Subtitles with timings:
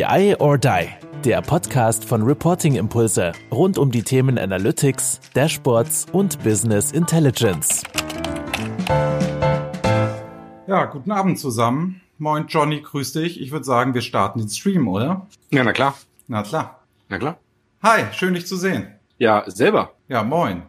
[0.00, 0.88] BI or Die,
[1.26, 7.82] der Podcast von Reporting Impulse rund um die Themen Analytics, Dashboards und Business Intelligence.
[10.66, 12.00] Ja, guten Abend zusammen.
[12.16, 13.42] Moin Johnny, grüß dich.
[13.42, 15.26] Ich würde sagen, wir starten den Stream, oder?
[15.50, 15.94] Ja, na klar.
[16.28, 16.80] Na klar.
[17.10, 17.36] Na klar.
[17.82, 18.94] Hi, schön dich zu sehen.
[19.18, 19.92] Ja, selber.
[20.08, 20.62] Ja, moin.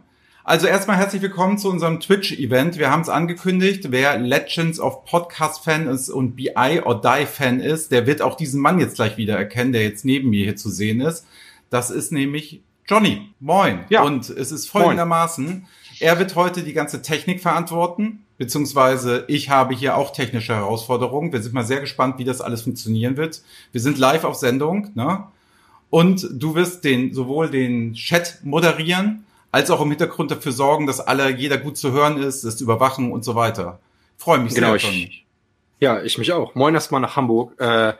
[0.44, 2.80] Also erstmal herzlich willkommen zu unserem Twitch-Event.
[2.80, 8.08] Wir haben es angekündigt, wer Legends of Podcast-Fan ist und BI or Die-Fan ist, der
[8.08, 11.00] wird auch diesen Mann jetzt gleich wieder erkennen, der jetzt neben mir hier zu sehen
[11.00, 11.28] ist.
[11.70, 13.30] Das ist nämlich Johnny.
[13.40, 13.82] Moin.
[13.90, 14.02] Ja.
[14.02, 15.68] Und es ist folgendermaßen,
[16.00, 21.32] er wird heute die ganze Technik verantworten, beziehungsweise ich habe hier auch technische Herausforderungen.
[21.32, 23.44] Wir sind mal sehr gespannt, wie das alles funktionieren wird.
[23.74, 25.24] Wir sind live auf Sendung, ne?
[25.92, 31.00] Und du wirst den, sowohl den Chat moderieren, als auch im Hintergrund dafür sorgen, dass
[31.00, 33.80] alle, jeder gut zu hören ist, das überwachen und so weiter.
[34.18, 35.10] Freue mich Genau, sehr ich- schon.
[35.80, 36.54] Ja, ich mich auch.
[36.56, 37.60] Moin erstmal nach Hamburg.
[37.60, 37.94] Äh,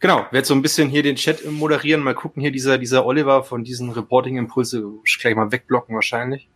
[0.00, 2.02] genau, werde so ein bisschen hier den Chat moderieren.
[2.02, 4.84] Mal gucken, hier dieser, dieser Oliver von diesen Reporting-Impulse
[5.20, 6.46] gleich mal wegblocken wahrscheinlich.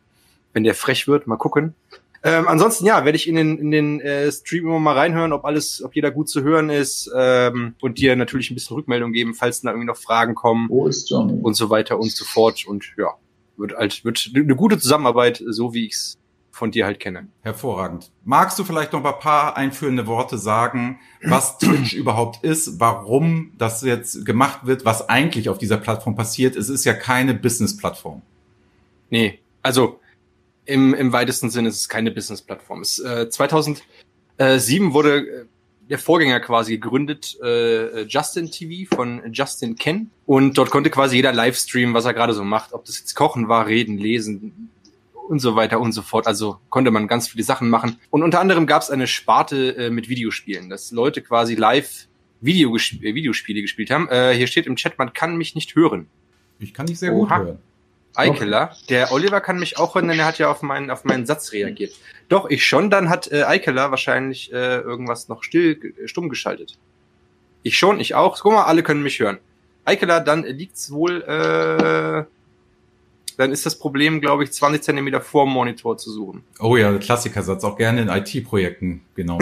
[0.53, 1.75] Wenn der frech wird, mal gucken.
[2.23, 5.45] Ähm, ansonsten, ja, werde ich in den, in den äh, Stream immer mal reinhören, ob
[5.45, 9.35] alles, ob jeder gut zu hören ist ähm, und dir natürlich ein bisschen Rückmeldung geben,
[9.35, 11.39] falls da irgendwie noch Fragen kommen Wo ist Johnny?
[11.41, 12.67] und so weiter und so fort.
[12.67, 13.15] Und ja,
[13.57, 16.19] wird halt, wird eine gute Zusammenarbeit, so wie ich's
[16.57, 17.29] von dir halt kenne.
[17.43, 18.11] Hervorragend.
[18.25, 23.83] Magst du vielleicht noch ein paar einführende Worte sagen, was Twitch überhaupt ist, warum das
[23.83, 26.57] jetzt gemacht wird, was eigentlich auf dieser Plattform passiert?
[26.57, 28.23] Es ist ja keine Business-Plattform.
[29.11, 30.01] Nee, also
[30.65, 32.81] im, im weitesten Sinne ist es keine Business-Plattform.
[32.81, 33.83] Es, äh, 2007
[34.95, 35.45] wurde äh,
[35.89, 40.11] der Vorgänger quasi gegründet, äh, Justin TV von Justin Ken.
[40.27, 42.73] Und dort konnte quasi jeder Livestreamen, was er gerade so macht.
[42.73, 44.71] Ob das jetzt Kochen war, Reden, Lesen
[45.29, 46.27] und so weiter und so fort.
[46.27, 47.99] Also konnte man ganz viele Sachen machen.
[48.11, 52.09] Und unter anderem gab es eine Sparte äh, mit Videospielen, dass Leute quasi live
[52.41, 54.09] Video gesp äh, Videospiele gespielt haben.
[54.09, 56.09] Äh, hier steht im Chat, man kann mich nicht hören.
[56.59, 57.39] Ich kann dich sehr gut Oha.
[57.39, 57.59] hören.
[58.17, 58.77] Eikeler.
[58.89, 61.53] Der Oliver kann mich auch hören, denn er hat ja auf meinen, auf meinen Satz
[61.53, 61.93] reagiert.
[62.29, 66.79] Doch, ich schon, dann hat äh, Eikeler wahrscheinlich äh, irgendwas noch still, stumm geschaltet.
[67.63, 68.39] Ich schon, ich auch.
[68.41, 69.39] Guck mal, alle können mich hören.
[69.85, 72.25] Eikeler, dann liegt's wohl, äh,
[73.37, 76.43] dann ist das Problem, glaube ich, 20 Zentimeter vor dem Monitor zu suchen.
[76.59, 79.39] Oh ja, Klassikersatz, auch gerne in IT-Projekten, genau.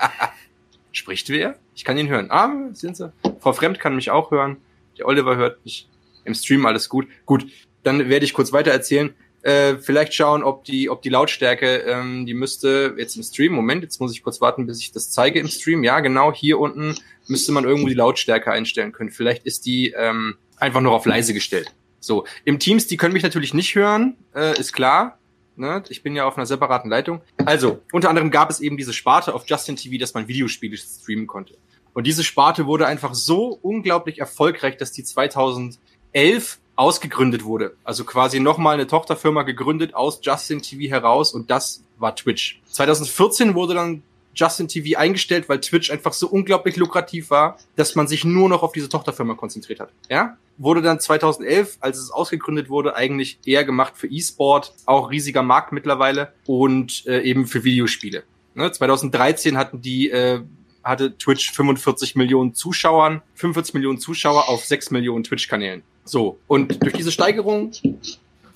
[0.92, 1.56] Spricht wer?
[1.74, 2.30] Ich kann ihn hören.
[2.30, 3.12] Ah, sind sie.
[3.40, 4.56] Frau Fremd kann mich auch hören.
[4.98, 5.88] Der Oliver hört mich.
[6.24, 7.06] Im Stream alles gut.
[7.26, 7.46] Gut,
[7.86, 9.14] dann werde ich kurz weiter erzählen.
[9.42, 13.84] Äh, vielleicht schauen, ob die, ob die Lautstärke, ähm, die müsste jetzt im Stream, Moment,
[13.84, 15.84] jetzt muss ich kurz warten, bis ich das zeige im Stream.
[15.84, 16.96] Ja, genau, hier unten
[17.28, 19.10] müsste man irgendwo die Lautstärke einstellen können.
[19.10, 21.72] Vielleicht ist die ähm, einfach nur auf leise gestellt.
[22.00, 25.18] So, im Teams, die können mich natürlich nicht hören, äh, ist klar.
[25.54, 25.82] Ne?
[25.90, 27.20] Ich bin ja auf einer separaten Leitung.
[27.44, 31.28] Also, unter anderem gab es eben diese Sparte auf Justin TV, dass man Videospiele streamen
[31.28, 31.56] konnte.
[31.94, 37.74] Und diese Sparte wurde einfach so unglaublich erfolgreich, dass die 2011 ausgegründet wurde.
[37.84, 42.60] Also quasi nochmal eine Tochterfirma gegründet aus Justin TV heraus und das war Twitch.
[42.70, 44.02] 2014 wurde dann
[44.34, 48.62] Justin TV eingestellt, weil Twitch einfach so unglaublich lukrativ war, dass man sich nur noch
[48.62, 49.90] auf diese Tochterfirma konzentriert hat.
[50.10, 50.36] Ja?
[50.58, 55.72] Wurde dann 2011, als es ausgegründet wurde, eigentlich eher gemacht für E-Sport, auch riesiger Markt
[55.72, 58.24] mittlerweile und äh, eben für Videospiele.
[58.54, 58.70] Ne?
[58.70, 60.42] 2013 hatten die äh,
[60.84, 65.82] hatte Twitch 45 Millionen Zuschauern, 45 Millionen Zuschauer auf 6 Millionen Twitch-Kanälen.
[66.06, 66.38] So.
[66.46, 67.72] Und durch diese Steigerung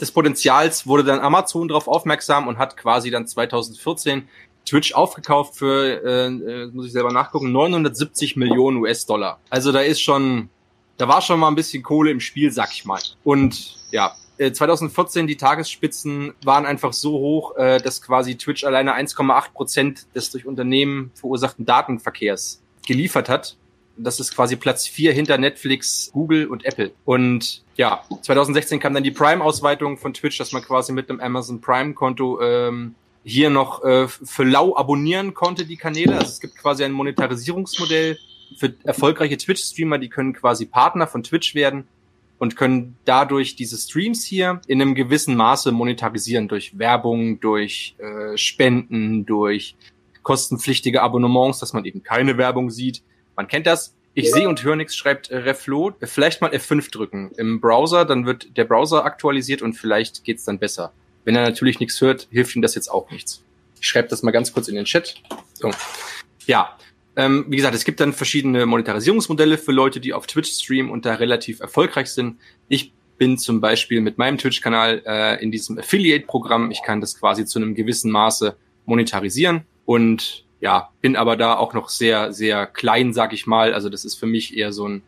[0.00, 4.28] des Potenzials wurde dann Amazon darauf aufmerksam und hat quasi dann 2014
[4.64, 9.40] Twitch aufgekauft für, äh, äh, muss ich selber nachgucken, 970 Millionen US-Dollar.
[9.50, 10.48] Also da ist schon,
[10.96, 13.00] da war schon mal ein bisschen Kohle im Spiel, sag ich mal.
[13.24, 18.94] Und ja, äh, 2014 die Tagesspitzen waren einfach so hoch, äh, dass quasi Twitch alleine
[18.94, 23.56] 1,8 Prozent des durch Unternehmen verursachten Datenverkehrs geliefert hat.
[24.02, 26.92] Das ist quasi Platz vier hinter Netflix, Google und Apple.
[27.04, 31.60] Und ja, 2016 kam dann die Prime-Ausweitung von Twitch, dass man quasi mit einem Amazon
[31.60, 32.94] Prime-Konto ähm,
[33.24, 36.14] hier noch äh, für lau abonnieren konnte, die Kanäle.
[36.14, 38.18] Also es gibt quasi ein Monetarisierungsmodell
[38.56, 41.86] für erfolgreiche Twitch-Streamer, die können quasi Partner von Twitch werden
[42.38, 48.36] und können dadurch diese Streams hier in einem gewissen Maße monetarisieren durch Werbung, durch äh,
[48.36, 49.76] Spenden, durch
[50.22, 53.02] kostenpflichtige Abonnements, dass man eben keine Werbung sieht.
[53.40, 53.96] Man kennt das.
[54.12, 55.94] Ich sehe und höre nichts, schreibt äh, Reflo.
[56.02, 60.58] Vielleicht mal F5 drücken im Browser, dann wird der Browser aktualisiert und vielleicht geht's dann
[60.58, 60.92] besser.
[61.24, 63.42] Wenn er natürlich nichts hört, hilft ihm das jetzt auch nichts.
[63.80, 65.14] Ich schreibe das mal ganz kurz in den Chat.
[65.54, 65.70] So.
[66.44, 66.76] Ja,
[67.16, 71.06] ähm, wie gesagt, es gibt dann verschiedene Monetarisierungsmodelle für Leute, die auf Twitch streamen und
[71.06, 72.38] da relativ erfolgreich sind.
[72.68, 76.70] Ich bin zum Beispiel mit meinem Twitch-Kanal äh, in diesem Affiliate-Programm.
[76.72, 78.54] Ich kann das quasi zu einem gewissen Maße
[78.84, 83.72] monetarisieren und ja, bin aber da auch noch sehr, sehr klein, sag ich mal.
[83.72, 85.02] Also das ist für mich eher so ein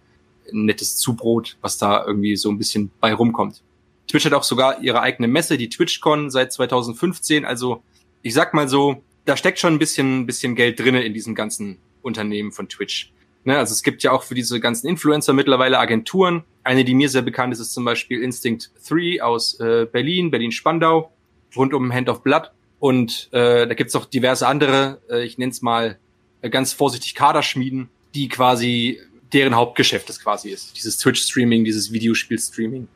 [0.51, 3.63] nettes Zubrot, was da irgendwie so ein bisschen bei rumkommt.
[4.09, 7.45] Twitch hat auch sogar ihre eigene Messe, die TwitchCon seit 2015.
[7.45, 7.83] Also
[8.23, 11.79] ich sag mal so, da steckt schon ein bisschen, bisschen Geld drinne in diesem ganzen
[12.03, 13.13] Unternehmen von Twitch.
[13.45, 16.45] Ne, also es gibt ja auch für diese ganzen Influencer mittlerweile Agenturen.
[16.63, 21.11] Eine, die mir sehr bekannt ist, ist zum Beispiel Instinct 3 aus äh, Berlin, Berlin-Spandau,
[21.57, 22.53] rund um Hand of Blood.
[22.83, 26.01] Und äh, da gibt's auch diverse andere, äh, ich nenne es mal
[26.41, 28.99] äh, ganz vorsichtig Kaderschmieden, die quasi
[29.33, 30.77] deren Hauptgeschäft es quasi ist.
[30.77, 32.89] Dieses Twitch-Streaming, dieses Videospiel-Streaming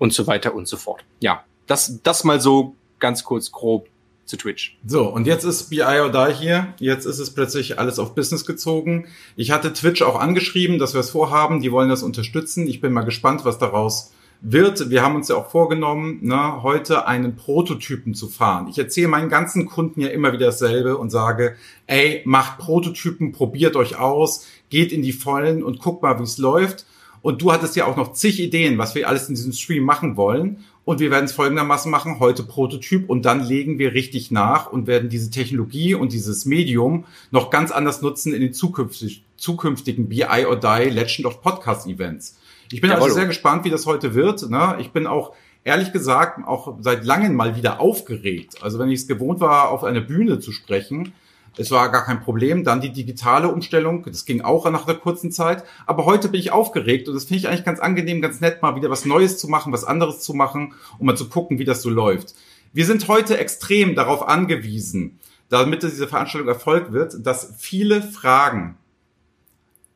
[0.00, 1.04] und so weiter und so fort.
[1.20, 3.88] Ja, das, das mal so ganz kurz grob
[4.24, 4.76] zu Twitch.
[4.84, 6.74] So, und jetzt ist BI or Die hier.
[6.80, 9.06] Jetzt ist es plötzlich alles auf Business gezogen.
[9.36, 11.60] Ich hatte Twitch auch angeschrieben, dass wir es vorhaben.
[11.60, 12.66] Die wollen das unterstützen.
[12.66, 14.90] Ich bin mal gespannt, was daraus wird.
[14.90, 18.68] Wir haben uns ja auch vorgenommen, ne, heute einen Prototypen zu fahren.
[18.68, 21.56] Ich erzähle meinen ganzen Kunden ja immer wieder dasselbe und sage,
[21.86, 26.38] ey, macht Prototypen, probiert euch aus, geht in die Vollen und guckt mal, wie es
[26.38, 26.86] läuft.
[27.20, 30.16] Und du hattest ja auch noch zig Ideen, was wir alles in diesem Stream machen
[30.16, 30.64] wollen.
[30.84, 34.86] Und wir werden es folgendermaßen machen, heute Prototyp und dann legen wir richtig nach und
[34.86, 40.46] werden diese Technologie und dieses Medium noch ganz anders nutzen in den zukünftig, zukünftigen BI
[40.46, 42.38] or Die Legend of Podcast Events.
[42.70, 44.48] Ich bin ja, also sehr gespannt, wie das heute wird.
[44.50, 44.76] Ne?
[44.78, 45.34] Ich bin auch
[45.64, 48.62] ehrlich gesagt auch seit langem mal wieder aufgeregt.
[48.62, 51.12] Also wenn ich es gewohnt war, auf einer Bühne zu sprechen,
[51.56, 52.64] es war gar kein Problem.
[52.64, 55.64] Dann die digitale Umstellung, das ging auch nach einer kurzen Zeit.
[55.86, 58.76] Aber heute bin ich aufgeregt und das finde ich eigentlich ganz angenehm, ganz nett, mal
[58.76, 61.82] wieder was Neues zu machen, was anderes zu machen, um mal zu gucken, wie das
[61.82, 62.34] so läuft.
[62.72, 65.18] Wir sind heute extrem darauf angewiesen,
[65.48, 68.76] damit diese Veranstaltung Erfolg wird, dass viele Fragen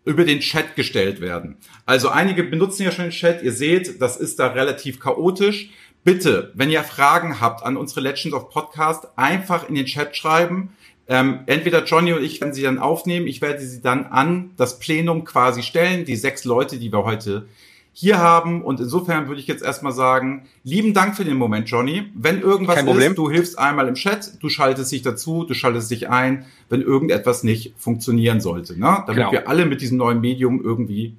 [0.05, 1.57] über den Chat gestellt werden.
[1.87, 3.43] Also einige benutzen ja schon den Chat.
[3.43, 5.71] Ihr seht, das ist da relativ chaotisch.
[6.05, 10.71] Bitte, wenn ihr Fragen habt an unsere Legends of Podcast, einfach in den Chat schreiben.
[11.09, 13.27] Ähm, entweder Johnny und ich werden sie dann aufnehmen.
[13.27, 16.05] Ich werde sie dann an das Plenum quasi stellen.
[16.05, 17.47] Die sechs Leute, die wir heute
[17.93, 18.63] hier haben.
[18.63, 22.11] Und insofern würde ich jetzt erstmal sagen, lieben Dank für den Moment, Johnny.
[22.15, 26.09] Wenn irgendwas ist, du hilfst einmal im Chat, du schaltest dich dazu, du schaltest dich
[26.09, 29.05] ein, wenn irgendetwas nicht funktionieren sollte, ne?
[29.07, 29.33] damit genau.
[29.33, 31.17] wir alle mit diesem neuen Medium irgendwie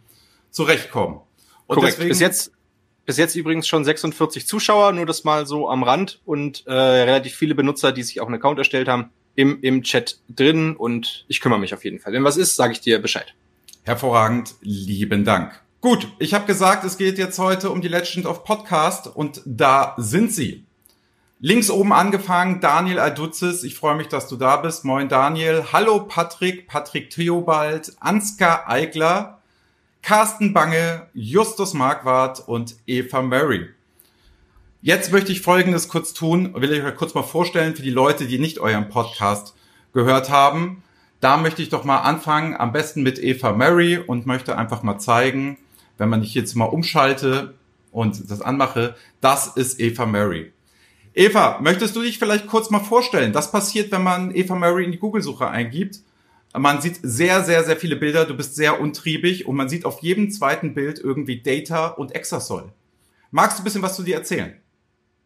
[0.49, 1.19] zurechtkommen.
[1.67, 1.93] Und Korrekt.
[1.93, 2.51] Deswegen, bis jetzt
[3.05, 7.35] bis jetzt übrigens schon 46 Zuschauer, nur das mal so am Rand und äh, relativ
[7.35, 11.41] viele Benutzer, die sich auch einen Account erstellt haben im, im Chat drin und ich
[11.41, 12.13] kümmere mich auf jeden Fall.
[12.13, 13.33] Wenn was ist, sage ich dir Bescheid.
[13.83, 15.62] Hervorragend, lieben Dank.
[15.83, 19.95] Gut, ich habe gesagt, es geht jetzt heute um die Legend of Podcast und da
[19.97, 20.63] sind sie.
[21.41, 23.65] Links oben angefangen, Daniel Alduzis.
[23.65, 24.85] Ich freue mich, dass du da bist.
[24.85, 25.65] Moin Daniel.
[25.73, 29.41] Hallo Patrick, Patrick Theobald, Ansgar Eigler,
[30.01, 33.67] Carsten Bange, Justus Marquardt und Eva Murray.
[34.81, 38.25] Jetzt möchte ich Folgendes kurz tun, will ich euch kurz mal vorstellen für die Leute,
[38.25, 39.53] die nicht euren Podcast
[39.91, 40.81] gehört haben.
[41.19, 44.97] Da möchte ich doch mal anfangen, am besten mit Eva Mary und möchte einfach mal
[44.97, 45.57] zeigen,
[45.97, 47.53] wenn man dich jetzt mal umschalte
[47.91, 50.51] und das anmache, das ist Eva Mary.
[51.13, 53.35] Eva, möchtest du dich vielleicht kurz mal vorstellen?
[53.35, 55.99] Was passiert, wenn man Eva Mary in die Google-Suche eingibt?
[56.55, 58.25] Man sieht sehr, sehr, sehr viele Bilder.
[58.25, 62.71] Du bist sehr untriebig und man sieht auf jedem zweiten Bild irgendwie Data und Exasol.
[63.31, 64.55] Magst du ein bisschen was zu dir erzählen?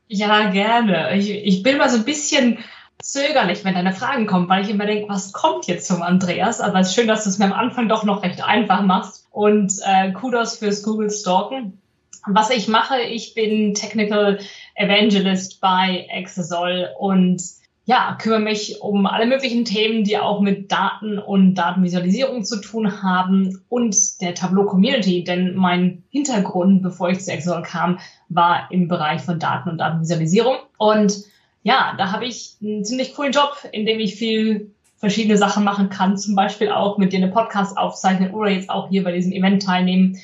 [0.07, 1.17] Ja, gerne.
[1.17, 2.59] Ich, ich bin mal so ein bisschen
[2.99, 6.61] zögerlich, wenn deine Fragen kommen, weil ich immer denke, was kommt jetzt zum Andreas?
[6.61, 9.16] Aber es ist schön, dass du es mir am Anfang doch noch recht einfach machst.
[9.37, 11.79] Und äh, Kudos fürs Google Stalken.
[12.25, 14.39] Was ich mache, ich bin Technical
[14.73, 17.43] Evangelist bei Exasol und
[17.85, 23.03] ja, kümmere mich um alle möglichen Themen, die auch mit Daten und Datenvisualisierung zu tun
[23.03, 28.87] haben und der Tableau Community, denn mein Hintergrund, bevor ich zu Exasol kam, war im
[28.87, 30.55] Bereich von Daten und Datenvisualisierung.
[30.79, 31.25] Und
[31.61, 35.89] ja, da habe ich einen ziemlich coolen Job, in dem ich viel verschiedene Sachen machen
[35.89, 39.31] kann, zum Beispiel auch mit dir eine Podcast aufzeichnen oder jetzt auch hier bei diesem
[39.31, 40.17] Event teilnehmen.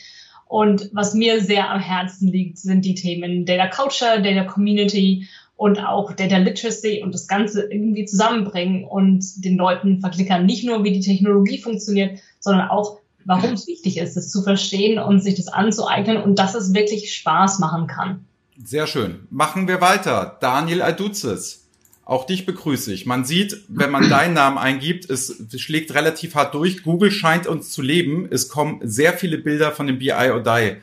[0.47, 5.79] Und was mir sehr am Herzen liegt, sind die Themen Data Culture, Data Community und
[5.79, 10.91] auch Data Literacy und das Ganze irgendwie zusammenbringen und den Leuten verklickern, nicht nur wie
[10.91, 15.47] die Technologie funktioniert, sondern auch, warum es wichtig ist, es zu verstehen und sich das
[15.47, 18.25] anzueignen und dass es wirklich Spaß machen kann.
[18.63, 19.27] Sehr schön.
[19.29, 20.37] Machen wir weiter.
[20.41, 21.62] Daniel Alduzes.
[22.05, 23.05] Auch dich begrüße ich.
[23.05, 26.83] Man sieht, wenn man deinen Namen eingibt, es schlägt relativ hart durch.
[26.83, 28.27] Google scheint uns zu leben.
[28.29, 30.77] Es kommen sehr viele Bilder von dem BI or Die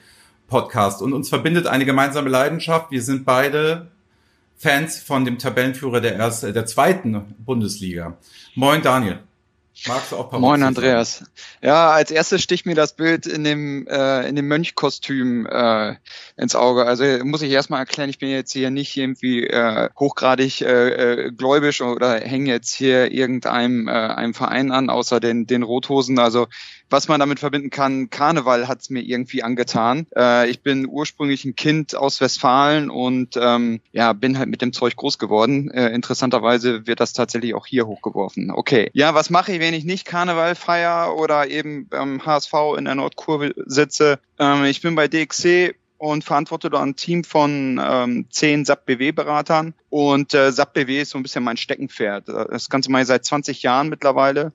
[0.48, 2.90] Podcast und uns verbindet eine gemeinsame Leidenschaft.
[2.90, 3.88] Wir sind beide
[4.56, 8.16] Fans von dem Tabellenführer der, ersten, der zweiten Bundesliga.
[8.54, 9.20] Moin Daniel.
[9.86, 11.24] Magst du auch ein Moin Andreas.
[11.62, 15.96] Ja, als erstes sticht mir das Bild in dem äh, in dem Mönchkostüm äh,
[16.36, 16.84] ins Auge.
[16.84, 21.32] Also muss ich erstmal erklären, ich bin jetzt hier nicht irgendwie äh, hochgradig äh, äh,
[21.32, 26.18] gläubisch oder hänge jetzt hier irgendeinem äh, einem Verein an, außer den den Rothosen.
[26.18, 26.46] Also
[26.90, 30.06] was man damit verbinden kann, Karneval hat es mir irgendwie angetan.
[30.14, 34.72] Äh, ich bin ursprünglich ein Kind aus Westfalen und ähm, ja, bin halt mit dem
[34.72, 35.70] Zeug groß geworden.
[35.70, 38.50] Äh, interessanterweise wird das tatsächlich auch hier hochgeworfen.
[38.50, 38.90] Okay.
[38.92, 42.96] Ja, was mache ich, wenn ich nicht Karneval feier oder eben ähm, HSV in der
[42.96, 44.18] Nordkurve sitze?
[44.38, 49.74] Ähm, ich bin bei DXC und verantworte da ein Team von ähm, zehn SAP-BW-Beratern.
[49.90, 52.26] Und äh, SAP-BW ist so ein bisschen mein Steckenpferd.
[52.26, 54.54] Das Ganze mache ich seit 20 Jahren mittlerweile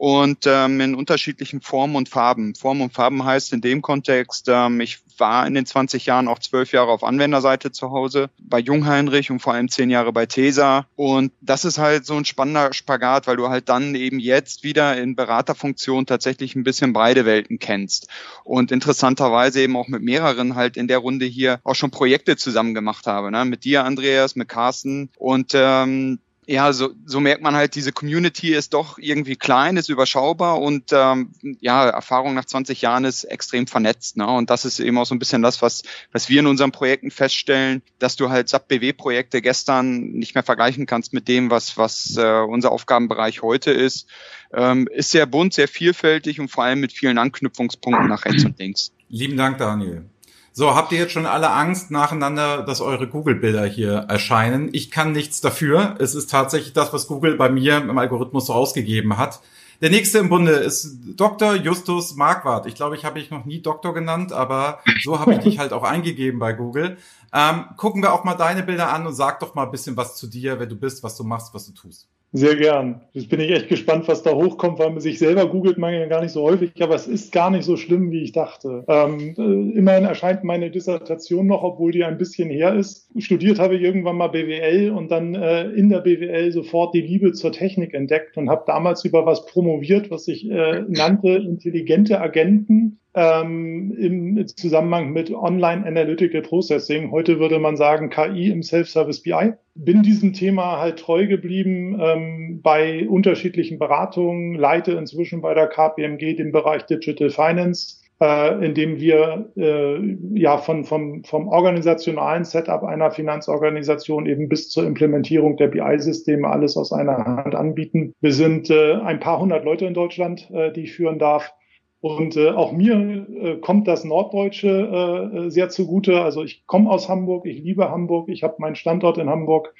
[0.00, 2.54] und ähm, in unterschiedlichen Formen und Farben.
[2.54, 6.38] Formen und Farben heißt in dem Kontext, ähm, ich war in den 20 Jahren auch
[6.38, 10.86] zwölf Jahre auf Anwenderseite zu Hause, bei Jungheinrich und vor allem zehn Jahre bei TESA.
[10.96, 14.96] Und das ist halt so ein spannender Spagat, weil du halt dann eben jetzt wieder
[14.96, 18.08] in Beraterfunktion tatsächlich ein bisschen beide Welten kennst.
[18.42, 22.72] Und interessanterweise eben auch mit mehreren halt in der Runde hier auch schon Projekte zusammen
[22.72, 23.30] gemacht habe.
[23.30, 23.44] Ne?
[23.44, 25.10] Mit dir, Andreas, mit Carsten.
[25.18, 29.88] Und ähm, ja, so, so merkt man halt, diese Community ist doch irgendwie klein, ist
[29.88, 31.30] überschaubar und ähm,
[31.60, 34.16] ja, Erfahrung nach 20 Jahren ist extrem vernetzt.
[34.16, 34.26] Ne?
[34.26, 37.12] Und das ist eben auch so ein bisschen das, was, was wir in unseren Projekten
[37.12, 42.40] feststellen, dass du halt SAP-BW-Projekte gestern nicht mehr vergleichen kannst mit dem, was, was äh,
[42.40, 44.08] unser Aufgabenbereich heute ist.
[44.52, 48.58] Ähm, ist sehr bunt, sehr vielfältig und vor allem mit vielen Anknüpfungspunkten nach rechts und
[48.58, 48.90] links.
[49.08, 50.04] Lieben Dank, Daniel.
[50.52, 54.68] So, habt ihr jetzt schon alle Angst nacheinander, dass eure Google-Bilder hier erscheinen?
[54.72, 55.94] Ich kann nichts dafür.
[56.00, 59.40] Es ist tatsächlich das, was Google bei mir im Algorithmus so ausgegeben hat.
[59.80, 61.54] Der nächste im Bunde ist Dr.
[61.54, 62.66] Justus Marquardt.
[62.66, 65.72] Ich glaube, ich habe dich noch nie Doktor genannt, aber so habe ich dich halt
[65.72, 66.98] auch eingegeben bei Google.
[67.32, 70.16] Ähm, gucken wir auch mal deine Bilder an und sag doch mal ein bisschen was
[70.16, 72.08] zu dir, wer du bist, was du machst, was du tust.
[72.32, 73.00] Sehr gern.
[73.12, 76.06] Jetzt bin ich echt gespannt, was da hochkommt, weil man sich selber googelt man ja
[76.06, 78.84] gar nicht so häufig, aber es ist gar nicht so schlimm, wie ich dachte.
[78.86, 83.10] Ähm, äh, immerhin erscheint meine Dissertation noch, obwohl die ein bisschen her ist.
[83.18, 87.32] Studiert habe ich irgendwann mal BWL und dann äh, in der BWL sofort die Liebe
[87.32, 93.00] zur Technik entdeckt und habe damals über was promoviert, was ich äh, nannte intelligente Agenten
[93.14, 97.10] ähm, im Zusammenhang mit Online Analytical Processing.
[97.10, 99.52] Heute würde man sagen KI im Self-Service BI.
[99.74, 106.36] Bin diesem Thema halt treu geblieben ähm, bei unterschiedlichen Beratungen, leite inzwischen bei der KPMG
[106.36, 109.98] den Bereich Digital Finance äh, in dem wir äh,
[110.38, 116.76] ja von, vom, vom organisationalen Setup einer Finanzorganisation eben bis zur Implementierung der BI-Systeme alles
[116.76, 118.14] aus einer Hand anbieten.
[118.20, 121.52] Wir sind äh, ein paar hundert Leute in Deutschland, äh, die ich führen darf.
[122.00, 126.22] Und äh, auch mir äh, kommt das Norddeutsche äh, sehr zugute.
[126.22, 129.74] Also ich komme aus Hamburg, ich liebe Hamburg, ich habe meinen Standort in Hamburg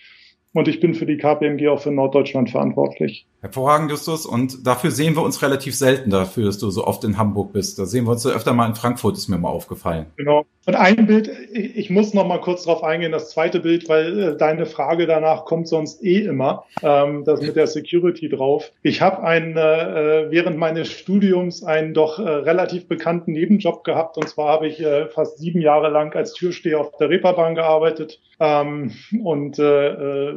[0.53, 3.27] und ich bin für die KPMG auch für Norddeutschland verantwortlich.
[3.41, 4.27] Hervorragend, Justus.
[4.27, 7.79] Und dafür sehen wir uns relativ selten dafür, dass du so oft in Hamburg bist.
[7.79, 10.07] Da sehen wir uns öfter mal in Frankfurt, ist mir mal aufgefallen.
[10.17, 10.45] Genau.
[10.71, 14.37] Und ein Bild, ich muss noch mal kurz darauf eingehen, das zweite Bild, weil äh,
[14.37, 18.71] deine Frage danach kommt sonst eh immer, ähm, das mit der Security drauf.
[18.85, 24.17] Ich habe einen, äh, während meines Studiums einen doch äh, relativ bekannten Nebenjob gehabt.
[24.17, 28.21] Und zwar habe ich äh, fast sieben Jahre lang als Türsteher auf der Reeperbahn gearbeitet.
[28.39, 28.93] Ähm,
[29.25, 30.35] und äh, äh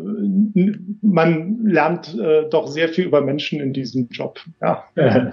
[1.03, 4.39] man lernt äh, doch sehr viel über Menschen in diesem Job.
[4.59, 4.85] Ja.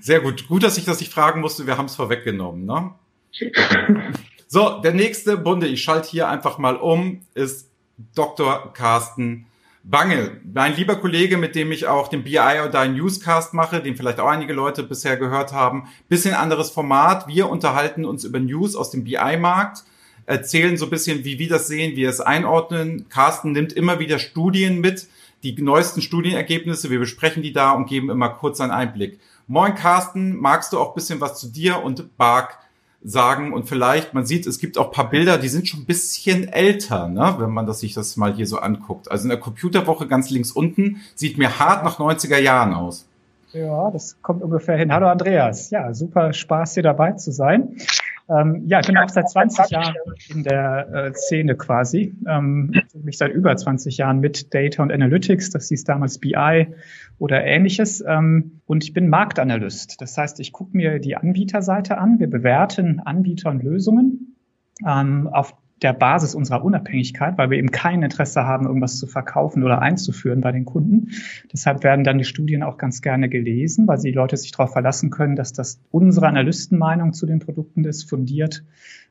[0.00, 0.48] Sehr gut.
[0.48, 1.66] Gut, dass ich das nicht fragen musste.
[1.66, 2.64] Wir haben es vorweggenommen.
[2.64, 2.92] Ne?
[4.50, 7.70] So, der nächste Bunde, ich schalte hier einfach mal um, ist
[8.14, 8.72] Dr.
[8.72, 9.46] Carsten
[9.84, 10.40] Bange.
[10.52, 14.28] Mein lieber Kollege, mit dem ich auch den BI oder Newscast mache, den vielleicht auch
[14.28, 15.88] einige Leute bisher gehört haben.
[16.08, 17.28] Bisschen anderes Format.
[17.28, 19.84] Wir unterhalten uns über News aus dem BI-Markt,
[20.24, 23.06] erzählen so ein bisschen, wie wir das sehen, wie wir es einordnen.
[23.10, 25.08] Carsten nimmt immer wieder Studien mit,
[25.42, 26.88] die neuesten Studienergebnisse.
[26.88, 29.20] Wir besprechen die da und geben immer kurz einen Einblick.
[29.46, 32.58] Moin Carsten, magst du auch bisschen was zu dir und Bark
[33.02, 36.48] sagen und vielleicht, man sieht, es gibt auch paar Bilder, die sind schon ein bisschen
[36.48, 39.10] älter, ne, wenn man das sich das mal hier so anguckt.
[39.10, 43.06] Also in der Computerwoche ganz links unten sieht mir hart nach 90er Jahren aus.
[43.52, 44.92] Ja, das kommt ungefähr hin.
[44.92, 45.70] Hallo Andreas.
[45.70, 47.76] Ja, super Spaß hier dabei zu sein.
[48.28, 49.94] Ähm, ja, ich bin auch seit 20 Jahren
[50.28, 52.14] in der äh, Szene quasi.
[52.26, 55.50] Ähm, mich seit über 20 Jahren mit Data und Analytics.
[55.50, 56.68] Das hieß damals BI
[57.18, 58.04] oder ähnliches.
[58.06, 60.00] Ähm, und ich bin Marktanalyst.
[60.00, 62.18] Das heißt, ich gucke mir die Anbieterseite an.
[62.18, 64.36] Wir bewerten Anbieter und Lösungen
[64.86, 69.62] ähm, auf der Basis unserer Unabhängigkeit, weil wir eben kein Interesse haben, irgendwas zu verkaufen
[69.62, 71.10] oder einzuführen bei den Kunden.
[71.52, 75.10] Deshalb werden dann die Studien auch ganz gerne gelesen, weil die Leute sich darauf verlassen
[75.10, 78.64] können, dass das unsere Analystenmeinung zu den Produkten ist, fundiert,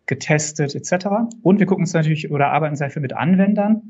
[0.05, 1.07] getestet etc.
[1.41, 3.83] Und wir gucken uns natürlich oder arbeiten sehr viel mit Anwendern,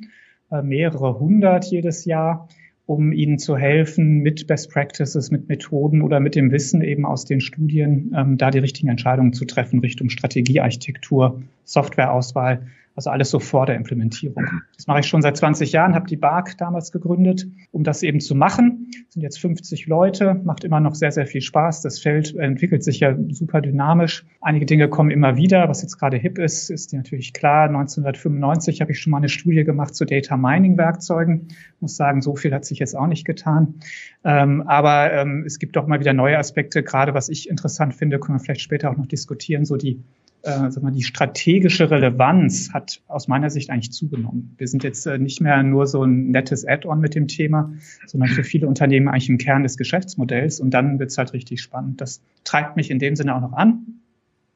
[0.51, 2.47] äh, mehrere hundert jedes Jahr
[2.87, 7.25] um ihnen zu helfen, mit Best Practices, mit Methoden oder mit dem Wissen eben aus
[7.25, 12.65] den Studien, ähm, da die richtigen Entscheidungen zu treffen Richtung Strategiearchitektur, Softwareauswahl,
[12.97, 14.43] Also alles so vor der Implementierung.
[14.75, 18.19] Das mache ich schon seit 20 Jahren, habe die BARC damals gegründet, um das eben
[18.19, 18.89] zu machen.
[19.05, 21.83] Das sind jetzt 50 Leute, macht immer noch sehr, sehr viel Spaß.
[21.83, 24.25] Das Feld entwickelt sich ja super dynamisch.
[24.41, 25.69] Einige Dinge kommen immer wieder.
[25.69, 27.67] Was jetzt gerade hip ist, ist natürlich klar.
[27.67, 31.49] 1995 habe ich schon mal eine Studie gemacht zu Data Mining Werkzeugen.
[31.49, 33.75] Ich muss sagen, so viel hat sich jetzt auch nicht getan.
[34.23, 36.81] Ähm, aber ähm, es gibt doch mal wieder neue Aspekte.
[36.81, 40.01] Gerade was ich interessant finde, können wir vielleicht später auch noch diskutieren, so die
[40.43, 44.55] äh, sag mal, die strategische Relevanz hat aus meiner Sicht eigentlich zugenommen.
[44.57, 47.73] Wir sind jetzt äh, nicht mehr nur so ein nettes Add-on mit dem Thema,
[48.05, 51.61] sondern für viele Unternehmen eigentlich ein Kern des Geschäftsmodells und dann wird es halt richtig
[51.61, 52.01] spannend.
[52.01, 54.01] Das treibt mich in dem Sinne auch noch an.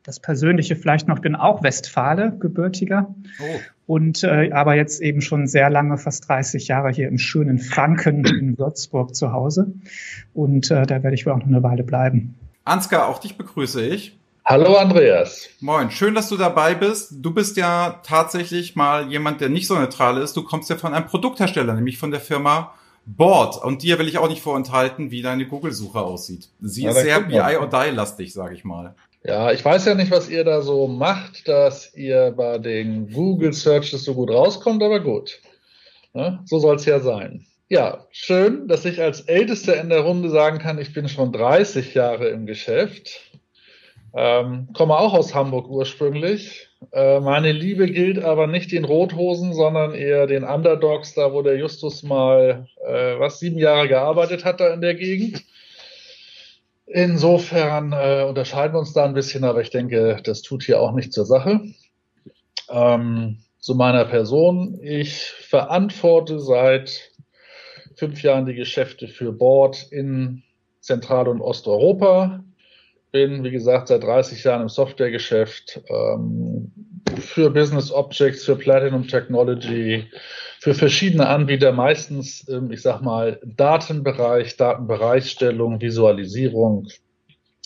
[0.04, 3.14] Das Persönliche vielleicht noch, bin auch Westfale, gebürtiger.
[3.40, 3.60] Oh.
[3.86, 8.26] Und äh, aber jetzt eben schon sehr lange, fast 30 Jahre hier im schönen Franken
[8.26, 9.74] in Würzburg zu Hause.
[10.34, 12.36] Und äh, da werde ich wohl auch noch eine Weile bleiben.
[12.64, 14.18] Ansgar, auch dich begrüße ich.
[14.52, 15.48] Hallo Andreas.
[15.62, 17.14] Moin, schön, dass du dabei bist.
[17.22, 20.36] Du bist ja tatsächlich mal jemand, der nicht so neutral ist.
[20.36, 22.74] Du kommst ja von einem Produkthersteller, nämlich von der Firma
[23.06, 23.64] Board.
[23.64, 26.50] Und dir will ich auch nicht vorenthalten, wie deine Google-Suche aussieht.
[26.60, 28.94] Sie ist sehr BI or Die-lastig, sage ich mal.
[29.24, 33.54] Ja, ich weiß ja nicht, was ihr da so macht, dass ihr bei den Google
[33.54, 35.40] Searches so gut rauskommt, aber gut.
[36.14, 37.46] Ja, so soll es ja sein.
[37.70, 41.94] Ja, schön, dass ich als Ältester in der Runde sagen kann, ich bin schon 30
[41.94, 43.32] Jahre im Geschäft.
[44.14, 46.70] Ähm, komme auch aus Hamburg ursprünglich.
[46.92, 51.58] Äh, meine Liebe gilt aber nicht den Rothosen, sondern eher den Underdogs, da wo der
[51.58, 55.44] Justus mal äh, was sieben Jahre gearbeitet hat da in der Gegend.
[56.88, 60.92] Insofern äh, unterscheiden wir uns da ein bisschen, aber ich denke, das tut hier auch
[60.92, 61.62] nicht zur Sache.
[62.70, 64.80] Ähm, zu meiner Person.
[64.82, 67.12] Ich verantworte seit
[67.96, 70.44] fünf Jahren die Geschäfte für Board in
[70.82, 72.44] Zentral- und Osteuropa
[73.12, 76.72] bin, wie gesagt, seit 30 Jahren im Softwaregeschäft ähm,
[77.20, 80.06] für Business Objects, für Platinum Technology,
[80.60, 86.88] für verschiedene Anbieter, meistens, ähm, ich sag mal, Datenbereich, Datenbereichstellung, Visualisierung,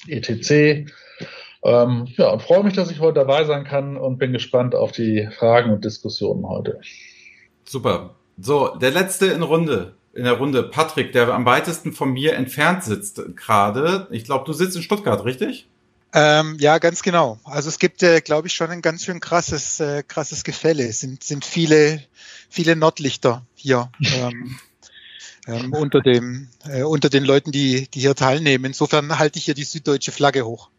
[0.08, 0.90] etc.
[1.64, 4.91] Ähm, ja, und freue mich, dass ich heute dabei sein kann und bin gespannt auf
[4.91, 6.80] die Fragen und Diskussionen heute.
[7.65, 8.15] Super.
[8.38, 12.84] So, der letzte in Runde in der Runde Patrick, der am weitesten von mir entfernt
[12.84, 14.08] sitzt gerade.
[14.12, 15.67] Ich glaube, du sitzt in Stuttgart, richtig?
[16.13, 17.39] Ähm, ja, ganz genau.
[17.43, 20.88] Also es gibt, äh, glaube ich, schon ein ganz schön krasses, äh, krasses Gefälle.
[20.88, 22.01] Es sind, sind viele,
[22.49, 24.58] viele Nordlichter hier ähm,
[25.47, 28.63] ähm, unter, dem, äh, unter den Leuten, die, die hier teilnehmen.
[28.63, 30.69] Insofern halte ich hier die süddeutsche Flagge hoch.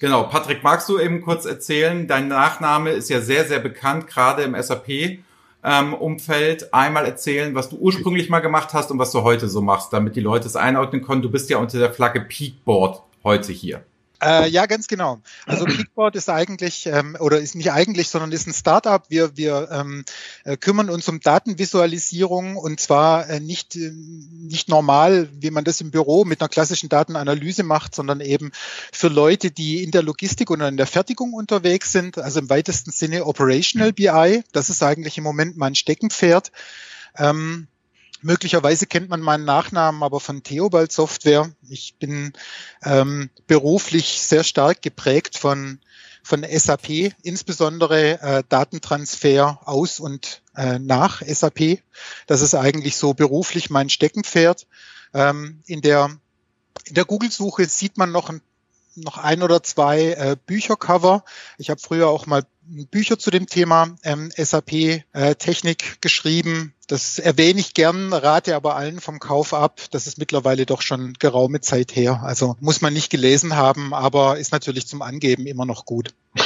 [0.00, 2.06] Genau, Patrick, magst du eben kurz erzählen?
[2.06, 5.20] Dein Nachname ist ja sehr, sehr bekannt, gerade im SAP
[5.64, 9.60] ähm, Umfeld einmal erzählen, was du ursprünglich mal gemacht hast und was du heute so
[9.60, 11.22] machst, damit die Leute es einordnen können.
[11.22, 13.84] Du bist ja unter der Flagge Peakboard heute hier.
[14.22, 15.20] Äh, ja, ganz genau.
[15.46, 19.04] Also Peakboard ist eigentlich, ähm, oder ist nicht eigentlich, sondern ist ein Startup.
[19.08, 20.04] Wir, wir ähm,
[20.44, 25.80] äh, kümmern uns um Datenvisualisierung und zwar äh, nicht, äh, nicht normal, wie man das
[25.80, 28.52] im Büro mit einer klassischen Datenanalyse macht, sondern eben
[28.92, 32.92] für Leute, die in der Logistik oder in der Fertigung unterwegs sind, also im weitesten
[32.92, 34.44] Sinne Operational BI.
[34.52, 36.52] Das ist eigentlich im Moment mein Steckenpferd.
[37.18, 37.66] Ähm,
[38.22, 41.50] Möglicherweise kennt man meinen Nachnamen aber von Theobald Software.
[41.68, 42.32] Ich bin
[42.84, 45.80] ähm, beruflich sehr stark geprägt von,
[46.22, 51.80] von SAP, insbesondere äh, Datentransfer aus und äh, nach SAP.
[52.26, 54.66] Das ist eigentlich so beruflich mein Steckenpferd.
[55.14, 56.10] Ähm, in der,
[56.86, 58.40] in der Google-Suche sieht man noch ein
[58.94, 61.24] noch ein oder zwei äh, Büchercover.
[61.58, 62.44] Ich habe früher auch mal
[62.90, 66.74] Bücher zu dem Thema ähm, SAP-Technik äh, geschrieben.
[66.86, 69.80] Das erwähne ich gern, rate aber allen vom Kauf ab.
[69.90, 72.22] Das ist mittlerweile doch schon geraume Zeit her.
[72.22, 76.14] Also muss man nicht gelesen haben, aber ist natürlich zum Angeben immer noch gut.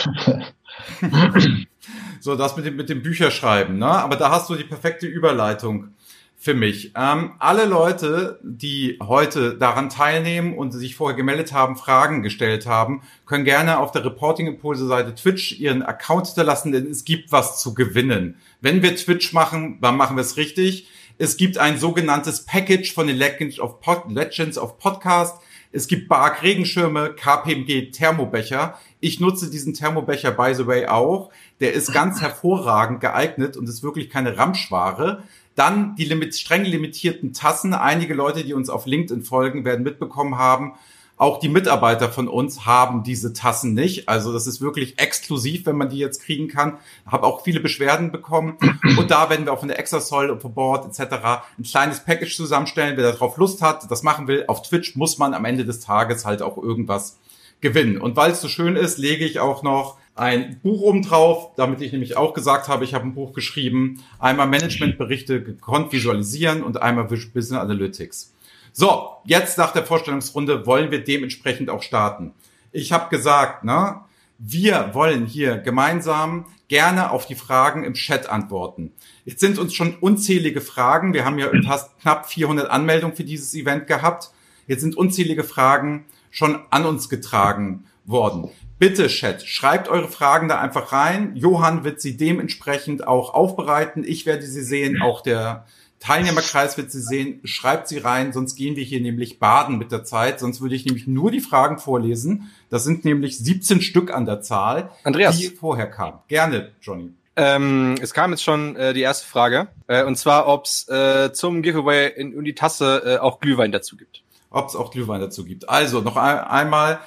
[2.20, 3.86] so, das mit dem, mit dem Bücherschreiben, ne?
[3.86, 5.95] Aber da hast du die perfekte Überleitung
[6.38, 6.92] für mich.
[6.94, 13.02] Ähm, alle Leute, die heute daran teilnehmen und sich vorher gemeldet haben, Fragen gestellt haben,
[13.24, 17.60] können gerne auf der Reporting Impulse Seite Twitch ihren Account hinterlassen, denn es gibt was
[17.60, 18.36] zu gewinnen.
[18.60, 20.88] Wenn wir Twitch machen, dann machen wir es richtig.
[21.18, 25.40] Es gibt ein sogenanntes Package von den Legends of, Pod Legends of Podcast.
[25.72, 28.78] Es gibt Bark Regenschirme, KPMG Thermobecher.
[29.00, 31.30] Ich nutze diesen Thermobecher by the way auch.
[31.60, 35.22] Der ist ganz hervorragend geeignet und ist wirklich keine Ramschware.
[35.56, 37.74] Dann die limit streng limitierten Tassen.
[37.74, 40.74] Einige Leute, die uns auf LinkedIn folgen, werden mitbekommen haben,
[41.18, 44.06] auch die Mitarbeiter von uns haben diese Tassen nicht.
[44.06, 46.76] Also das ist wirklich exklusiv, wenn man die jetzt kriegen kann.
[47.06, 48.58] Habe auch viele Beschwerden bekommen.
[48.98, 51.14] Und da werden wir auch von der Exasol und von Board etc.
[51.58, 52.98] ein kleines Package zusammenstellen.
[52.98, 54.44] Wer darauf Lust hat, das machen will.
[54.46, 57.18] Auf Twitch muss man am Ende des Tages halt auch irgendwas
[57.62, 57.98] gewinnen.
[57.98, 61.92] Und weil es so schön ist, lege ich auch noch ein Buch obendrauf, damit ich
[61.92, 67.04] nämlich auch gesagt habe, ich habe ein Buch geschrieben, einmal Managementberichte gekonnt visualisieren und einmal
[67.04, 68.34] Business Analytics.
[68.72, 72.32] So, jetzt nach der Vorstellungsrunde wollen wir dementsprechend auch starten.
[72.72, 74.00] Ich habe gesagt, ne,
[74.38, 78.92] wir wollen hier gemeinsam gerne auf die Fragen im Chat antworten.
[79.24, 81.14] Jetzt sind uns schon unzählige Fragen.
[81.14, 84.30] Wir haben ja fast knapp 400 Anmeldungen für dieses Event gehabt.
[84.66, 88.50] Jetzt sind unzählige Fragen schon an uns getragen worden.
[88.78, 91.34] Bitte, Chat, schreibt eure Fragen da einfach rein.
[91.34, 94.04] Johann wird sie dementsprechend auch aufbereiten.
[94.04, 95.64] Ich werde sie sehen, auch der
[95.98, 97.40] Teilnehmerkreis wird sie sehen.
[97.44, 100.40] Schreibt sie rein, sonst gehen wir hier nämlich baden mit der Zeit.
[100.40, 102.50] Sonst würde ich nämlich nur die Fragen vorlesen.
[102.68, 105.38] Das sind nämlich 17 Stück an der Zahl, Andreas.
[105.38, 106.18] die vorher kamen.
[106.28, 107.12] Gerne, Johnny.
[107.34, 111.32] Ähm, es kam jetzt schon äh, die erste Frage, äh, und zwar, ob es äh,
[111.32, 114.22] zum Giveaway in, in die Tasse äh, auch Glühwein dazu gibt.
[114.50, 115.68] Ob es auch Glühwein dazu gibt.
[115.68, 117.00] Also noch ein, einmal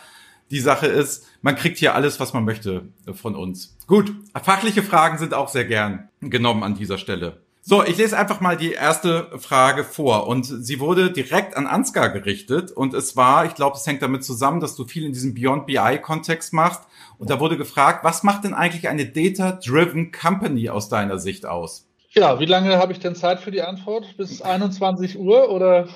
[0.51, 3.77] die Sache ist, man kriegt hier alles, was man möchte von uns.
[3.87, 7.41] Gut, fachliche Fragen sind auch sehr gern genommen an dieser Stelle.
[7.61, 12.09] So, ich lese einfach mal die erste Frage vor und sie wurde direkt an Ansgar
[12.09, 15.35] gerichtet und es war, ich glaube, es hängt damit zusammen, dass du viel in diesem
[15.35, 16.81] Beyond BI Kontext machst
[17.19, 21.85] und da wurde gefragt, was macht denn eigentlich eine Data-Driven Company aus deiner Sicht aus?
[22.11, 24.17] Ja, wie lange habe ich denn Zeit für die Antwort?
[24.17, 25.87] Bis 21 Uhr oder?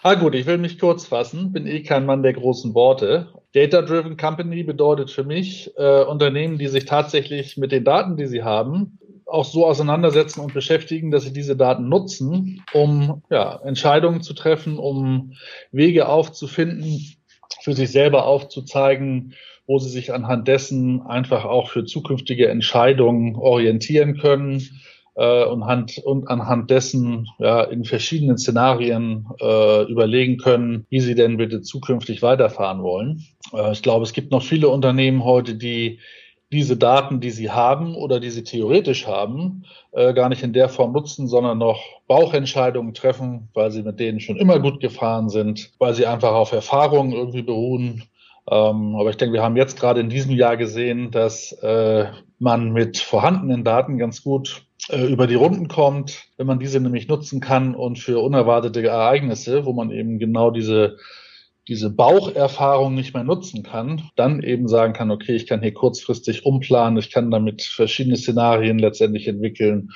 [0.03, 3.29] Ah gut, ich will mich kurz fassen, bin eh kein Mann der großen Worte.
[3.53, 8.43] Data-Driven Company bedeutet für mich äh, Unternehmen, die sich tatsächlich mit den Daten, die sie
[8.43, 14.33] haben, auch so auseinandersetzen und beschäftigen, dass sie diese Daten nutzen, um ja, Entscheidungen zu
[14.33, 15.35] treffen, um
[15.71, 17.17] Wege aufzufinden,
[17.61, 19.35] für sich selber aufzuzeigen,
[19.67, 24.63] wo sie sich anhand dessen einfach auch für zukünftige Entscheidungen orientieren können
[25.21, 31.15] äh, und, hand, und anhand dessen ja, in verschiedenen Szenarien äh, überlegen können, wie sie
[31.15, 33.27] denn bitte zukünftig weiterfahren wollen.
[33.53, 36.01] Äh, ich glaube, es gibt noch viele Unternehmen heute, die
[36.51, 40.71] diese Daten, die sie haben oder die sie theoretisch haben, äh, gar nicht in der
[40.71, 45.71] Form nutzen, sondern noch Bauchentscheidungen treffen, weil sie mit denen schon immer gut gefahren sind,
[45.79, 48.05] weil sie einfach auf Erfahrungen irgendwie beruhen.
[48.51, 52.07] Ähm, aber ich denke, wir haben jetzt gerade in diesem Jahr gesehen, dass äh,
[52.39, 57.41] man mit vorhandenen Daten ganz gut über die Runden kommt, wenn man diese nämlich nutzen
[57.41, 60.97] kann und für unerwartete Ereignisse, wo man eben genau diese
[61.71, 66.45] diese Baucherfahrung nicht mehr nutzen kann, dann eben sagen kann, okay, ich kann hier kurzfristig
[66.45, 69.91] umplanen, ich kann damit verschiedene Szenarien letztendlich entwickeln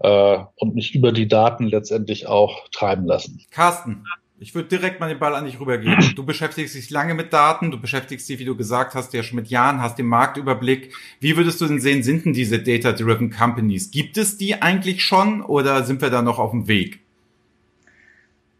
[0.00, 3.40] äh, und mich über die Daten letztendlich auch treiben lassen.
[3.50, 4.04] Carsten,
[4.42, 5.98] ich würde direkt mal den Ball an dich rübergeben.
[6.16, 9.36] Du beschäftigst dich lange mit Daten, du beschäftigst dich, wie du gesagt hast, ja schon
[9.36, 10.92] mit Jahren, hast den Marktüberblick.
[11.20, 13.90] Wie würdest du denn sehen, sind denn diese Data-Driven Companies?
[13.90, 17.00] Gibt es die eigentlich schon oder sind wir da noch auf dem Weg?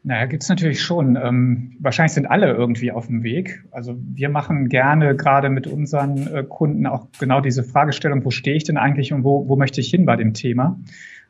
[0.04, 1.16] Naja, gibt's natürlich schon.
[1.16, 3.64] Ähm, wahrscheinlich sind alle irgendwie auf dem Weg.
[3.70, 8.56] Also wir machen gerne gerade mit unseren äh, Kunden auch genau diese Fragestellung, wo stehe
[8.56, 10.78] ich denn eigentlich und wo, wo möchte ich hin bei dem Thema?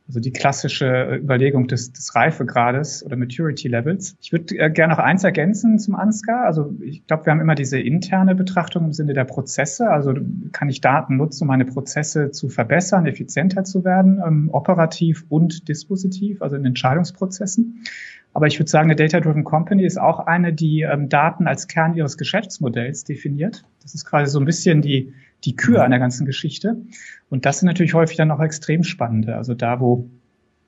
[0.09, 4.17] Also die klassische äh, Überlegung des, des Reifegrades oder Maturity Levels.
[4.21, 6.45] Ich würde äh, gerne noch eins ergänzen zum Ansgar.
[6.45, 9.91] Also ich glaube, wir haben immer diese interne Betrachtung im Sinne der Prozesse.
[9.91, 10.15] Also
[10.53, 15.69] kann ich Daten nutzen, um meine Prozesse zu verbessern, effizienter zu werden, ähm, operativ und
[15.69, 17.85] dispositiv, also in Entscheidungsprozessen.
[18.35, 21.95] Aber ich würde sagen, eine Data-Driven Company ist auch eine, die ähm, Daten als Kern
[21.95, 23.65] ihres Geschäftsmodells definiert.
[23.83, 25.13] Das ist quasi so ein bisschen die,
[25.45, 26.77] die Kür an der ganzen Geschichte.
[27.31, 29.37] Und das sind natürlich häufig dann auch extrem spannende.
[29.37, 30.09] Also da, wo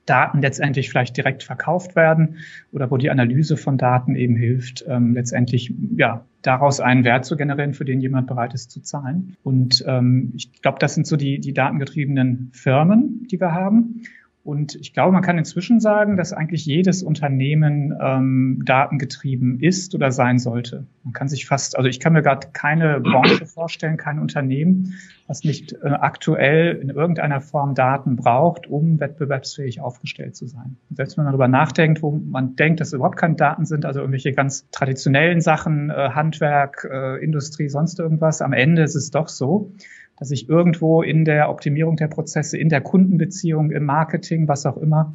[0.07, 2.37] Daten letztendlich vielleicht direkt verkauft werden
[2.73, 7.37] oder wo die Analyse von Daten eben hilft, ähm, letztendlich ja daraus einen Wert zu
[7.37, 9.37] generieren, für den jemand bereit ist zu zahlen.
[9.43, 14.03] Und ähm, ich glaube, das sind so die, die datengetriebenen Firmen, die wir haben.
[14.45, 20.13] Und ich glaube, man kann inzwischen sagen, dass eigentlich jedes Unternehmen ähm, datengetrieben ist oder
[20.13, 20.87] sein sollte.
[21.03, 25.45] Man kann sich fast, also ich kann mir gerade keine Branche vorstellen, kein Unternehmen, was
[25.45, 30.77] nicht äh, aktuell in irgendeiner Form Daten braucht, um wettbewerbsfähig aufgestellt zu sein.
[30.91, 34.01] Und selbst wenn man darüber nachdenkt, wo man denkt, dass überhaupt keine Daten sind, also
[34.01, 39.29] irgendwelche ganz traditionellen Sachen, äh, Handwerk, äh, Industrie, sonst irgendwas, am Ende ist es doch
[39.29, 39.73] so,
[40.19, 44.77] dass ich irgendwo in der Optimierung der Prozesse, in der Kundenbeziehung, im Marketing, was auch
[44.77, 45.15] immer,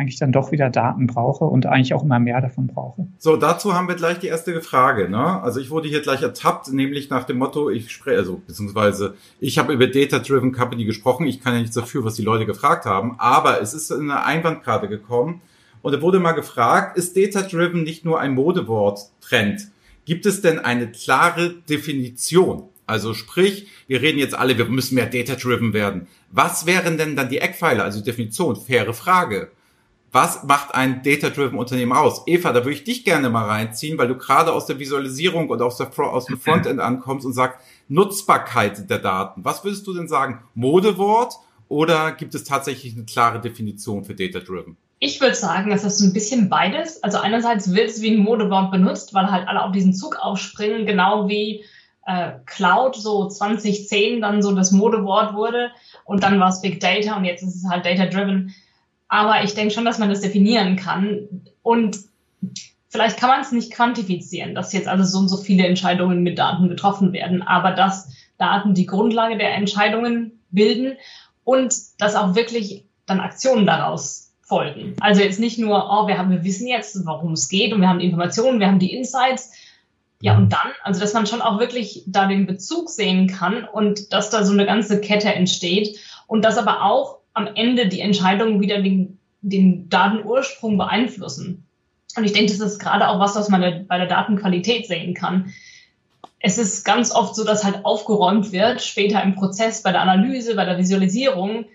[0.00, 3.06] eigentlich dann doch wieder Daten brauche und eigentlich auch immer mehr davon brauche.
[3.18, 5.10] So, dazu haben wir gleich die erste Frage.
[5.10, 5.42] Ne?
[5.42, 9.58] Also ich wurde hier gleich ertappt, nämlich nach dem Motto, ich spreche, also beziehungsweise ich
[9.58, 13.16] habe über Data-Driven Company gesprochen, ich kann ja nichts dafür, was die Leute gefragt haben,
[13.18, 15.42] aber es ist eine Einwandkarte gekommen
[15.82, 19.68] und da wurde mal gefragt, ist Data-Driven nicht nur ein Modewort, Trend?
[20.06, 22.64] Gibt es denn eine klare Definition?
[22.90, 26.08] Also sprich, wir reden jetzt alle, wir müssen mehr data-driven werden.
[26.32, 28.56] Was wären denn dann die Eckpfeiler, also Definition?
[28.56, 29.52] Faire Frage.
[30.12, 32.24] Was macht ein Data-Driven Unternehmen aus?
[32.26, 35.62] Eva, da würde ich dich gerne mal reinziehen, weil du gerade aus der Visualisierung und
[35.62, 39.44] aus, der, aus dem Frontend ankommst und sagst, Nutzbarkeit der Daten.
[39.44, 40.42] Was würdest du denn sagen?
[40.54, 41.34] Modewort
[41.68, 44.76] oder gibt es tatsächlich eine klare Definition für Data-Driven?
[44.98, 47.04] Ich würde sagen, es ist ein bisschen beides.
[47.04, 50.86] Also einerseits wird es wie ein Modewort benutzt, weil halt alle auf diesen Zug aufspringen,
[50.86, 51.64] genau wie
[52.06, 55.70] äh, Cloud so 2010 dann so das Modewort wurde
[56.04, 58.54] und dann war es Big Data und jetzt ist es halt Data Driven.
[59.08, 61.28] Aber ich denke schon, dass man das definieren kann
[61.62, 61.98] und
[62.88, 66.38] vielleicht kann man es nicht quantifizieren, dass jetzt also so und so viele Entscheidungen mit
[66.38, 68.08] Daten getroffen werden, aber dass
[68.38, 70.96] Daten die Grundlage der Entscheidungen bilden
[71.44, 74.96] und dass auch wirklich dann Aktionen daraus folgen.
[75.00, 77.88] Also jetzt nicht nur, oh, wir haben, wir wissen jetzt, worum es geht und wir
[77.88, 79.52] haben die Informationen, wir haben die Insights,
[80.22, 84.12] ja, und dann, also dass man schon auch wirklich da den Bezug sehen kann und
[84.12, 88.60] dass da so eine ganze Kette entsteht und dass aber auch am Ende die Entscheidungen
[88.60, 91.64] wieder den, den Datenursprung beeinflussen.
[92.16, 95.54] Und ich denke, das ist gerade auch was, was man bei der Datenqualität sehen kann.
[96.38, 100.54] Es ist ganz oft so, dass halt aufgeräumt wird, später im Prozess, bei der Analyse,
[100.54, 101.66] bei der Visualisierung.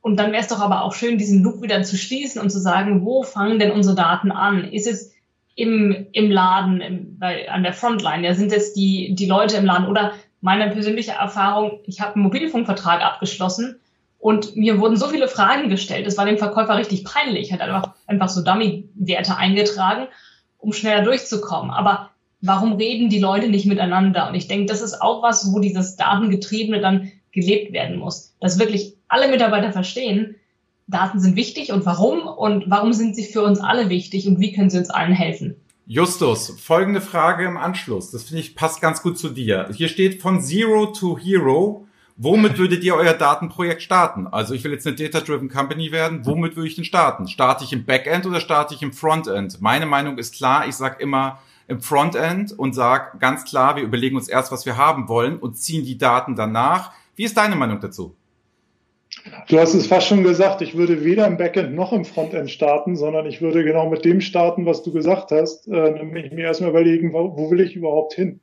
[0.00, 2.58] Und dann wäre es doch aber auch schön, diesen Loop wieder zu schließen und zu
[2.58, 4.64] sagen, wo fangen denn unsere Daten an?
[4.64, 5.12] Ist es
[5.56, 8.24] im, im Laden, im, bei, an der Frontline?
[8.24, 9.88] Ja, sind es die, die Leute im Laden?
[9.88, 13.80] Oder meine persönliche Erfahrung, ich habe einen Mobilfunkvertrag abgeschlossen
[14.18, 16.06] und mir wurden so viele Fragen gestellt.
[16.06, 17.52] Es war dem Verkäufer richtig peinlich.
[17.52, 20.08] hat einfach, einfach so Dummy-Werte eingetragen,
[20.58, 21.70] um schneller durchzukommen.
[21.70, 22.10] Aber
[22.42, 24.28] warum reden die Leute nicht miteinander?
[24.28, 28.34] Und ich denke, das ist auch was, wo dieses Datengetriebene dann gelebt werden muss.
[28.40, 30.36] Dass wirklich alle Mitarbeiter verstehen,
[30.88, 34.52] Daten sind wichtig und warum und warum sind sie für uns alle wichtig und wie
[34.52, 35.56] können sie uns allen helfen?
[35.88, 38.10] Justus, folgende Frage im Anschluss.
[38.10, 39.68] Das finde ich passt ganz gut zu dir.
[39.72, 41.86] Hier steht von Zero to Hero.
[42.16, 44.26] Womit würdet ihr euer Datenprojekt starten?
[44.26, 46.24] Also ich will jetzt eine Data-Driven Company werden.
[46.24, 47.28] Womit würde ich denn starten?
[47.28, 49.60] Starte ich im Backend oder starte ich im Frontend?
[49.60, 50.66] Meine Meinung ist klar.
[50.66, 54.76] Ich sage immer im Frontend und sage ganz klar, wir überlegen uns erst, was wir
[54.76, 56.92] haben wollen und ziehen die Daten danach.
[57.16, 58.14] Wie ist deine Meinung dazu?
[59.48, 62.96] Du hast es fast schon gesagt, ich würde weder im Backend noch im Frontend starten,
[62.96, 66.70] sondern ich würde genau mit dem starten, was du gesagt hast, äh, nämlich mir erstmal
[66.70, 68.40] überlegen, wo, will ich überhaupt hin?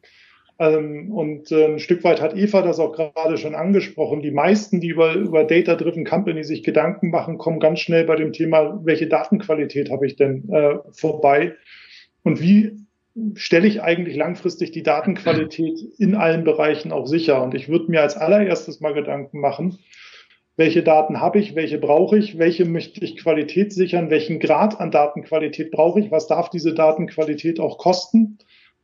[0.59, 4.21] Ähm, und äh, ein Stück weit hat Eva das auch gerade schon angesprochen.
[4.21, 8.33] Die meisten, die über, über Data-Driven Company sich Gedanken machen, kommen ganz schnell bei dem
[8.33, 11.55] Thema, welche Datenqualität habe ich denn äh, vorbei?
[12.23, 12.77] Und wie
[13.35, 17.43] stelle ich eigentlich langfristig die Datenqualität in allen Bereichen auch sicher?
[17.43, 19.79] Und ich würde mir als allererstes mal Gedanken machen,
[20.55, 24.91] welche Daten habe ich, welche brauche ich, welche möchte ich Qualität sichern, welchen Grad an
[24.91, 28.37] Datenqualität brauche ich, was darf diese Datenqualität auch kosten.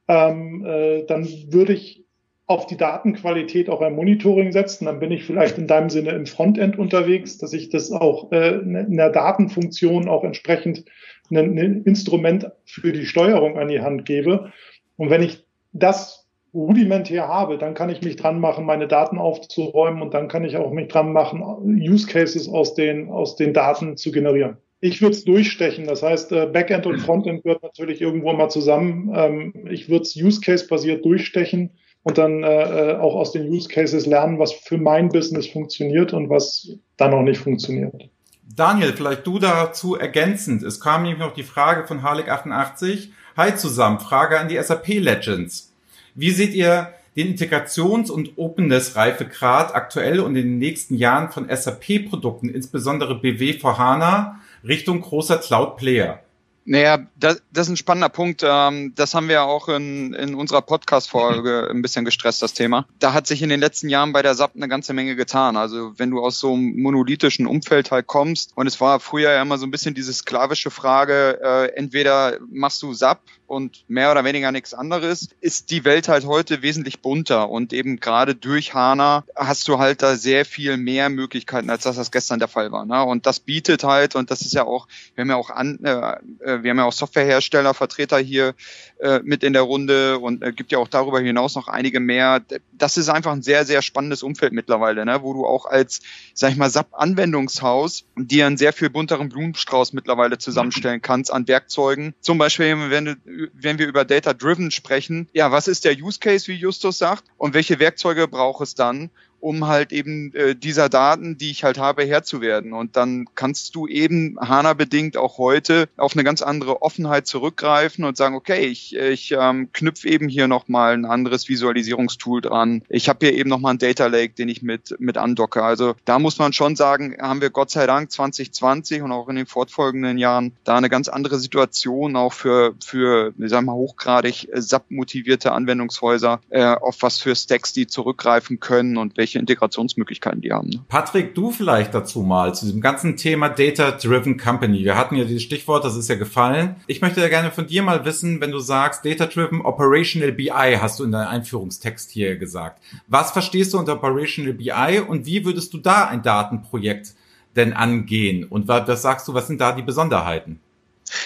[0.07, 2.05] Ähm, äh, dann würde ich
[2.47, 4.85] auf die Datenqualität auch ein Monitoring setzen.
[4.85, 8.55] Dann bin ich vielleicht in deinem Sinne im Frontend unterwegs, dass ich das auch äh,
[8.55, 10.85] in der Datenfunktion auch entsprechend
[11.29, 14.51] ein, ein Instrument für die Steuerung an die Hand gebe.
[14.97, 20.01] Und wenn ich das rudimentär habe, dann kann ich mich dran machen, meine Daten aufzuräumen
[20.01, 23.97] und dann kann ich auch mich dran machen, Use Cases aus den, aus den Daten
[23.97, 24.57] zu generieren.
[24.81, 29.11] Ich würde es durchstechen, das heißt, äh, Backend und Frontend wird natürlich irgendwo mal zusammen.
[29.13, 31.71] Ähm, ich würde es Use Case basiert durchstechen
[32.03, 36.13] und dann äh, äh, auch aus den Use Cases lernen, was für mein Business funktioniert
[36.13, 38.09] und was dann noch nicht funktioniert.
[38.55, 40.63] Daniel, vielleicht du dazu ergänzend.
[40.63, 43.09] Es kam nämlich noch die Frage von Harlik88.
[43.37, 45.68] Hi zusammen, Frage an die SAP Legends.
[46.15, 52.49] Wie seht ihr den Integrations- und Openness-Reifegrad aktuell und in den nächsten Jahren von SAP-Produkten,
[52.49, 56.21] insbesondere BW vor HANA, Richtung großer Cloud-Player?
[56.65, 58.43] Naja, das, das ist ein spannender Punkt.
[58.45, 62.85] Ähm, das haben wir auch in, in unserer Podcast-Folge ein bisschen gestresst, das Thema.
[62.99, 65.57] Da hat sich in den letzten Jahren bei der SAP eine ganze Menge getan.
[65.57, 69.41] Also wenn du aus so einem monolithischen Umfeld halt kommst, und es war früher ja
[69.41, 74.23] immer so ein bisschen diese sklavische Frage, äh, entweder machst du SAP und mehr oder
[74.23, 77.49] weniger nichts anderes, ist die Welt halt heute wesentlich bunter.
[77.49, 81.97] Und eben gerade durch HANA hast du halt da sehr viel mehr Möglichkeiten, als das,
[81.97, 82.85] was gestern der Fall war.
[82.85, 83.03] Ne?
[83.03, 86.63] Und das bietet halt, und das ist ja auch, wir haben ja auch an, äh,
[86.63, 88.53] wir haben ja auch Softwarehersteller, Vertreter hier
[88.99, 92.41] äh, mit in der Runde und äh, gibt ja auch darüber hinaus noch einige mehr.
[92.73, 95.23] Das ist einfach ein sehr, sehr spannendes Umfeld mittlerweile, ne?
[95.23, 96.01] wo du auch als,
[96.33, 102.13] sag ich mal, SAP-Anwendungshaus dir einen sehr viel bunteren Blumenstrauß mittlerweile zusammenstellen kannst an Werkzeugen.
[102.21, 103.17] Zum Beispiel, wenn,
[103.53, 107.53] wenn wir über Data-Driven sprechen, ja, was ist der Use Case, wie Justus sagt, und
[107.53, 109.09] welche Werkzeuge braucht es dann?
[109.39, 112.73] Um halt eben äh, dieser Daten, die ich halt habe, Herr zu werden.
[112.73, 118.17] Und dann kannst du eben HANA-bedingt auch heute auf eine ganz andere Offenheit zurückgreifen und
[118.17, 122.83] sagen, okay, ich, ich ähm, knüpfe eben hier nochmal ein anderes Visualisierungstool dran.
[122.89, 125.63] Ich habe hier eben nochmal ein Data Lake, den ich mit, mit andocke.
[125.63, 129.35] Also da muss man schon sagen, haben wir Gott sei Dank 2020 und auch in
[129.35, 134.49] den fortfolgenden Jahren da eine ganz andere Situation auch für, für wie sagen wir, hochgradig
[134.51, 140.41] äh, SAP-motivierte Anwendungshäuser, äh, auf was für Stacks die zurückgreifen können und welche welche Integrationsmöglichkeiten
[140.41, 140.69] die haben.
[140.69, 140.83] Ne?
[140.87, 144.83] Patrick, du vielleicht dazu mal zu diesem ganzen Thema Data-Driven Company.
[144.83, 146.77] Wir hatten ja dieses Stichwort, das ist ja gefallen.
[146.87, 150.99] Ich möchte ja gerne von dir mal wissen, wenn du sagst Data-Driven Operational BI, hast
[150.99, 152.81] du in deinem Einführungstext hier gesagt.
[153.07, 157.13] Was verstehst du unter Operational BI und wie würdest du da ein Datenprojekt
[157.55, 158.45] denn angehen?
[158.45, 160.59] Und was sagst du, was sind da die Besonderheiten?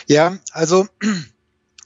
[0.08, 0.88] Ja, also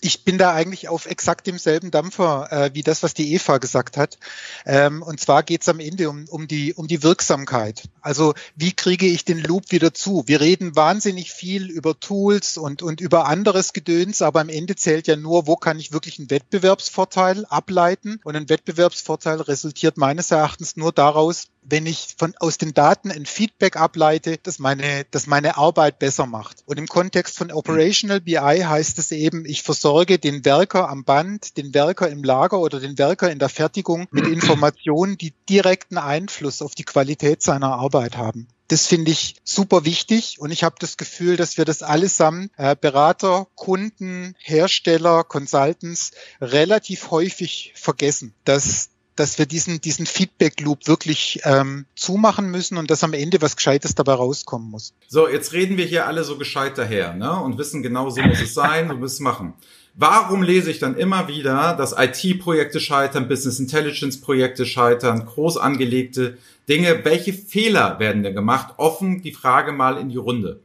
[0.02, 3.98] ich bin da eigentlich auf exakt demselben Dampfer äh, wie das, was die Eva gesagt
[3.98, 4.20] hat.
[4.66, 7.84] Ähm, und zwar geht es am Ende um, um, die, um die Wirksamkeit.
[8.02, 10.24] Also wie kriege ich den Loop wieder zu?
[10.28, 15.08] Wir reden wahnsinnig viel über Tools und, und über anderes Gedöns, aber am Ende zählt
[15.08, 18.20] ja nur, wo kann ich wirklich einen Wettbewerbsvorteil ableiten.
[18.24, 23.26] Und ein Wettbewerbsvorteil resultiert meines Erachtens nur daraus, wenn ich von, aus den Daten ein
[23.26, 26.64] Feedback ableite, das meine, das meine Arbeit besser macht.
[26.66, 31.58] Und im Kontext von Operational BI heißt es eben, ich versorge den Werker am Band,
[31.58, 36.62] den Werker im Lager oder den Werker in der Fertigung mit Informationen, die direkten Einfluss
[36.62, 38.48] auf die Qualität seiner Arbeit haben.
[38.70, 42.76] Das finde ich super wichtig und ich habe das Gefühl, dass wir das allesamt äh,
[42.76, 51.86] Berater, Kunden, Hersteller, Consultants relativ häufig vergessen, dass dass wir diesen, diesen Feedback-Loop wirklich ähm,
[51.96, 54.94] zumachen müssen und dass am Ende was Gescheites dabei rauskommen muss.
[55.08, 57.40] So, jetzt reden wir hier alle so gescheit daher ne?
[57.42, 59.54] und wissen genau, so muss es sein, so muss es machen.
[60.00, 66.38] Warum lese ich dann immer wieder, dass IT-Projekte scheitern, Business Intelligence-Projekte scheitern, groß angelegte
[66.70, 67.04] Dinge?
[67.04, 68.76] Welche Fehler werden denn gemacht?
[68.78, 70.60] Offen die Frage mal in die Runde.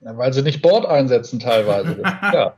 [0.00, 2.00] Ja, weil sie nicht Board einsetzen teilweise.
[2.02, 2.54] ja.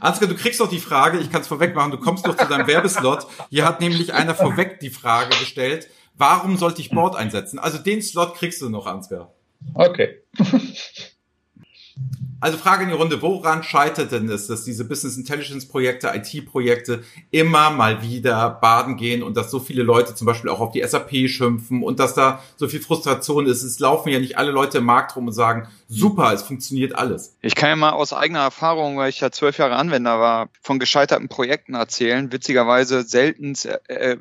[0.00, 2.46] Ansgar, du kriegst doch die Frage, ich kann es vorweg machen, du kommst doch zu
[2.46, 3.26] deinem Werbeslot.
[3.50, 7.58] Hier hat nämlich einer vorweg die Frage gestellt, warum sollte ich Board einsetzen?
[7.58, 9.32] Also den Slot kriegst du noch, Ansgar.
[9.74, 10.22] Okay.
[12.42, 17.04] Also Frage in die Runde, woran scheitert denn es, dass diese Business Intelligence Projekte, IT-Projekte
[17.30, 20.82] immer mal wieder baden gehen und dass so viele Leute zum Beispiel auch auf die
[20.82, 23.62] SAP schimpfen und dass da so viel Frustration ist?
[23.62, 27.36] Es laufen ja nicht alle Leute im Markt rum und sagen, super, es funktioniert alles.
[27.42, 30.80] Ich kann ja mal aus eigener Erfahrung, weil ich ja zwölf Jahre Anwender war, von
[30.80, 32.32] gescheiterten Projekten erzählen.
[32.32, 33.54] Witzigerweise selten
[33.86, 34.16] äh,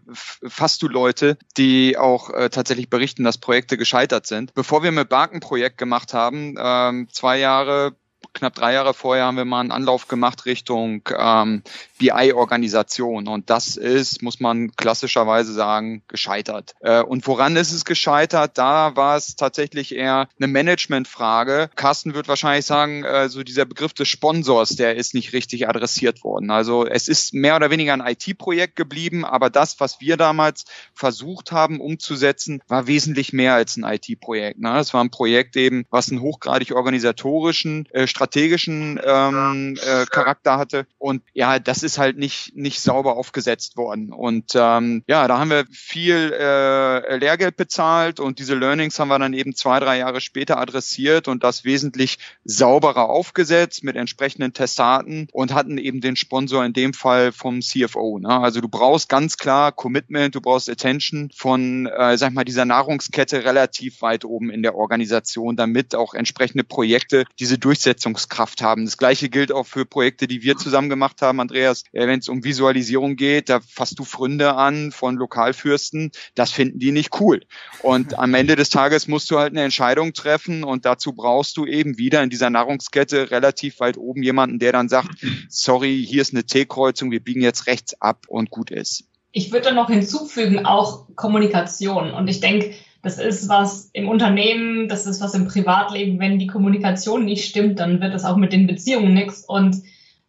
[0.48, 4.54] fasst du Leute, die auch äh, tatsächlich berichten, dass Projekte gescheitert sind.
[4.54, 7.96] Bevor wir mit Barken Projekt gemacht haben, ähm, zwei Jahre
[8.34, 11.64] knapp drei Jahre vorher haben wir mal einen Anlauf gemacht Richtung ähm,
[12.00, 13.28] BI-Organisation.
[13.28, 16.74] Und das ist, muss man klassischerweise sagen, gescheitert.
[16.82, 18.58] Äh, und woran ist es gescheitert?
[18.58, 21.70] Da war es tatsächlich eher eine Managementfrage.
[21.76, 26.24] Carsten wird wahrscheinlich sagen, äh, so dieser Begriff des Sponsors, der ist nicht richtig adressiert
[26.24, 26.50] worden.
[26.50, 31.52] Also es ist mehr oder weniger ein IT-Projekt geblieben, aber das, was wir damals versucht
[31.52, 34.60] haben umzusetzen, war wesentlich mehr als ein IT-Projekt.
[34.60, 34.80] Ne?
[34.80, 40.86] Es war ein Projekt eben, was einen hochgradig organisatorischen, äh, strategischen ähm, äh, Charakter hatte.
[41.00, 44.14] Und ja, das ist halt nicht, nicht sauber aufgesetzt worden.
[44.14, 49.18] Und ähm, ja, da haben wir viel äh, Lehrgeld bezahlt und diese Learnings haben wir
[49.18, 55.28] dann eben zwei, drei Jahre später adressiert und das wesentlich sauberer aufgesetzt mit entsprechenden Testaten
[55.32, 58.20] und hatten eben den Sponsor in dem Fall vom CFO.
[58.20, 58.30] Ne?
[58.30, 63.46] Also du brauchst ganz klar Commitment, du brauchst Attention von, äh, sag mal, dieser Nahrungskette
[63.46, 68.86] relativ weit oben in der Organisation, damit auch entsprechende Projekte diese Durchsetzung Durchsetzungskraft haben.
[68.86, 71.84] Das gleiche gilt auch für Projekte, die wir zusammen gemacht haben, Andreas.
[71.92, 76.12] Äh, Wenn es um Visualisierung geht, da fasst du Fründe an von Lokalfürsten.
[76.36, 77.42] Das finden die nicht cool.
[77.82, 81.66] Und am Ende des Tages musst du halt eine Entscheidung treffen und dazu brauchst du
[81.66, 85.10] eben wieder in dieser Nahrungskette relativ weit oben jemanden, der dann sagt,
[85.50, 89.06] sorry, hier ist eine T-Kreuzung, wir biegen jetzt rechts ab und gut ist.
[89.34, 92.12] Ich würde noch hinzufügen, auch Kommunikation.
[92.12, 96.20] Und ich denke, das ist was im Unternehmen, das ist was im Privatleben.
[96.20, 99.44] Wenn die Kommunikation nicht stimmt, dann wird das auch mit den Beziehungen nichts.
[99.44, 99.78] Und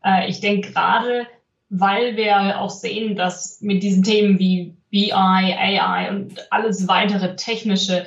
[0.05, 1.27] äh, ich denke gerade,
[1.69, 8.07] weil wir auch sehen, dass mit diesen Themen wie BI, AI und alles weitere technische,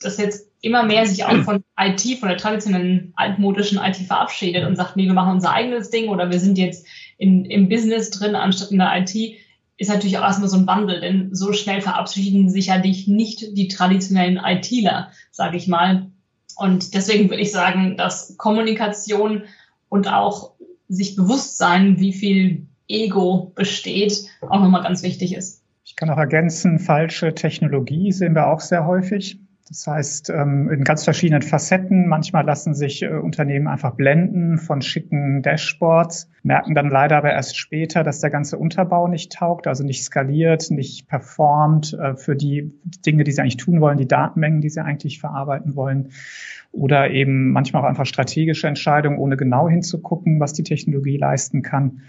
[0.00, 4.76] das jetzt immer mehr sich auch von IT, von der traditionellen altmodischen IT verabschiedet und
[4.76, 6.86] sagt, nee, wir machen unser eigenes Ding oder wir sind jetzt
[7.18, 9.36] in, im Business drin anstatt in der IT
[9.82, 13.68] ist natürlich auch erstmal so ein Wandel, denn so schnell verabschieden sich ja nicht die
[13.68, 16.06] traditionellen ITler, sage ich mal.
[16.56, 19.42] Und deswegen würde ich sagen, dass Kommunikation
[19.88, 20.52] und auch
[20.88, 25.62] sich bewusst sein, wie viel Ego besteht, auch nochmal ganz wichtig ist.
[25.84, 29.40] Ich kann auch ergänzen, falsche Technologie sehen wir auch sehr häufig.
[29.72, 32.06] Das heißt, ähm, in ganz verschiedenen Facetten.
[32.06, 37.56] Manchmal lassen sich äh, Unternehmen einfach blenden von schicken Dashboards, merken dann leider aber erst
[37.56, 42.70] später, dass der ganze Unterbau nicht taugt, also nicht skaliert, nicht performt äh, für die
[43.06, 46.10] Dinge, die sie eigentlich tun wollen, die Datenmengen, die sie eigentlich verarbeiten wollen.
[46.72, 52.02] Oder eben manchmal auch einfach strategische Entscheidungen, ohne genau hinzugucken, was die Technologie leisten kann.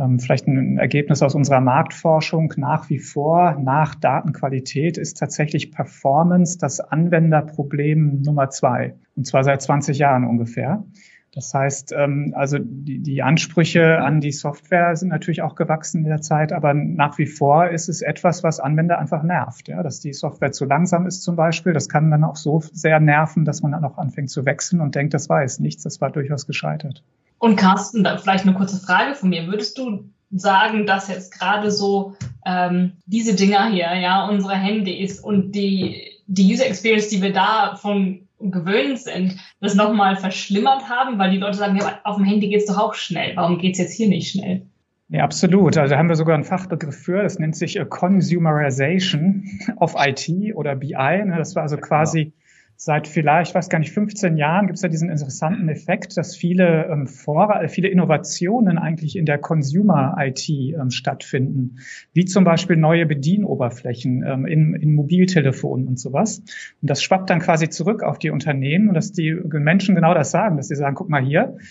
[0.00, 6.58] Ähm, vielleicht ein Ergebnis aus unserer Marktforschung nach wie vor nach Datenqualität ist tatsächlich Performance
[6.58, 8.94] das Anwenderproblem Nummer zwei.
[9.14, 10.84] Und zwar seit 20 Jahren ungefähr.
[11.32, 16.22] Das heißt, ähm, also die, Ansprüche an die Software sind natürlich auch gewachsen in der
[16.22, 19.68] Zeit, aber nach wie vor ist es etwas, was Anwender einfach nervt.
[19.68, 22.98] Ja, dass die Software zu langsam ist zum Beispiel, das kann dann auch so sehr
[22.98, 26.00] nerven, dass man dann auch anfängt zu wechseln und denkt, das war jetzt nichts, das
[26.00, 27.04] war durchaus gescheitert.
[27.40, 29.46] Und Carsten, da vielleicht eine kurze Frage von mir.
[29.46, 32.14] Würdest du sagen, dass jetzt gerade so
[32.44, 38.28] ähm, diese Dinger hier, ja, unsere Handys und die, die User Experience, die wir davon
[38.38, 42.66] gewöhnt sind, das nochmal verschlimmert haben, weil die Leute sagen, ja, auf dem Handy geht's
[42.66, 43.34] doch auch schnell.
[43.36, 44.66] Warum geht's jetzt hier nicht schnell?
[45.08, 45.78] Ja, absolut.
[45.78, 47.22] Also da haben wir sogar einen Fachbegriff für.
[47.22, 49.44] Das nennt sich Consumerization
[49.76, 50.92] of IT oder BI.
[50.92, 51.34] Ne?
[51.38, 52.34] Das war also quasi
[52.82, 56.34] seit vielleicht, ich weiß gar nicht, 15 Jahren gibt es ja diesen interessanten Effekt, dass
[56.34, 61.76] viele, ähm, Vor viele Innovationen eigentlich in der Consumer-IT ähm, stattfinden,
[62.14, 66.38] wie zum Beispiel neue Bedienoberflächen ähm, in, in Mobiltelefonen und sowas.
[66.80, 70.30] Und das schwappt dann quasi zurück auf die Unternehmen und dass die Menschen genau das
[70.30, 71.62] sagen, dass sie sagen, guck mal hier, äh,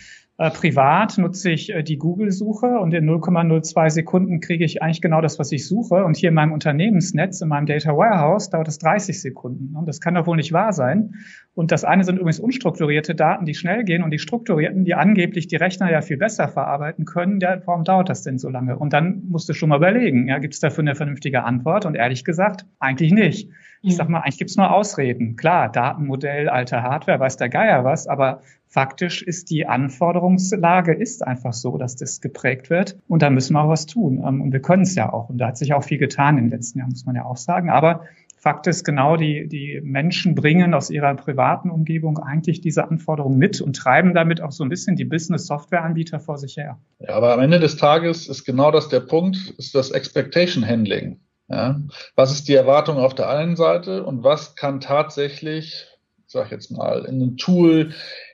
[0.49, 5.37] privat nutze ich äh, die Google-Suche und in 0,02 Sekunden kriege ich eigentlich genau das,
[5.37, 6.05] was ich suche.
[6.05, 9.75] Und hier in meinem Unternehmensnetz, in meinem Data Warehouse, dauert es 30 Sekunden.
[9.75, 11.15] Und das kann doch wohl nicht wahr sein.
[11.55, 15.47] Und das eine sind übrigens unstrukturierte Daten, die schnell gehen und die strukturierten, die angeblich
[15.47, 17.41] die Rechner ja viel besser verarbeiten können.
[17.41, 18.79] Ja, warum dauert das denn so lange?
[18.79, 21.85] Und dann musst du schon mal überlegen, ja, gibt es dafür eine vernünftige Antwort?
[21.85, 23.49] Und ehrlich gesagt, eigentlich nicht.
[23.81, 25.35] Ich sag mal, eigentlich gibt es nur Ausreden.
[25.35, 31.53] Klar, Datenmodell, alte Hardware, weiß der Geier was, aber faktisch ist die Anforderungslage ist einfach
[31.53, 32.97] so, dass das geprägt wird.
[33.07, 34.23] Und da müssen wir auch was tun.
[34.25, 35.29] Ähm, und wir können es ja auch.
[35.29, 37.69] Und da hat sich auch viel getan den letzten Jahren, muss man ja auch sagen.
[37.69, 38.05] Aber
[38.37, 43.59] Fakt ist genau, die, die Menschen bringen aus ihrer privaten Umgebung eigentlich diese Anforderungen mit
[43.59, 46.79] und treiben damit auch so ein bisschen die Business-Software-Anbieter vor sich her.
[46.99, 51.19] Ja, aber am Ende des Tages ist genau das der Punkt, ist das Expectation Handling.
[51.49, 51.81] Ja?
[52.15, 55.87] Was ist die Erwartung auf der einen Seite und was kann tatsächlich,
[56.19, 57.91] ich sag jetzt mal, in einem Tool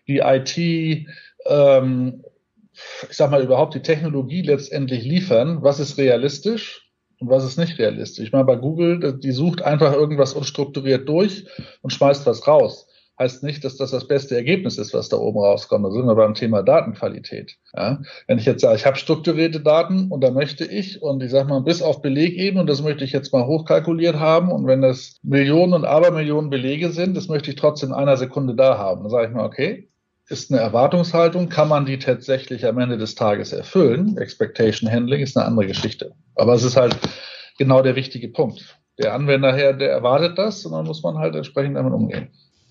[0.08, 0.58] die IT,
[1.46, 2.24] ähm,
[3.10, 5.62] ich sag mal, überhaupt die Technologie letztendlich liefern?
[5.62, 6.86] Was ist realistisch?
[7.20, 8.26] und was ist nicht realistisch.
[8.26, 11.46] Ich meine, bei Google, die sucht einfach irgendwas unstrukturiert durch
[11.82, 12.88] und schmeißt was raus.
[13.18, 15.86] Heißt nicht, dass das das beste Ergebnis ist, was da oben rauskommt.
[15.86, 17.56] Da sind wir beim Thema Datenqualität.
[17.74, 18.02] Ja?
[18.28, 21.48] Wenn ich jetzt sage, ich habe strukturierte Daten und da möchte ich, und ich sage
[21.48, 25.18] mal, bis auf Belegebene, und das möchte ich jetzt mal hochkalkuliert haben, und wenn das
[25.24, 29.04] Millionen und Abermillionen Belege sind, das möchte ich trotzdem in einer Sekunde da haben.
[29.04, 29.88] Dann sage ich mal, okay,
[30.28, 34.18] ist eine Erwartungshaltung, kann man die tatsächlich am Ende des Tages erfüllen?
[34.18, 36.14] Expectation Handling ist eine andere Geschichte.
[36.36, 36.98] Aber es ist halt
[37.58, 38.80] genau der wichtige Punkt.
[38.98, 42.30] Der Anwender her, der erwartet das und dann muss man halt entsprechend damit umgehen.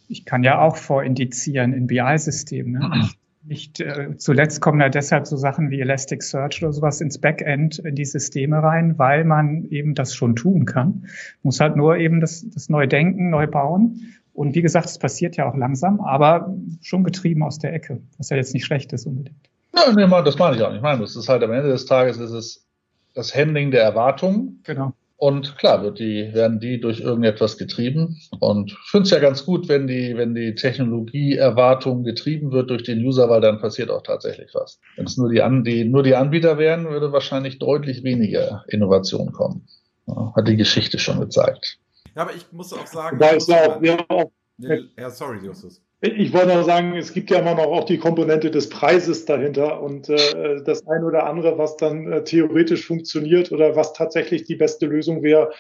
[0.09, 2.73] Ich kann ja auch vorindizieren in BI-Systemen.
[2.73, 3.09] Ne?
[3.47, 7.95] Nicht äh, zuletzt kommen ja deshalb so Sachen wie Elasticsearch oder sowas ins Backend in
[7.95, 11.09] die Systeme rein, weil man eben das schon tun kann.
[11.43, 14.15] Muss halt nur eben das, das neu denken, neu bauen.
[14.35, 18.31] Und wie gesagt, es passiert ja auch langsam, aber schon getrieben aus der Ecke, was
[18.31, 19.49] ja jetzt nicht schlecht ist unbedingt.
[19.75, 20.79] Ja, nee, das meine ich auch nicht.
[20.79, 22.67] Ich meine, das ist halt am Ende des Tages ist es
[23.15, 24.61] das Handling der Erwartungen.
[24.65, 24.93] Genau.
[25.17, 28.21] Und klar wird die, werden die durch irgendetwas getrieben.
[28.41, 32.83] Und ich finde es ja ganz gut, wenn die, wenn die Technologieerwartung getrieben wird durch
[32.83, 34.81] den User, weil dann passiert auch tatsächlich was.
[34.97, 39.33] Wenn es nur die, An die, nur die Anbieter wären, würde wahrscheinlich deutlich weniger Innovation
[39.33, 39.67] kommen.
[40.07, 41.79] Ja, hat die Geschichte schon gezeigt.
[42.15, 43.19] Ja, aber ich muss auch sagen.
[43.19, 45.83] Da ist ja auch, ja, auch ja, sorry, Justus.
[46.01, 49.81] Ich wollte noch sagen, es gibt ja immer noch auch die Komponente des Preises dahinter
[49.83, 54.55] und äh, das eine oder andere, was dann äh, theoretisch funktioniert oder was tatsächlich die
[54.55, 55.51] beste Lösung wäre,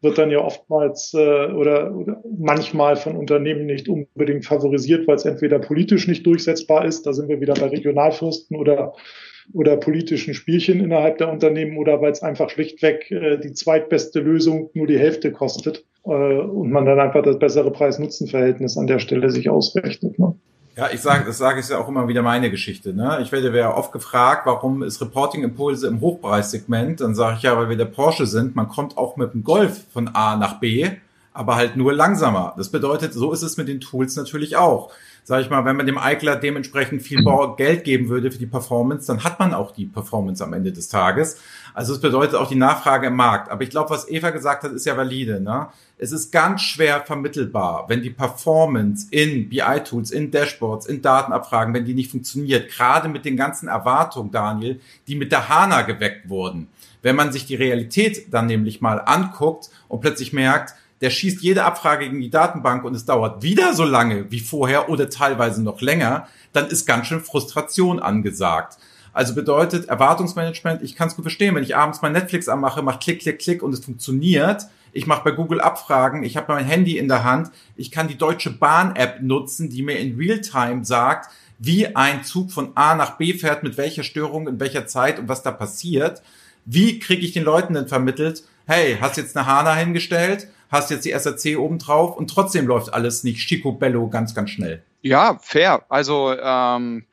[0.00, 5.24] wird dann ja oftmals äh, oder, oder manchmal von Unternehmen nicht unbedingt favorisiert, weil es
[5.24, 8.94] entweder politisch nicht durchsetzbar ist, da sind wir wieder bei Regionalfürsten oder
[9.52, 14.70] oder politischen Spielchen innerhalb der Unternehmen oder weil es einfach schlichtweg äh, die zweitbeste Lösung
[14.74, 19.30] nur die Hälfte kostet äh, und man dann einfach das bessere Preis-Nutzen-Verhältnis an der Stelle
[19.30, 20.18] sich ausrechnet.
[20.18, 20.34] Ne?
[20.76, 22.94] Ja, ich sage, das sage ich ja auch immer wieder meine Geschichte.
[22.94, 23.18] Ne?
[23.22, 27.00] Ich werde ja oft gefragt, warum ist Reporting-Impulse im Hochpreissegment?
[27.00, 28.56] Dann sage ich ja, weil wir der Porsche sind.
[28.56, 30.88] Man kommt auch mit dem Golf von A nach B
[31.34, 32.54] aber halt nur langsamer.
[32.56, 34.92] Das bedeutet, so ist es mit den Tools natürlich auch.
[35.24, 37.24] Sag ich mal, wenn man dem Eichler dementsprechend viel
[37.56, 40.88] Geld geben würde für die Performance, dann hat man auch die Performance am Ende des
[40.88, 41.38] Tages.
[41.74, 43.50] Also es bedeutet auch die Nachfrage im Markt.
[43.50, 45.40] Aber ich glaube, was Eva gesagt hat, ist ja valide.
[45.40, 45.68] Ne?
[46.02, 51.84] Es ist ganz schwer vermittelbar, wenn die Performance in BI-Tools, in Dashboards, in Datenabfragen, wenn
[51.84, 56.66] die nicht funktioniert, gerade mit den ganzen Erwartungen, Daniel, die mit der HANA geweckt wurden.
[57.02, 61.62] Wenn man sich die Realität dann nämlich mal anguckt und plötzlich merkt, der schießt jede
[61.62, 65.82] Abfrage gegen die Datenbank und es dauert wieder so lange wie vorher oder teilweise noch
[65.82, 68.76] länger, dann ist ganz schön Frustration angesagt.
[69.12, 72.98] Also bedeutet Erwartungsmanagement, ich kann es gut verstehen, wenn ich abends mein Netflix anmache, mache
[72.98, 74.66] Klick, Klick, Klick und es funktioniert.
[74.92, 78.18] Ich mache bei Google Abfragen, ich habe mein Handy in der Hand, ich kann die
[78.18, 83.34] Deutsche Bahn-App nutzen, die mir in Realtime sagt, wie ein Zug von A nach B
[83.34, 86.22] fährt, mit welcher Störung, in welcher Zeit und was da passiert.
[86.64, 91.04] Wie kriege ich den Leuten denn vermittelt, hey, hast jetzt eine HANA hingestellt, hast jetzt
[91.04, 94.82] die SRC oben drauf und trotzdem läuft alles nicht schicobello ganz, ganz schnell.
[95.04, 95.84] Ja, fair.
[95.88, 97.04] Also ähm,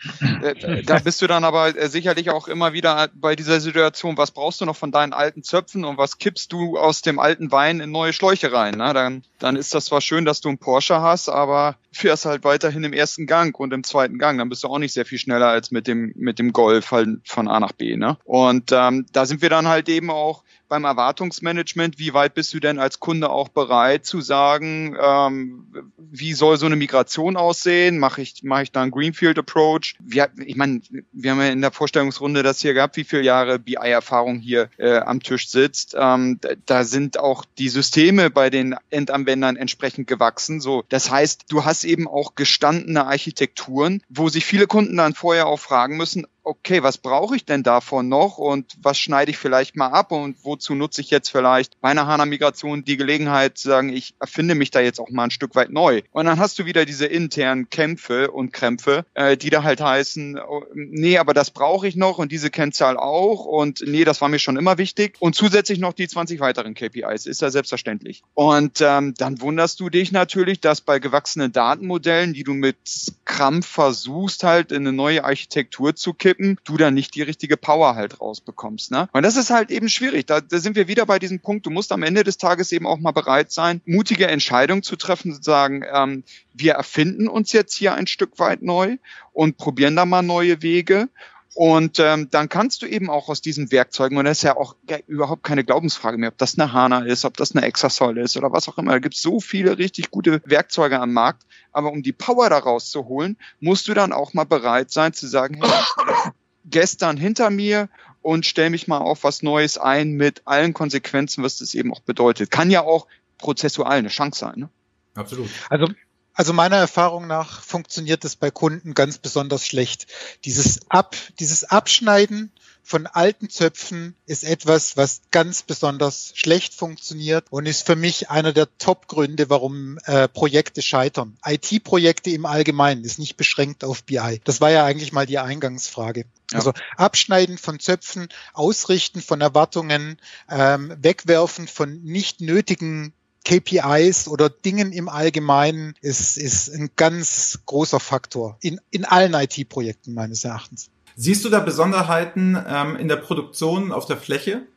[0.44, 4.30] äh, da bist du dann aber äh, sicherlich auch immer wieder bei dieser Situation, was
[4.30, 7.80] brauchst du noch von deinen alten Zöpfen und was kippst du aus dem alten Wein
[7.80, 8.76] in neue Schläuche rein?
[8.76, 8.94] Ne?
[8.94, 12.84] Dann, dann ist das zwar schön, dass du einen Porsche hast, aber fährst halt weiterhin
[12.84, 14.38] im ersten Gang und im zweiten Gang.
[14.38, 17.10] Dann bist du auch nicht sehr viel schneller als mit dem, mit dem Golf halt
[17.26, 17.98] von A nach B.
[17.98, 18.18] Ne?
[18.24, 22.60] Und ähm, da sind wir dann halt eben auch beim Erwartungsmanagement, wie weit bist du
[22.60, 27.98] denn als Kunde auch bereit zu sagen, ähm, wie soll so eine Migration aussehen?
[27.98, 29.96] Mache ich, mache ich da einen Greenfield Approach?
[30.00, 33.60] Wir, ich meine, wir haben ja in der Vorstellungsrunde das hier gehabt, wie viele Jahre
[33.60, 35.96] BI-Erfahrung hier äh, am Tisch sitzt.
[35.98, 40.62] Ähm, da sind auch die Systeme bei den Endanwendern entsprechend gewachsen.
[40.62, 45.48] So, das heißt, du hast eben auch gestandene Architekturen, wo sich viele Kunden dann vorher
[45.48, 49.76] auch fragen müssen, okay, was brauche ich denn davon noch und was schneide ich vielleicht
[49.76, 53.90] mal ab und wozu nutze ich jetzt vielleicht bei einer HANA-Migration die Gelegenheit zu sagen,
[53.90, 56.02] ich erfinde mich da jetzt auch mal ein Stück weit neu.
[56.12, 60.40] Und dann hast du wieder diese internen Kämpfe und Krämpfe, äh, die da halt heißen,
[60.40, 64.30] oh, nee, aber das brauche ich noch und diese Kennzahl auch und nee, das war
[64.30, 68.24] mir schon immer wichtig und zusätzlich noch die 20 weiteren KPIs, ist ja selbstverständlich.
[68.34, 72.78] Und ähm, dann wunderst du dich natürlich, dass bei gewachsenen Datenmodellen, die du mit
[73.26, 77.58] Krampf versuchst halt in eine neue Architektur zu kippen, kippen, du dann nicht die richtige
[77.58, 78.92] Power halt rausbekommst.
[78.92, 79.10] Ne?
[79.12, 80.26] Und das ist halt eben schwierig.
[80.26, 82.88] Da, da sind wir wieder bei diesem Punkt, du musst am Ende des Tages eben
[82.88, 86.24] auch mal bereit sein, mutige Entscheidungen zu treffen, zu sagen, ähm,
[86.54, 88.98] wir erfinden uns jetzt hier ein Stück weit neu
[89.34, 91.10] und probieren da mal neue Wege.
[91.56, 94.76] Und ähm, dann kannst du eben auch aus diesen Werkzeugen, und das ist ja auch
[95.08, 98.52] überhaupt keine Glaubensfrage mehr, ob das eine HANA ist, ob das eine Exasol ist oder
[98.52, 98.92] was auch immer.
[98.92, 101.44] Da gibt es so viele richtig gute Werkzeuge am Markt.
[101.72, 105.28] Aber um die Power daraus zu holen, musst du dann auch mal bereit sein zu
[105.28, 106.32] sagen, hey,
[106.66, 107.90] gestern hinter mir
[108.22, 112.02] und stell mich mal auf was Neues ein mit allen Konsequenzen, was das eben auch
[112.02, 112.52] bedeutet.
[112.52, 114.60] Kann ja auch prozessual eine Chance sein.
[114.60, 114.70] Ne?
[115.16, 115.50] Absolut.
[115.70, 115.88] Also
[116.34, 120.08] also meiner Erfahrung nach funktioniert das bei Kunden ganz besonders schlecht.
[120.46, 122.52] Dieses Ab, dieses Abschneiden
[122.90, 128.52] von alten Zöpfen ist etwas, was ganz besonders schlecht funktioniert und ist für mich einer
[128.52, 131.38] der Top-Gründe, warum äh, Projekte scheitern.
[131.46, 134.42] IT-Projekte im Allgemeinen ist nicht beschränkt auf BI.
[134.44, 136.26] Das war ja eigentlich mal die Eingangsfrage.
[136.52, 136.58] Ja.
[136.58, 140.18] Also Abschneiden von Zöpfen, Ausrichten von Erwartungen,
[140.50, 143.14] ähm, Wegwerfen von nicht nötigen
[143.50, 150.14] KPIs oder Dingen im Allgemeinen ist, ist ein ganz großer Faktor in, in allen IT-Projekten
[150.14, 150.92] meines Erachtens.
[151.16, 154.68] Siehst du da Besonderheiten ähm, in der Produktion auf der Fläche?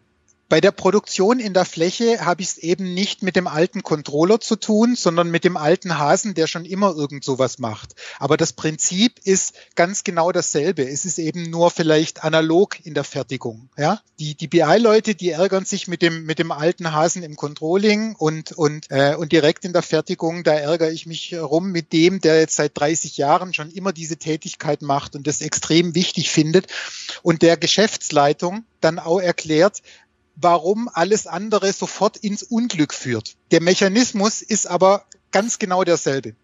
[0.53, 4.39] Bei der Produktion in der Fläche habe ich es eben nicht mit dem alten Controller
[4.39, 7.95] zu tun, sondern mit dem alten Hasen, der schon immer irgend sowas macht.
[8.19, 10.87] Aber das Prinzip ist ganz genau dasselbe.
[10.87, 13.71] Es ist eben nur vielleicht analog in der Fertigung.
[13.79, 14.03] Ja?
[14.19, 18.53] Die, die BI-Leute, die ärgern sich mit dem, mit dem alten Hasen im Controlling und,
[18.53, 22.39] und, äh, und direkt in der Fertigung, da ärgere ich mich rum mit dem, der
[22.39, 26.67] jetzt seit 30 Jahren schon immer diese Tätigkeit macht und das extrem wichtig findet
[27.23, 29.81] und der Geschäftsleitung dann auch erklärt,
[30.37, 33.37] warum alles andere sofort ins Unglück führt.
[33.51, 36.35] Der Mechanismus ist aber ganz genau derselbe,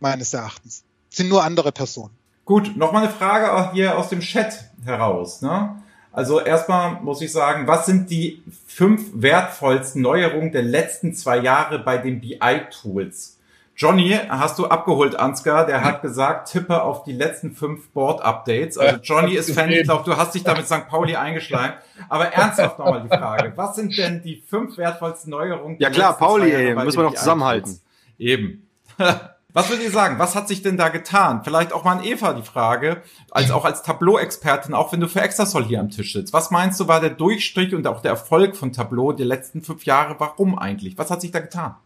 [0.00, 0.84] meines Erachtens.
[1.10, 2.14] Sind nur andere Personen.
[2.44, 5.42] Gut, nochmal eine Frage hier aus dem Chat heraus.
[5.42, 5.82] Ne?
[6.12, 11.78] Also erstmal muss ich sagen, was sind die fünf wertvollsten Neuerungen der letzten zwei Jahre
[11.78, 13.37] bei den BI-Tools?
[13.78, 18.76] Johnny, hast du abgeholt, Ansgar, der hat gesagt, tippe auf die letzten fünf Board-Updates.
[18.76, 20.88] Also Johnny ist Fan, ich glaube, du hast dich da mit St.
[20.88, 21.74] Pauli eingeschleimt.
[22.08, 25.76] Aber ernsthaft nochmal die Frage, was sind denn die fünf wertvollsten Neuerungen?
[25.78, 27.80] Ja klar, Pauli, ey, müssen wir noch zusammenhalten.
[28.18, 28.66] Eben.
[29.54, 30.18] Was würdet ihr sagen?
[30.18, 31.40] Was hat sich denn da getan?
[31.42, 35.22] Vielleicht auch mal an Eva die Frage, als auch als Tableau-Expertin, auch wenn du für
[35.22, 36.34] Extrasol hier am Tisch sitzt.
[36.34, 39.84] Was meinst du, war der Durchstrich und auch der Erfolg von Tableau die letzten fünf
[39.86, 40.16] Jahre?
[40.18, 40.98] Warum eigentlich?
[40.98, 41.76] Was hat sich da getan?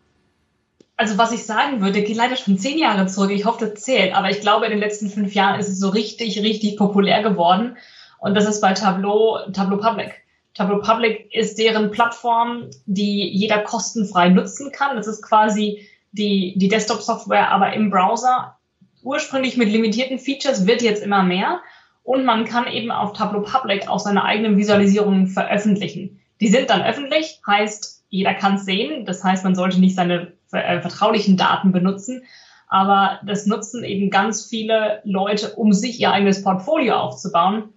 [1.02, 3.32] Also was ich sagen würde, geht leider schon zehn Jahre zurück.
[3.32, 4.14] Ich hoffe, das zählt.
[4.14, 7.76] Aber ich glaube, in den letzten fünf Jahren ist es so richtig, richtig populär geworden.
[8.20, 10.22] Und das ist bei Tableau, Tableau Public.
[10.54, 14.94] Tableau Public ist deren Plattform, die jeder kostenfrei nutzen kann.
[14.94, 18.56] Das ist quasi die, die Desktop-Software, aber im Browser.
[19.02, 21.62] Ursprünglich mit limitierten Features, wird jetzt immer mehr.
[22.04, 26.20] Und man kann eben auf Tableau Public auch seine eigenen Visualisierungen veröffentlichen.
[26.40, 29.06] Die sind dann öffentlich, heißt, jeder kann es sehen.
[29.06, 32.22] Das heißt, man sollte nicht seine äh, vertraulichen Daten benutzen.
[32.68, 37.70] Aber das nutzen eben ganz viele Leute, um sich ihr eigenes Portfolio aufzubauen.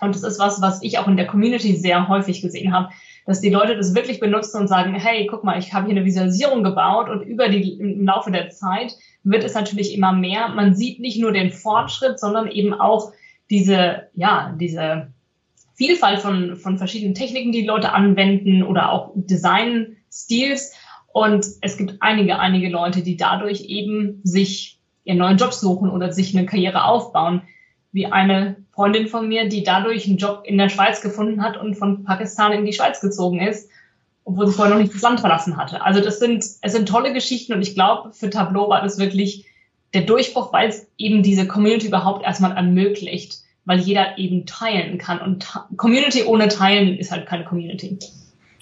[0.00, 2.90] Und das ist was, was ich auch in der Community sehr häufig gesehen habe,
[3.26, 6.04] dass die Leute das wirklich benutzen und sagen, hey, guck mal, ich habe hier eine
[6.04, 10.48] Visualisierung gebaut und über die, im Laufe der Zeit wird es natürlich immer mehr.
[10.48, 13.12] Man sieht nicht nur den Fortschritt, sondern eben auch
[13.50, 15.12] diese, ja, diese
[15.76, 20.74] Vielfalt von, von verschiedenen Techniken, die, Leute anwenden oder auch Design-Stils.
[21.12, 26.12] Und es gibt einige, einige Leute, die dadurch eben sich ihren neuen Job suchen oder
[26.12, 27.42] sich eine Karriere aufbauen.
[27.92, 31.74] Wie eine Freundin von mir, die dadurch einen Job in der Schweiz gefunden hat und
[31.74, 33.70] von Pakistan in die Schweiz gezogen ist,
[34.24, 35.82] obwohl sie vorher noch nicht das Land verlassen hatte.
[35.82, 39.46] Also das sind, es sind tolle Geschichten und ich glaube, für Tableau war das wirklich
[39.94, 45.20] der Durchbruch, weil es eben diese Community überhaupt erstmal ermöglicht, weil jeder eben teilen kann.
[45.20, 45.46] Und
[45.76, 47.98] Community ohne Teilen ist halt keine Community.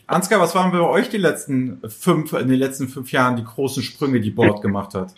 [0.07, 3.83] Ansgar, was waren bei euch die letzten fünf, in den letzten fünf Jahren die großen
[3.83, 5.15] Sprünge, die Board gemacht hat?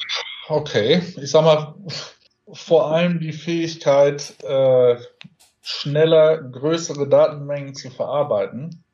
[0.48, 1.74] Okay, ich sag mal,
[2.52, 4.96] vor allem die Fähigkeit, äh,
[5.62, 8.84] schneller größere Datenmengen zu verarbeiten.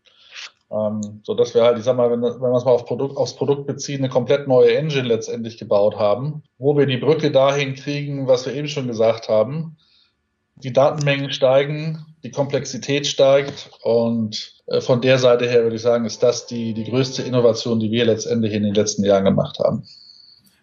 [0.71, 3.19] Ähm, so dass wir halt, ich sag mal, wenn, wenn wir es mal auf Produkt,
[3.19, 7.75] aufs Produkt beziehen, eine komplett neue Engine letztendlich gebaut haben, wo wir die Brücke dahin
[7.75, 9.77] kriegen, was wir eben schon gesagt haben.
[10.57, 16.05] Die Datenmengen steigen, die Komplexität steigt und äh, von der Seite her würde ich sagen,
[16.05, 19.85] ist das die, die größte Innovation, die wir letztendlich in den letzten Jahren gemacht haben.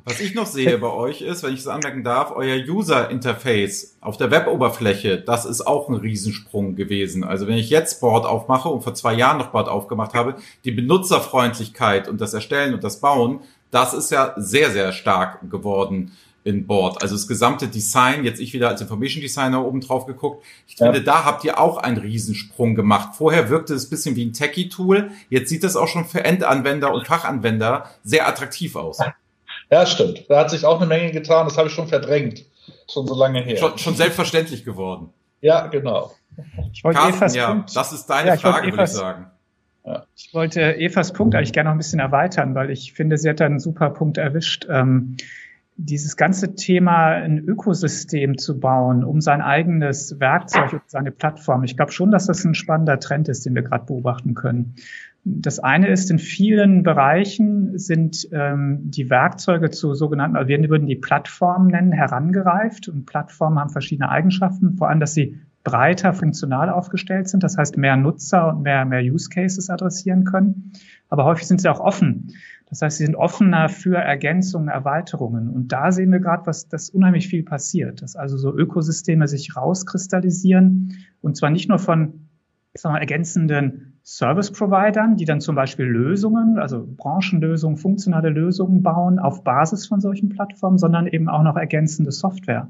[0.06, 4.18] Was ich noch sehe bei euch ist, wenn ich es anmerken darf, euer User-Interface auf
[4.18, 7.24] der Web-Oberfläche, das ist auch ein Riesensprung gewesen.
[7.24, 10.72] Also wenn ich jetzt Board aufmache und vor zwei Jahren noch Board aufgemacht habe, die
[10.72, 16.14] Benutzerfreundlichkeit und das Erstellen und das Bauen, das ist ja sehr, sehr stark geworden
[16.44, 17.02] in Board.
[17.02, 20.44] Also das gesamte Design, jetzt ich wieder als Information Designer oben drauf geguckt.
[20.68, 20.86] Ich ja.
[20.86, 23.16] finde, da habt ihr auch einen Riesensprung gemacht.
[23.16, 25.12] Vorher wirkte es bisschen wie ein Techie-Tool.
[25.30, 29.00] Jetzt sieht das auch schon für Endanwender und Fachanwender sehr attraktiv aus.
[29.72, 30.26] Ja, stimmt.
[30.30, 31.46] Da hat sich auch eine Menge getan.
[31.46, 32.44] Das habe ich schon verdrängt.
[32.92, 33.58] Schon so lange her.
[33.58, 35.14] Schon, schon selbstverständlich geworden.
[35.42, 36.12] Ja, genau.
[36.74, 39.28] Ich wollte Carsten, Evas ja, Punkt, das ist deine ja, Frage, würde ich sagen.
[39.86, 40.06] Ja.
[40.16, 43.40] Ich wollte Evas Punkt eigentlich gerne noch ein bisschen erweitern, weil ich finde, sie hat
[43.40, 44.68] da einen super Punkt erwischt.
[44.70, 45.18] Ähm,
[45.82, 51.64] dieses ganze Thema, ein Ökosystem zu bauen, um sein eigenes Werkzeug, um seine Plattform.
[51.64, 54.76] Ich glaube schon, dass das ein spannender Trend ist, den wir gerade beobachten können.
[55.24, 60.88] Das eine ist, in vielen Bereichen sind ähm, die Werkzeuge zu sogenannten, also wir würden
[60.88, 62.90] die Plattformen nennen, herangereift.
[62.90, 67.78] Und Plattformen haben verschiedene Eigenschaften, vor allem, dass sie breiter funktional aufgestellt sind, das heißt
[67.78, 70.72] mehr Nutzer und mehr, mehr Use Cases adressieren können.
[71.10, 72.34] Aber häufig sind sie auch offen.
[72.70, 75.50] Das heißt, sie sind offener für Ergänzungen, Erweiterungen.
[75.50, 79.56] Und da sehen wir gerade, was das unheimlich viel passiert, dass also so Ökosysteme sich
[79.56, 82.30] rauskristallisieren und zwar nicht nur von
[82.76, 89.44] sagen wir, ergänzenden Service-Providern, die dann zum Beispiel Lösungen, also Branchenlösungen, funktionale Lösungen bauen auf
[89.44, 92.70] Basis von solchen Plattformen, sondern eben auch noch ergänzende Software.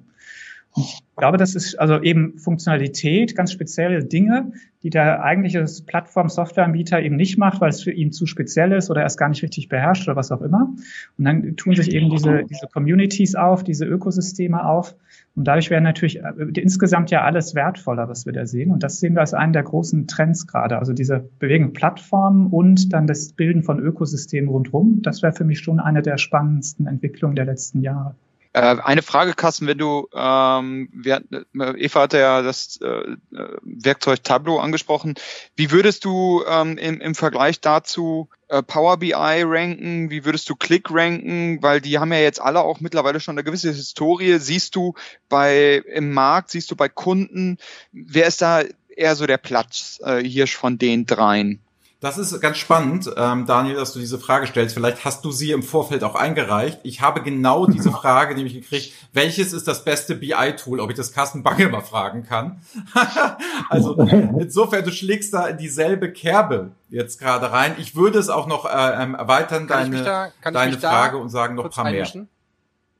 [0.78, 4.54] Ich glaube, das ist also eben Funktionalität, ganz spezielle Dinge,
[4.84, 9.02] die der eigentliche Plattform-Softwareanbieter eben nicht macht, weil es für ihn zu speziell ist oder
[9.02, 10.74] er es gar nicht richtig beherrscht oder was auch immer.
[11.18, 14.96] Und dann tun sich eben diese, diese Communities auf, diese Ökosysteme auf.
[15.36, 18.72] Und dadurch wäre natürlich äh, insgesamt ja alles wertvoller, was wir da sehen.
[18.72, 20.78] Und das sehen wir als einen der großen Trends gerade.
[20.78, 25.02] Also diese Bewegung Plattformen und dann das Bilden von Ökosystemen rundherum.
[25.02, 28.16] Das wäre für mich schon eine der spannendsten Entwicklungen der letzten Jahre.
[28.54, 31.24] Äh, eine Frage, Carsten, wenn du, ähm, wir,
[31.54, 33.16] Eva hat ja das äh,
[33.62, 35.14] Werkzeug Tableau angesprochen.
[35.56, 40.10] Wie würdest du ähm, im, im Vergleich dazu äh, Power BI ranken?
[40.10, 41.62] Wie würdest du Click ranken?
[41.62, 44.40] Weil die haben ja jetzt alle auch mittlerweile schon eine gewisse Historie.
[44.40, 44.96] Siehst du
[45.30, 47.58] bei im Markt, siehst du bei Kunden,
[47.92, 51.62] wer ist da eher so der Platz äh, hier von den dreien?
[52.02, 54.74] Das ist ganz spannend, ähm, Daniel, dass du diese Frage stellst.
[54.74, 56.80] Vielleicht hast du sie im Vorfeld auch eingereicht.
[56.84, 58.94] Ich habe genau diese Frage nämlich gekriegt.
[59.12, 60.80] Welches ist das beste BI-Tool?
[60.80, 62.62] Ob ich das Carsten Bange mal fragen kann.
[63.70, 63.96] also
[64.40, 67.76] insofern, du schlägst da in dieselbe Kerbe jetzt gerade rein.
[67.78, 71.56] Ich würde es auch noch äh, ähm, erweitern, kann deine, da, deine Frage und sagen
[71.56, 72.08] noch ein paar mehr.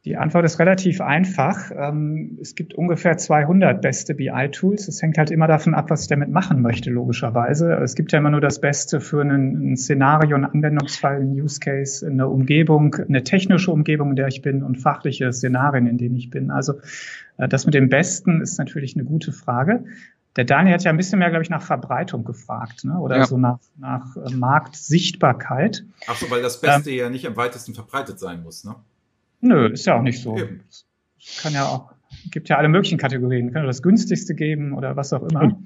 [0.10, 1.70] Die Antwort ist relativ einfach.
[1.70, 4.88] Ähm, es gibt ungefähr 200 beste BI-Tools.
[4.88, 7.74] Es hängt halt immer davon ab, was ich damit machen möchte, logischerweise.
[7.76, 12.08] Es gibt ja immer nur das Beste für ein Szenario, einen Anwendungsfall, einen Use Case,
[12.08, 16.32] eine Umgebung, eine technische Umgebung, in der ich bin und fachliche Szenarien, in denen ich
[16.32, 16.50] bin.
[16.50, 16.80] Also
[17.38, 19.84] äh, das mit dem Besten ist natürlich eine gute Frage.
[20.38, 22.98] Der Daniel hat ja ein bisschen mehr, glaube ich, nach Verbreitung gefragt, ne?
[22.98, 23.26] oder ja.
[23.28, 25.86] so nach, nach äh, Marktsichtbarkeit.
[26.08, 28.74] Ach so, weil das Beste ähm, ja nicht am weitesten verbreitet sein muss, ne?
[29.42, 30.38] Nö, ist ja auch nicht so.
[30.38, 30.62] Eben.
[31.42, 31.94] Kann ja auch,
[32.32, 33.52] gibt ja alle möglichen Kategorien.
[33.54, 35.60] Kann das günstigste geben oder was auch immer.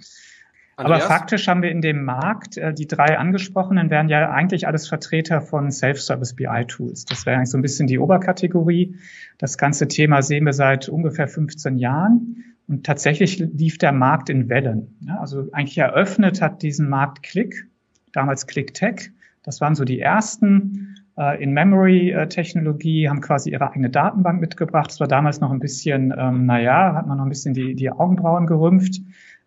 [0.76, 4.88] Aber faktisch haben wir in dem Markt, äh, die drei angesprochenen wären ja eigentlich alles
[4.88, 7.06] Vertreter von Self-Service BI-Tools.
[7.06, 8.96] Das wäre eigentlich so ein bisschen die Oberkategorie.
[9.38, 12.44] Das ganze Thema sehen wir seit ungefähr 15 Jahren.
[12.68, 14.98] Und tatsächlich lief der Markt in Wellen.
[15.20, 17.68] Also eigentlich eröffnet hat diesen Markt Click,
[18.14, 19.12] damals ClickTech.
[19.44, 24.90] Das waren so die ersten In-Memory-Technologie, haben quasi ihre eigene Datenbank mitgebracht.
[24.90, 27.92] Das war damals noch ein bisschen, ähm, naja, hat man noch ein bisschen die, die
[27.92, 29.00] Augenbrauen gerümpft,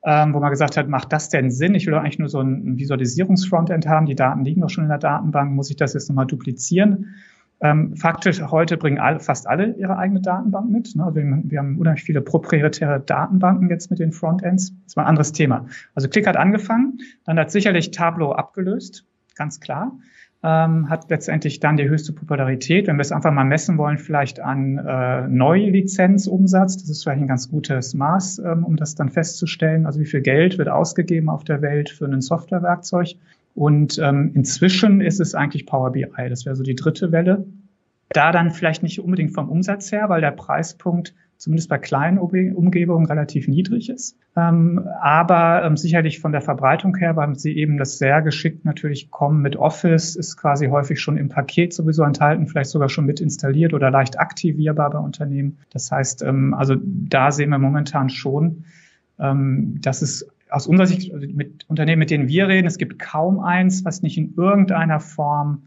[0.04, 1.74] ähm, wo man gesagt hat, macht das denn Sinn?
[1.74, 4.06] Ich will doch eigentlich nur so ein Visualisierungsfrontend haben.
[4.06, 5.52] Die Daten liegen doch schon in der Datenbank.
[5.52, 7.16] Muss ich das jetzt nochmal duplizieren?
[7.60, 10.94] Ähm, faktisch heute bringen alle, fast alle ihre eigene Datenbank mit.
[10.94, 11.04] Ne?
[11.04, 14.72] Also wir, wir, haben unheimlich viele proprietäre Datenbanken jetzt mit den Frontends.
[14.84, 15.66] Das war ein anderes Thema.
[15.96, 19.04] Also Click hat angefangen, dann hat sicherlich Tableau abgelöst,
[19.34, 19.90] ganz klar
[20.46, 22.86] ähm, hat letztendlich dann die höchste Popularität.
[22.86, 27.26] Wenn wir es einfach mal messen wollen, vielleicht an äh, Neulizenzumsatz, das ist vielleicht ein
[27.26, 29.86] ganz gutes Maß, ähm, um das dann festzustellen.
[29.86, 33.16] Also wie viel Geld wird ausgegeben auf der Welt für ein Softwarewerkzeug.
[33.56, 36.28] Und ähm, inzwischen ist es eigentlich Power BI.
[36.28, 37.44] Das wäre so die dritte Welle.
[38.10, 43.06] Da dann vielleicht nicht unbedingt vom Umsatz her, weil der Preispunkt zumindest bei kleinen Umgebungen
[43.06, 44.16] relativ niedrig ist.
[44.36, 49.10] Ähm, aber ähm, sicherlich von der Verbreitung her, weil sie eben das sehr geschickt natürlich
[49.10, 53.20] kommen mit Office, ist quasi häufig schon im Paket sowieso enthalten, vielleicht sogar schon mit
[53.20, 55.58] installiert oder leicht aktivierbar bei Unternehmen.
[55.70, 58.64] Das heißt, ähm, also da sehen wir momentan schon,
[59.18, 63.40] dass es aus unserer Sicht also mit Unternehmen, mit denen wir reden, es gibt kaum
[63.40, 65.62] eins, was nicht in irgendeiner Form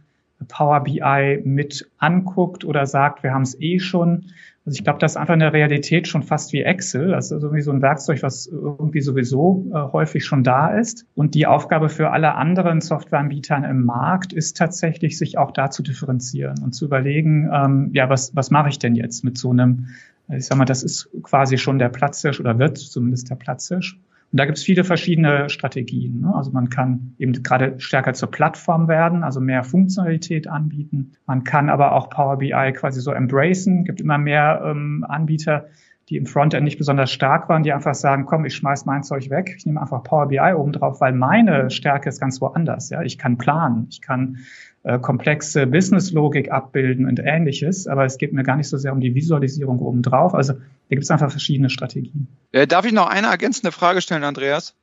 [0.47, 4.27] Power BI mit anguckt oder sagt, wir haben es eh schon.
[4.65, 7.09] Also ich glaube, das ist einfach eine Realität schon fast wie Excel.
[7.09, 11.05] Das ist irgendwie so ein Werkzeug, was irgendwie sowieso äh, häufig schon da ist.
[11.15, 15.81] Und die Aufgabe für alle anderen Softwareanbietern im Markt ist tatsächlich, sich auch da zu
[15.81, 19.87] differenzieren und zu überlegen, ähm, ja, was, was mache ich denn jetzt mit so einem,
[20.27, 23.97] ich sag mal, das ist quasi schon der Platzhirsch oder wird zumindest der Platzhirsch.
[24.31, 26.21] Und da gibt es viele verschiedene Strategien.
[26.21, 26.33] Ne?
[26.35, 31.13] Also man kann eben gerade stärker zur Plattform werden, also mehr Funktionalität anbieten.
[31.25, 33.79] Man kann aber auch Power BI quasi so embracen.
[33.79, 35.65] Es gibt immer mehr ähm, Anbieter,
[36.09, 39.29] die im Frontend nicht besonders stark waren, die einfach sagen, komm, ich schmeiß mein Zeug
[39.29, 42.89] weg, ich nehme einfach Power BI oben drauf, weil meine Stärke ist ganz woanders.
[42.89, 44.37] Ja, ich kann planen, ich kann
[44.83, 49.01] äh, komplexe Businesslogik abbilden und ähnliches, aber es geht mir gar nicht so sehr um
[49.01, 50.33] die Visualisierung obendrauf.
[50.33, 50.59] Also da
[50.89, 52.27] gibt es einfach verschiedene Strategien.
[52.51, 54.75] Äh, darf ich noch eine ergänzende Frage stellen, Andreas?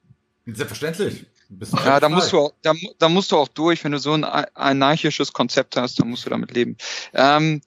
[0.45, 1.27] Selbstverständlich.
[1.85, 4.25] Ja, da musst, du auch, da, da, musst du auch durch, wenn du so ein
[4.25, 6.77] anarchisches Konzept hast, dann musst du damit leben.
[7.15, 7.61] Ähm,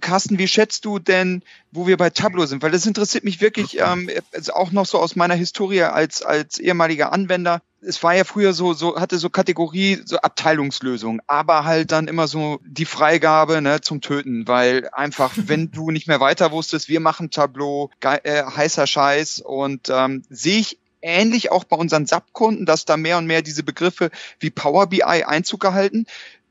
[0.00, 2.62] Carsten, wie schätzt du denn, wo wir bei Tableau sind?
[2.62, 4.10] Weil das interessiert mich wirklich ähm,
[4.52, 8.72] auch noch so aus meiner Historie als, als ehemaliger Anwender es war ja früher so,
[8.72, 14.00] so hatte so Kategorie, so Abteilungslösung, aber halt dann immer so die Freigabe ne, zum
[14.00, 19.40] Töten, weil einfach, wenn du nicht mehr weiter wusstest, wir machen Tableau, äh, heißer Scheiß
[19.40, 23.62] und ähm, sehe ich ähnlich auch bei unseren SAP-Kunden, dass da mehr und mehr diese
[23.62, 24.10] Begriffe
[24.40, 26.06] wie Power BI Einzug gehalten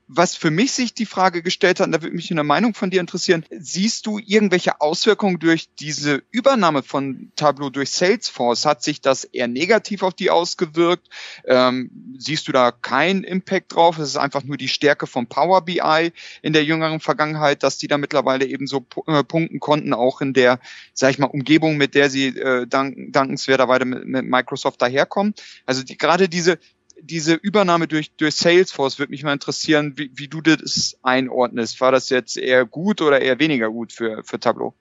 [0.08, 2.90] was für mich sich die Frage gestellt hat, und da würde mich eine Meinung von
[2.90, 8.66] dir interessieren, siehst du irgendwelche Auswirkungen durch diese Übernahme von Tableau durch Salesforce?
[8.66, 11.08] Hat sich das eher negativ auf die ausgewirkt?
[11.46, 13.98] Ähm, siehst du da keinen Impact drauf?
[13.98, 17.88] Es ist einfach nur die Stärke von Power BI in der jüngeren Vergangenheit, dass die
[17.88, 20.60] da mittlerweile eben so äh, punkten konnten, auch in der,
[20.94, 25.34] sag ich mal, Umgebung, mit der sie äh, dank, dankenswerterweise mit, mit Microsoft daherkommen.
[25.66, 26.60] Also die, gerade diese
[27.02, 31.82] diese Übernahme durch, durch Salesforce würde mich mal interessieren, wie, wie du das einordnest.
[31.82, 34.74] War das jetzt eher gut oder eher weniger gut für, für Tableau?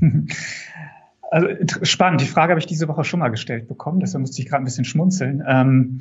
[1.30, 1.48] Also
[1.82, 2.20] spannend.
[2.20, 4.66] Die Frage habe ich diese Woche schon mal gestellt bekommen, deshalb musste ich gerade ein
[4.66, 5.42] bisschen schmunzeln.
[5.44, 5.98] Ähm,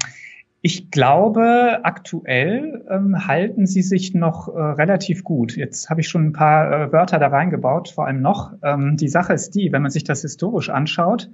[0.66, 5.58] ich glaube, aktuell ähm, halten sie sich noch äh, relativ gut.
[5.58, 8.54] Jetzt habe ich schon ein paar äh, Wörter da reingebaut, vor allem noch.
[8.64, 11.30] Ähm, die Sache ist die, wenn man sich das historisch anschaut,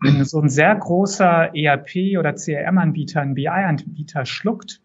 [0.00, 4.80] wenn so ein sehr großer ERP- oder CRM-Anbieter einen BI-Anbieter schluckt,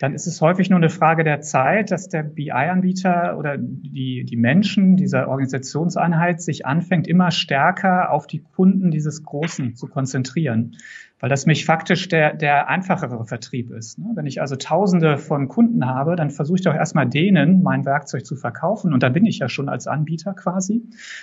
[0.00, 4.36] dann ist es häufig nur eine Frage der Zeit, dass der BI-Anbieter oder die, die
[4.36, 10.76] Menschen dieser Organisationseinheit sich anfängt, immer stärker auf die Kunden dieses Großen zu konzentrieren
[11.24, 13.98] weil das mich faktisch der, der einfachere Vertrieb ist.
[13.98, 14.10] Ne?
[14.14, 18.26] Wenn ich also tausende von Kunden habe, dann versuche ich doch erstmal denen mein Werkzeug
[18.26, 20.82] zu verkaufen und da bin ich ja schon als Anbieter quasi.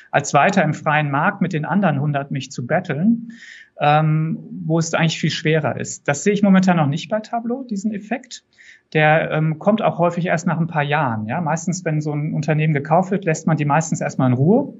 [0.09, 3.33] Als weiter im freien Markt mit den anderen 100 mich zu betteln,
[3.79, 6.07] ähm, wo es eigentlich viel schwerer ist.
[6.07, 8.43] Das sehe ich momentan noch nicht bei Tableau, diesen Effekt.
[8.93, 11.27] Der ähm, kommt auch häufig erst nach ein paar Jahren.
[11.27, 11.41] Ja?
[11.41, 14.73] Meistens, wenn so ein Unternehmen gekauft wird, lässt man die meistens erstmal in Ruhe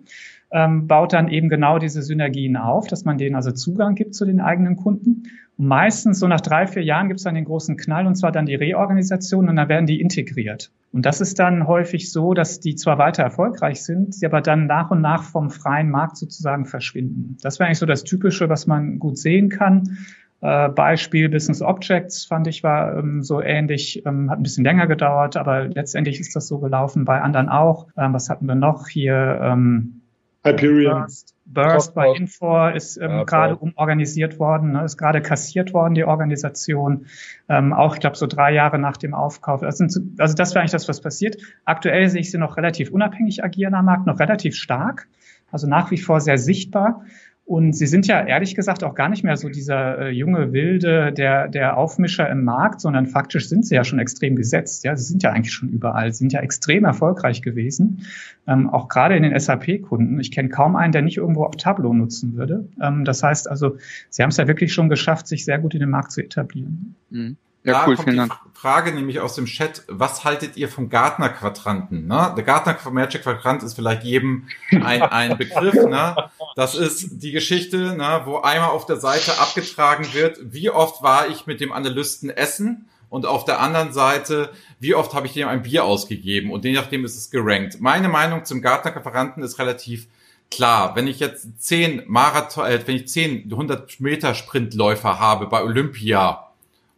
[0.52, 4.26] ähm, baut dann eben genau diese Synergien auf, dass man denen also Zugang gibt zu
[4.26, 5.24] den eigenen Kunden.
[5.58, 8.32] Und meistens so nach drei, vier Jahren gibt es dann den großen Knall und zwar
[8.32, 10.72] dann die Reorganisation und dann werden die integriert.
[10.92, 14.68] Und das ist dann häufig so, dass die zwar weiter erfolgreich sind, sie aber dann
[14.68, 17.38] nach und nach vom freien Markt sozusagen verschwinden.
[17.42, 19.98] Das wäre eigentlich so das Typische, was man gut sehen kann.
[20.42, 24.88] Äh, Beispiel Business Objects fand ich war ähm, so ähnlich, ähm, hat ein bisschen länger
[24.88, 27.88] gedauert, aber letztendlich ist das so gelaufen, bei anderen auch.
[27.96, 29.40] Ähm, was hatten wir noch hier?
[29.42, 30.01] Ähm,
[30.44, 31.02] Hyperion.
[31.02, 35.94] Burst, Burst bei Infor ist ähm, ja, gerade umorganisiert worden, ne, ist gerade kassiert worden,
[35.94, 37.08] die Organisation.
[37.50, 39.62] Ähm, auch, ich glaube, so drei Jahre nach dem Aufkauf.
[39.64, 39.84] Also,
[40.18, 41.38] also das wäre eigentlich das, was passiert.
[41.66, 45.08] Aktuell sehe ich sie noch relativ unabhängig agieren am Markt, noch relativ stark.
[45.52, 47.04] Also nach wie vor sehr sichtbar.
[47.52, 51.12] Und sie sind ja ehrlich gesagt auch gar nicht mehr so dieser äh, junge Wilde,
[51.12, 54.86] der, der Aufmischer im Markt, sondern faktisch sind sie ja schon extrem gesetzt.
[54.86, 58.06] Ja, sie sind ja eigentlich schon überall, sie sind ja extrem erfolgreich gewesen.
[58.48, 60.18] Ähm, auch gerade in den SAP-Kunden.
[60.22, 62.70] Ich kenne kaum einen, der nicht irgendwo auch Tableau nutzen würde.
[62.82, 63.76] Ähm, das heißt also,
[64.10, 66.96] sie haben es ja wirklich schon geschafft, sich sehr gut in den Markt zu etablieren.
[67.10, 67.36] Mhm.
[67.64, 68.38] Ja, da cool, kommt vielen Dank.
[68.54, 72.08] Frage nämlich aus dem Chat, was haltet ihr vom Gartner-Quadranten?
[72.08, 72.34] Ne?
[72.38, 75.74] Der Gartner-Magic-Quadrant ist vielleicht jedem ein, ein Begriff.
[75.74, 76.16] Ne?
[76.56, 81.28] Das ist die Geschichte, ne, wo einmal auf der Seite abgetragen wird, wie oft war
[81.28, 85.48] ich mit dem Analysten essen und auf der anderen Seite, wie oft habe ich dem
[85.48, 87.82] ein Bier ausgegeben und je nachdem ist es gerankt.
[87.82, 90.08] Meine Meinung zum Gartner-Quadranten ist relativ
[90.52, 90.96] klar.
[90.96, 96.51] Wenn ich jetzt zehn Marathon, äh, wenn ich zehn 100 Meter Sprintläufer habe bei Olympia,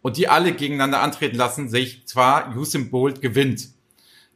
[0.03, 3.69] und die alle gegeneinander antreten lassen, sehe ich zwar, Usain Bolt gewinnt.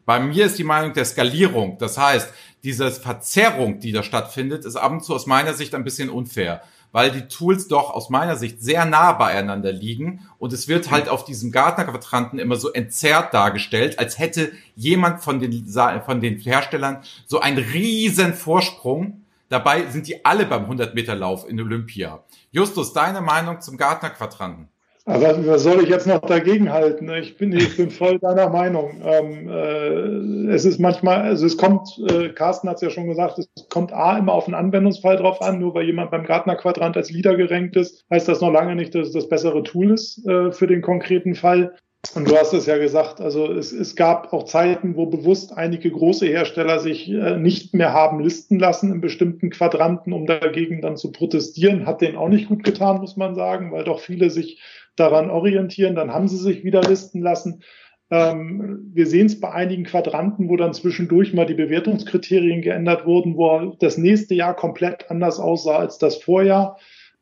[0.05, 1.77] Bei mir ist die Meinung der Skalierung.
[1.77, 5.83] Das heißt, diese Verzerrung, die da stattfindet, ist ab und zu aus meiner Sicht ein
[5.83, 6.61] bisschen unfair,
[6.93, 11.09] weil die Tools doch aus meiner Sicht sehr nah beieinander liegen und es wird halt
[11.09, 15.67] auf diesem Gartner-Quadranten immer so entzerrt dargestellt, als hätte jemand von den,
[16.05, 19.25] von den Herstellern so einen riesen Vorsprung.
[19.49, 22.23] Dabei sind die alle beim 100-Meter-Lauf in Olympia.
[22.51, 24.69] Justus, deine Meinung zum Gartner-Quadranten?
[25.07, 27.09] Aber was soll ich jetzt noch dagegen halten?
[27.13, 29.01] Ich bin, ich bin voll deiner Meinung.
[29.05, 33.39] Ähm, äh, es ist manchmal, also es kommt, äh, Carsten hat es ja schon gesagt,
[33.39, 35.59] es kommt A immer auf den Anwendungsfall drauf an.
[35.59, 39.07] Nur weil jemand beim Gartner-Quadrant als Leader gerankt ist, heißt das noch lange nicht, dass
[39.07, 41.73] es das bessere Tool ist äh, für den konkreten Fall.
[42.15, 45.89] Und du hast es ja gesagt, also es, es gab auch Zeiten, wo bewusst einige
[45.89, 50.95] große Hersteller sich äh, nicht mehr haben listen lassen in bestimmten Quadranten, um dagegen dann
[50.95, 51.85] zu protestieren.
[51.85, 54.61] Hat denen auch nicht gut getan, muss man sagen, weil doch viele sich
[54.99, 57.63] daran orientieren, dann haben sie sich wieder listen lassen.
[58.09, 63.35] Ähm, wir sehen es bei einigen Quadranten, wo dann zwischendurch mal die Bewertungskriterien geändert wurden,
[63.35, 66.77] wo das nächste Jahr komplett anders aussah als das Vorjahr.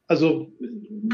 [0.07, 0.51] Also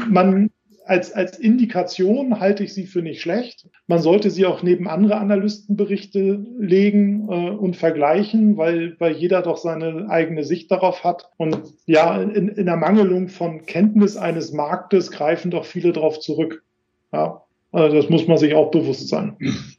[0.08, 0.50] man
[0.92, 3.66] als, als Indikation halte ich sie für nicht schlecht.
[3.86, 9.56] Man sollte sie auch neben andere Analystenberichte legen äh, und vergleichen, weil, weil jeder doch
[9.56, 11.30] seine eigene Sicht darauf hat.
[11.38, 16.62] Und ja, in, in der Mangelung von Kenntnis eines Marktes greifen doch viele darauf zurück.
[17.10, 19.38] Ja, also das muss man sich auch bewusst sein.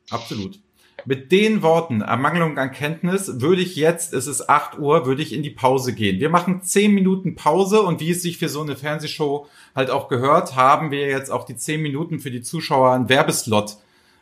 [0.10, 0.63] Absolut.
[1.06, 5.34] Mit den Worten, Ermangelung an Kenntnis, würde ich jetzt, es ist 8 Uhr, würde ich
[5.34, 6.22] in die Pause gehen.
[6.22, 10.08] Wir machen 10 Minuten Pause und wie es sich für so eine Fernsehshow halt auch
[10.08, 13.78] gehört, haben wir jetzt auch die 10 Minuten für die Zuschauer einen Werbeslot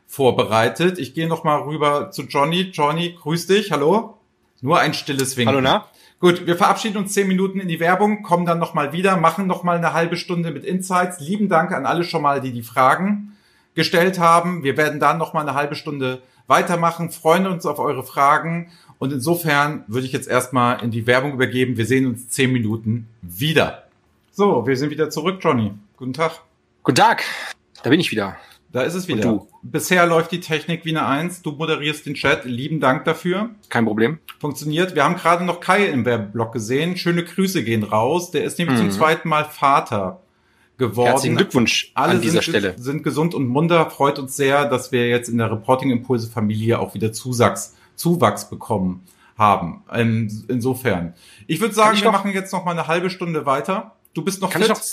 [0.08, 0.98] vorbereitet.
[0.98, 2.72] Ich gehe nochmal rüber zu Johnny.
[2.74, 4.18] Johnny, grüß dich, hallo.
[4.62, 5.56] Nur ein stilles Winken.
[5.56, 5.86] Hallo, na?
[6.20, 9.78] Gut, wir verabschieden uns 10 Minuten in die Werbung, kommen dann nochmal wieder, machen nochmal
[9.78, 11.20] eine halbe Stunde mit Insights.
[11.20, 13.38] Lieben Dank an alle schon mal, die die Fragen
[13.74, 14.64] gestellt haben.
[14.64, 16.22] Wir werden dann nochmal eine halbe Stunde
[16.52, 18.72] weitermachen, freuen uns auf eure Fragen.
[19.00, 21.78] Und insofern würde ich jetzt erstmal in die Werbung übergeben.
[21.78, 23.88] Wir sehen uns zehn Minuten wieder.
[24.32, 25.72] So, wir sind wieder zurück, Johnny.
[25.98, 26.42] Guten Tag.
[26.84, 27.24] Guten Tag.
[27.82, 28.36] Da bin ich wieder.
[28.72, 29.22] Da ist es wieder.
[29.22, 29.48] du?
[29.64, 31.42] Bisher läuft die Technik wie eine Eins.
[31.42, 32.46] Du moderierst den Chat.
[32.46, 33.50] Lieben Dank dafür.
[33.70, 34.20] Kein Problem.
[34.40, 34.94] Funktioniert.
[34.94, 36.98] Wir haben gerade noch Kai im Werbeblock gesehen.
[36.98, 38.32] Schöne Grüße gehen raus.
[38.32, 38.84] Der ist nämlich mhm.
[38.84, 40.22] zum zweiten Mal Vater
[40.82, 41.08] geworden.
[41.12, 42.76] Herzlichen Glückwunsch Alle an dieser sind, Stelle.
[42.78, 43.90] sind gesund und munter.
[43.90, 48.50] Freut uns sehr, dass wir jetzt in der Reporting Impulse Familie auch wieder Zusachs, Zuwachs
[48.50, 49.06] bekommen
[49.38, 49.84] haben.
[49.94, 51.14] In, insofern.
[51.48, 53.96] Ich würde sagen, ich wir noch, machen jetzt noch mal eine halbe Stunde weiter.
[54.14, 54.72] Du bist noch kann fit?
[54.72, 54.84] Ich noch,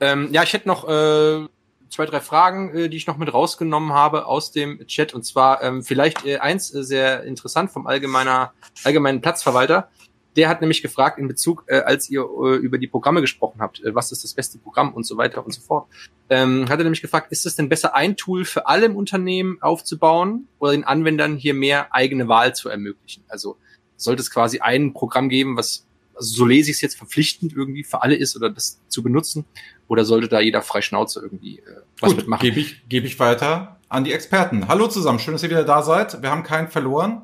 [0.00, 1.46] ähm, ja, ich hätte noch äh,
[1.88, 5.14] zwei, drei Fragen, äh, die ich noch mit rausgenommen habe aus dem Chat.
[5.14, 8.52] Und zwar ähm, vielleicht äh, eins äh, sehr interessant vom allgemeiner,
[8.84, 9.88] allgemeinen Platzverwalter.
[10.36, 13.82] Der hat nämlich gefragt in Bezug, äh, als ihr äh, über die Programme gesprochen habt,
[13.82, 15.88] äh, was ist das beste Programm und so weiter und so fort.
[16.28, 19.58] Ähm, hat er nämlich gefragt, ist es denn besser, ein Tool für alle im Unternehmen
[19.62, 23.24] aufzubauen oder den Anwendern hier mehr eigene Wahl zu ermöglichen?
[23.28, 23.56] Also
[23.96, 27.84] sollte es quasi ein Programm geben, was also so lese ich es jetzt verpflichtend irgendwie
[27.84, 29.44] für alle ist oder das zu benutzen
[29.86, 31.62] oder sollte da jeder frei Schnauze irgendwie äh,
[32.00, 32.42] was Gut, mitmachen?
[32.42, 34.66] Gebe ich, gebe ich weiter an die Experten.
[34.68, 36.22] Hallo zusammen, schön, dass ihr wieder da seid.
[36.22, 37.22] Wir haben keinen verloren.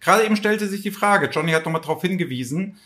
[0.00, 2.76] Gerade eben stellte sich die Frage, Johnny hat nochmal darauf hingewiesen,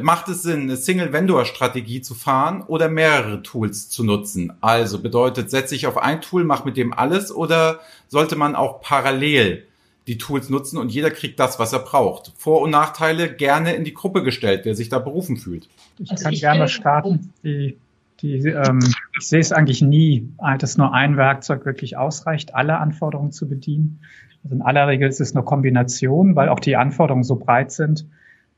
[0.00, 4.54] macht es Sinn, eine Single-Vendor-Strategie zu fahren oder mehrere Tools zu nutzen?
[4.62, 8.80] Also bedeutet, setze ich auf ein Tool, mache mit dem alles oder sollte man auch
[8.80, 9.66] parallel
[10.06, 12.32] die Tools nutzen und jeder kriegt das, was er braucht?
[12.36, 15.68] Vor- und Nachteile gerne in die Gruppe gestellt, wer sich da berufen fühlt.
[15.98, 17.32] Ich also kann ich gerne starten.
[17.44, 17.76] Die,
[18.20, 18.80] die, ähm,
[19.18, 24.00] ich sehe es eigentlich nie, dass nur ein Werkzeug wirklich ausreicht, alle Anforderungen zu bedienen.
[24.44, 28.06] Also in aller Regel ist es eine Kombination, weil auch die Anforderungen so breit sind,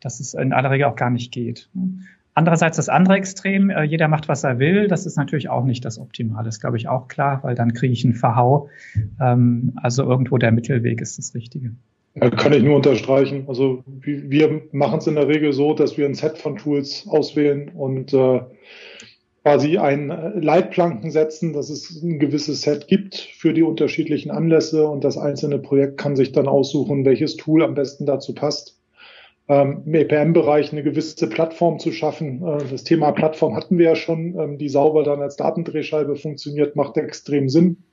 [0.01, 1.69] dass es in aller Regel auch gar nicht geht.
[2.35, 5.85] Andererseits das andere Extrem, äh, jeder macht, was er will, das ist natürlich auch nicht
[5.85, 8.69] das Optimale, ist glaube ich auch klar, weil dann kriege ich einen Verhau.
[9.21, 11.73] Ähm, also irgendwo der Mittelweg ist das Richtige.
[12.17, 13.45] Ja, kann ich nur unterstreichen.
[13.49, 17.71] Also wir machen es in der Regel so, dass wir ein Set von Tools auswählen
[17.71, 18.41] und äh,
[19.45, 24.89] quasi ein äh, Leitplanken setzen, dass es ein gewisses Set gibt für die unterschiedlichen Anlässe
[24.89, 28.81] und das einzelne Projekt kann sich dann aussuchen, welches Tool am besten dazu passt.
[29.47, 32.43] Ähm, Im EPM-Bereich eine gewisse Plattform zu schaffen.
[32.43, 36.75] Äh, das Thema Plattform hatten wir ja schon, ähm, die sauber dann als Datendrehscheibe funktioniert,
[36.75, 37.85] macht extrem Sinn.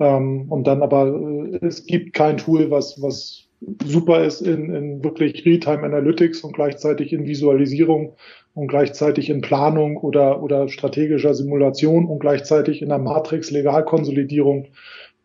[0.00, 5.04] Ähm, und dann aber, äh, es gibt kein Tool, was, was super ist in, in
[5.04, 8.14] wirklich Realtime Analytics und gleichzeitig in Visualisierung
[8.54, 14.68] und gleichzeitig in Planung oder, oder strategischer Simulation und gleichzeitig in der Matrix-Legalkonsolidierung.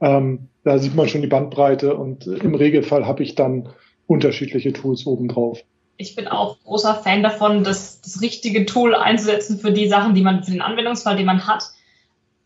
[0.01, 3.69] Ähm, da sieht man schon die Bandbreite und im Regelfall habe ich dann
[4.07, 5.63] unterschiedliche Tools obendrauf.
[5.97, 10.21] Ich bin auch großer Fan davon, das, das richtige Tool einzusetzen für die Sachen, die
[10.21, 11.63] man, für den Anwendungsfall, den man hat.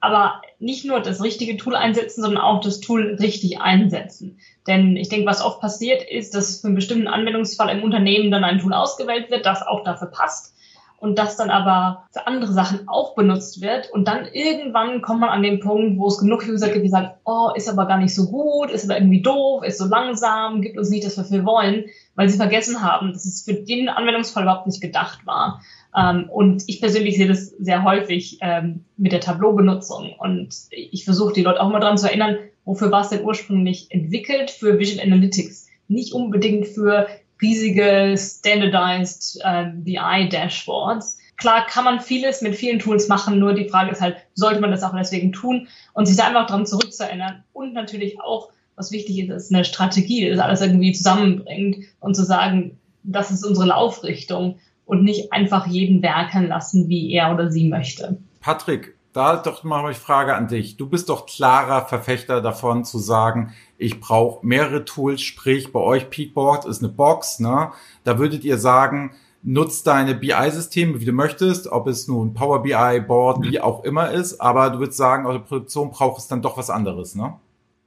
[0.01, 4.39] Aber nicht nur das richtige Tool einsetzen, sondern auch das Tool richtig einsetzen.
[4.65, 8.43] Denn ich denke, was oft passiert ist, dass für einen bestimmten Anwendungsfall im Unternehmen dann
[8.43, 10.55] ein Tool ausgewählt wird, das auch dafür passt
[10.97, 13.91] und das dann aber für andere Sachen auch benutzt wird.
[13.91, 17.11] Und dann irgendwann kommt man an den Punkt, wo es genug User gibt, die sagen,
[17.25, 20.79] oh, ist aber gar nicht so gut, ist aber irgendwie doof, ist so langsam, gibt
[20.79, 21.85] uns nicht das, was wir wollen,
[22.15, 25.61] weil sie vergessen haben, dass es für den Anwendungsfall überhaupt nicht gedacht war.
[25.95, 30.13] Ähm, und ich persönlich sehe das sehr häufig ähm, mit der Tableau-Benutzung.
[30.17, 33.91] Und ich versuche die Leute auch mal daran zu erinnern, wofür war es denn ursprünglich
[33.91, 34.51] entwickelt?
[34.51, 35.67] Für Vision Analytics.
[35.87, 37.07] Nicht unbedingt für
[37.41, 41.17] riesige standardized äh, BI-Dashboards.
[41.37, 44.71] Klar kann man vieles mit vielen Tools machen, nur die Frage ist halt, sollte man
[44.71, 49.19] das auch deswegen tun und sich da einfach dran zurückzuerinnern und natürlich auch, was wichtig
[49.19, 54.59] ist, ist eine Strategie, das alles irgendwie zusammenbringt und zu sagen, das ist unsere Laufrichtung
[54.85, 58.17] und nicht einfach jeden werken lassen, wie er oder sie möchte.
[58.39, 60.77] Patrick, da doch mal ich Frage an dich.
[60.77, 66.09] Du bist doch klarer Verfechter davon zu sagen, ich brauche mehrere Tools, sprich bei euch
[66.09, 67.71] Peakboard ist eine Box, ne?
[68.03, 69.11] Da würdet ihr sagen,
[69.41, 74.11] nutz deine BI-Systeme, wie du möchtest, ob es nun Power BI, Board, wie auch immer
[74.11, 77.35] ist, aber du würdest sagen, eure Produktion braucht es dann doch was anderes, ne?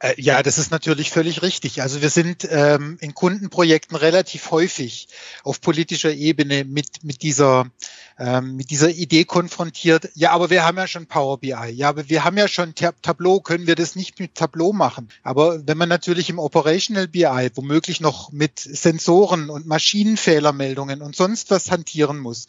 [0.01, 1.83] Äh, ja, das ist natürlich völlig richtig.
[1.83, 5.09] Also wir sind ähm, in Kundenprojekten relativ häufig
[5.43, 7.71] auf politischer Ebene mit, mit, dieser,
[8.19, 10.09] ähm, mit dieser Idee konfrontiert.
[10.15, 11.71] Ja, aber wir haben ja schon Power BI.
[11.73, 13.41] Ja, aber wir haben ja schon Tableau.
[13.41, 15.09] Können wir das nicht mit Tableau machen?
[15.25, 21.51] Aber wenn man natürlich im Operational BI womöglich noch mit Sensoren und Maschinenfehlermeldungen und sonst
[21.51, 22.47] was hantieren muss,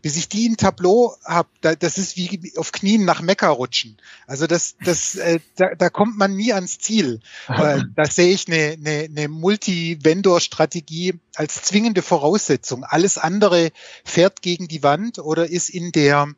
[0.00, 3.98] bis ich die in Tableau habe, da, das ist wie auf Knien nach Mekka rutschen.
[4.26, 7.20] Also das, das, äh, da, da kommt man nie ans Ziel.
[7.48, 12.84] Äh, da sehe ich eine, eine, eine Multi-Vendor-Strategie als zwingende Voraussetzung.
[12.84, 13.70] Alles andere
[14.04, 16.28] fährt gegen die Wand oder ist in der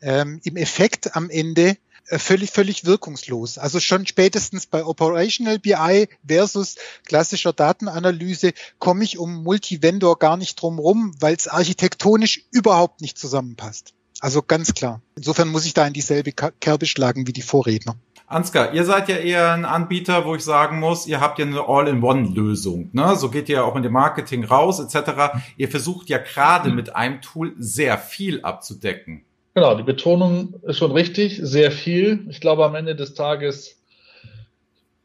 [0.00, 3.58] ähm, im Effekt am Ende völlig, völlig wirkungslos.
[3.58, 6.76] Also schon spätestens bei Operational BI versus
[7.06, 13.18] klassischer Datenanalyse komme ich um Multivendor gar nicht drum rum, weil es architektonisch überhaupt nicht
[13.18, 13.94] zusammenpasst.
[14.20, 15.02] Also ganz klar.
[15.16, 17.96] Insofern muss ich da in dieselbe Kerbe schlagen wie die Vorredner.
[18.32, 21.68] Ansgar, ihr seid ja eher ein Anbieter, wo ich sagen muss, ihr habt ja eine
[21.68, 22.88] All-in-One-Lösung.
[22.92, 23.14] Ne?
[23.16, 25.42] So geht ihr ja auch mit dem Marketing raus, etc.
[25.58, 29.24] Ihr versucht ja gerade mit einem Tool sehr viel abzudecken.
[29.54, 32.26] Genau, die Betonung ist schon richtig, sehr viel.
[32.30, 33.82] Ich glaube, am Ende des Tages,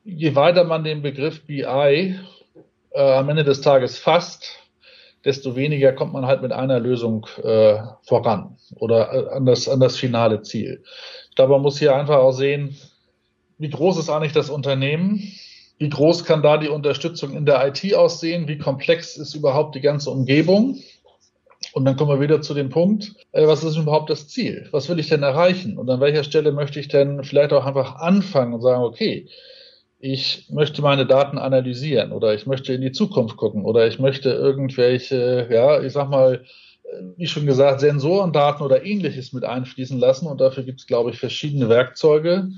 [0.06, 2.16] je weiter man den Begriff BI äh,
[2.96, 4.60] am Ende des Tages fasst,
[5.26, 9.82] desto weniger kommt man halt mit einer Lösung äh, voran oder äh, an das, an
[9.82, 10.82] das finale Ziel.
[11.30, 12.78] Ich glaube, man muss hier einfach auch sehen,
[13.58, 15.22] wie groß ist eigentlich das Unternehmen?
[15.78, 18.48] Wie groß kann da die Unterstützung in der IT aussehen?
[18.48, 20.80] Wie komplex ist überhaupt die ganze Umgebung?
[21.74, 24.68] Und dann kommen wir wieder zu dem Punkt, äh, was ist überhaupt das Ziel?
[24.72, 25.78] Was will ich denn erreichen?
[25.78, 29.28] Und an welcher Stelle möchte ich denn vielleicht auch einfach anfangen und sagen, okay,
[30.00, 34.30] ich möchte meine Daten analysieren oder ich möchte in die Zukunft gucken oder ich möchte
[34.30, 36.46] irgendwelche, ja, ich sag mal,
[36.84, 40.28] äh, wie schon gesagt, Sensorendaten oder ähnliches mit einfließen lassen.
[40.28, 42.50] Und dafür gibt es, glaube ich, verschiedene Werkzeuge,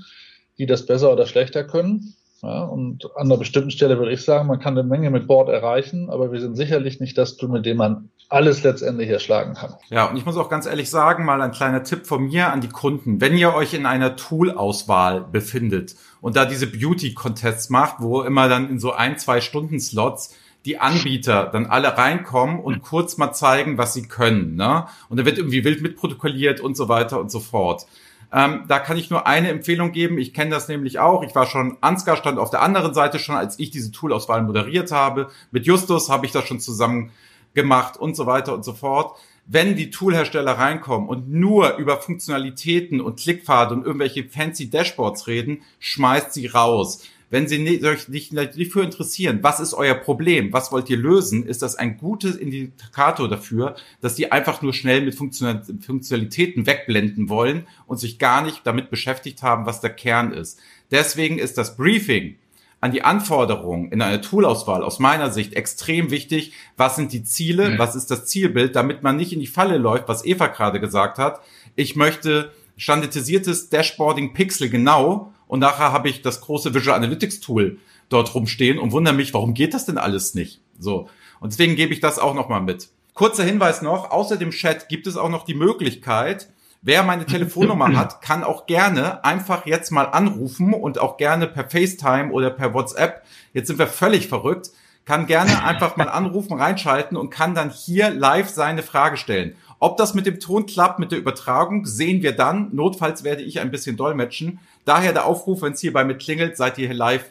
[0.58, 2.14] die das besser oder schlechter können.
[2.42, 5.50] Ja, und an einer bestimmten Stelle würde ich sagen, man kann eine Menge mit Board
[5.50, 9.74] erreichen, aber wir sind sicherlich nicht das Tool, mit dem man alles letztendlich erschlagen kann.
[9.90, 12.60] Ja, und ich muss auch ganz ehrlich sagen, mal ein kleiner Tipp von mir an
[12.60, 13.20] die Kunden.
[13.20, 18.70] Wenn ihr euch in einer Tool-Auswahl befindet und da diese Beauty-Contests macht, wo immer dann
[18.70, 20.34] in so ein, zwei Stunden Slots
[20.64, 24.56] die Anbieter dann alle reinkommen und kurz mal zeigen, was sie können.
[24.56, 24.86] Ne?
[25.08, 27.86] Und da wird irgendwie wild mitprotokolliert und so weiter und so fort.
[28.32, 30.18] Ähm, da kann ich nur eine Empfehlung geben.
[30.18, 31.22] Ich kenne das nämlich auch.
[31.22, 34.92] Ich war schon, Ansgar stand auf der anderen Seite schon, als ich diese Toolauswahl moderiert
[34.92, 35.30] habe.
[35.50, 37.10] Mit Justus habe ich das schon zusammen
[37.54, 39.16] gemacht und so weiter und so fort.
[39.46, 45.62] Wenn die Toolhersteller reinkommen und nur über Funktionalitäten und Klickpfade und irgendwelche fancy Dashboards reden,
[45.80, 47.02] schmeißt sie raus.
[47.30, 51.46] Wenn Sie sich nicht, nicht für interessieren, was ist euer Problem, was wollt ihr lösen,
[51.46, 57.68] ist das ein guter Indikator dafür, dass die einfach nur schnell mit Funktionalitäten wegblenden wollen
[57.86, 60.58] und sich gar nicht damit beschäftigt haben, was der Kern ist.
[60.90, 62.36] Deswegen ist das Briefing
[62.80, 66.52] an die Anforderungen in einer Toolauswahl aus meiner Sicht extrem wichtig.
[66.76, 67.78] Was sind die Ziele?
[67.78, 68.74] Was ist das Zielbild?
[68.74, 71.40] Damit man nicht in die Falle läuft, was Eva gerade gesagt hat.
[71.76, 77.80] Ich möchte standardisiertes Dashboarding Pixel genau und nachher habe ich das große Visual Analytics Tool
[78.08, 80.60] dort rumstehen und wundere mich, warum geht das denn alles nicht?
[80.78, 81.08] So.
[81.40, 82.88] Und deswegen gebe ich das auch nochmal mit.
[83.14, 86.50] Kurzer Hinweis noch, außer dem Chat gibt es auch noch die Möglichkeit,
[86.82, 91.68] wer meine Telefonnummer hat, kann auch gerne einfach jetzt mal anrufen und auch gerne per
[91.68, 93.24] FaceTime oder per WhatsApp.
[93.52, 94.70] Jetzt sind wir völlig verrückt
[95.10, 99.56] kann gerne einfach mal anrufen, reinschalten und kann dann hier live seine Frage stellen.
[99.80, 102.68] Ob das mit dem Ton klappt, mit der Übertragung, sehen wir dann.
[102.72, 104.60] Notfalls werde ich ein bisschen dolmetschen.
[104.84, 107.24] Daher der Aufruf, wenn es hierbei mit klingelt, seid ihr hier live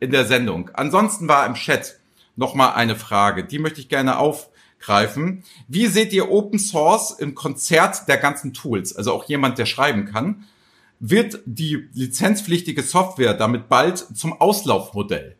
[0.00, 0.70] in der Sendung.
[0.74, 1.98] Ansonsten war im Chat
[2.36, 5.44] nochmal eine Frage, die möchte ich gerne aufgreifen.
[5.68, 8.94] Wie seht ihr Open Source im Konzert der ganzen Tools?
[8.94, 10.44] Also auch jemand, der schreiben kann.
[11.00, 15.36] Wird die lizenzpflichtige Software damit bald zum Auslaufmodell?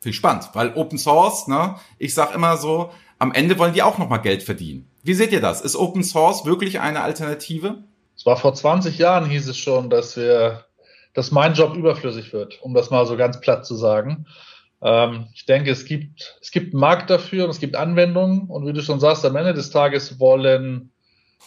[0.00, 3.96] Viel spannend, weil Open Source, ne, ich sag immer so, am Ende wollen die auch
[3.96, 4.86] nochmal Geld verdienen.
[5.02, 5.60] Wie seht ihr das?
[5.60, 7.84] Ist Open Source wirklich eine Alternative?
[8.24, 10.64] Es war vor 20 Jahren hieß es schon, dass wir,
[11.12, 14.24] dass mein Job überflüssig wird, um das mal so ganz platt zu sagen.
[14.80, 18.66] Ähm, ich denke, es gibt, es gibt einen Markt dafür und es gibt Anwendungen und
[18.66, 20.90] wie du schon sagst, am Ende des Tages wollen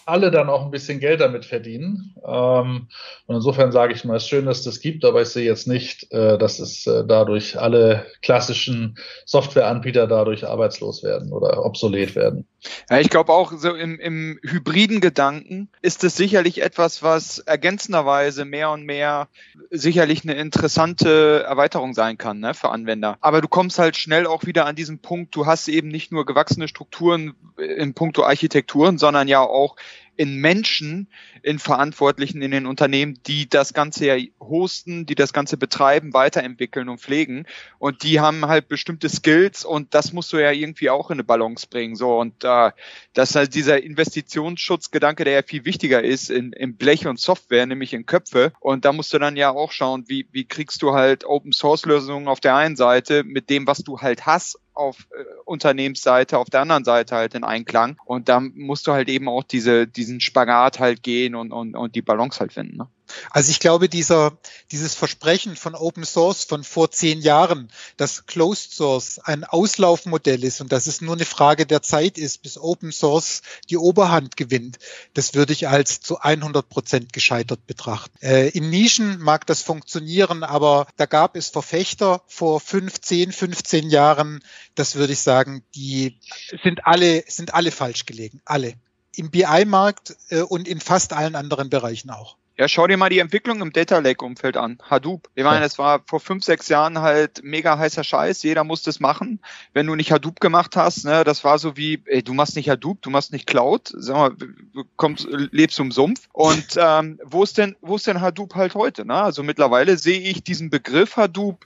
[0.05, 2.15] alle dann auch ein bisschen Geld damit verdienen.
[2.23, 2.87] Ähm,
[3.25, 5.67] und insofern sage ich mal, es ist schön, dass das gibt, aber ich sehe jetzt
[5.67, 12.47] nicht, äh, dass es äh, dadurch alle klassischen Softwareanbieter dadurch arbeitslos werden oder obsolet werden.
[12.89, 18.45] Ja, ich glaube auch so im, im hybriden Gedanken ist es sicherlich etwas, was ergänzenderweise
[18.45, 19.27] mehr und mehr
[19.69, 23.17] sicherlich eine interessante Erweiterung sein kann ne, für Anwender.
[23.21, 26.25] Aber du kommst halt schnell auch wieder an diesen Punkt, du hast eben nicht nur
[26.25, 29.75] gewachsene Strukturen in puncto Architekturen, sondern ja auch
[30.17, 31.07] in Menschen,
[31.43, 36.89] in Verantwortlichen in den Unternehmen, die das Ganze ja hosten, die das Ganze betreiben, weiterentwickeln
[36.89, 37.45] und pflegen.
[37.79, 41.23] Und die haben halt bestimmte Skills und das musst du ja irgendwie auch in eine
[41.23, 41.95] Balance bringen.
[41.95, 42.71] So und äh,
[43.13, 47.65] das ist halt dieser Investitionsschutzgedanke, der ja viel wichtiger ist in, in Blech und Software,
[47.65, 48.51] nämlich in Köpfe.
[48.59, 51.85] Und da musst du dann ja auch schauen, wie, wie kriegst du halt Open Source
[51.85, 56.49] Lösungen auf der einen Seite mit dem, was du halt hast auf äh, Unternehmensseite, auf
[56.49, 57.97] der anderen Seite halt in Einklang.
[58.05, 61.95] Und da musst du halt eben auch diese, diesen Spagat halt gehen und, und, und
[61.95, 62.77] die Balance halt finden.
[62.77, 62.87] Ne?
[63.31, 64.37] Also ich glaube, dieser,
[64.71, 70.61] dieses Versprechen von Open Source von vor zehn Jahren, dass Closed Source ein Auslaufmodell ist
[70.61, 74.79] und dass es nur eine Frage der Zeit ist, bis Open Source die Oberhand gewinnt,
[75.13, 78.17] das würde ich als zu 100 Prozent gescheitert betrachten.
[78.21, 84.43] Äh, in Nischen mag das funktionieren, aber da gab es Verfechter vor 15, 15 Jahren,
[84.75, 86.19] das würde ich sagen, die
[86.63, 88.73] sind alle, sind alle falsch gelegen, alle.
[89.15, 92.37] Im BI-Markt äh, und in fast allen anderen Bereichen auch.
[92.59, 94.79] Ja, schau dir mal die Entwicklung im Data Lake Umfeld an.
[94.81, 95.29] Hadoop.
[95.35, 98.41] Ich meine, es war vor fünf, sechs Jahren halt mega heißer Scheiß.
[98.41, 99.39] Jeder musste es machen.
[99.73, 102.67] Wenn du nicht Hadoop gemacht hast, ne, das war so wie, ey, du machst nicht
[102.67, 103.93] Hadoop, du machst nicht Cloud.
[103.95, 106.27] Sag mal, du kommst, lebst im Sumpf.
[106.33, 109.05] Und ähm, wo ist denn, wo ist denn Hadoop halt heute?
[109.05, 109.13] Ne?
[109.13, 111.63] Also mittlerweile sehe ich diesen Begriff Hadoop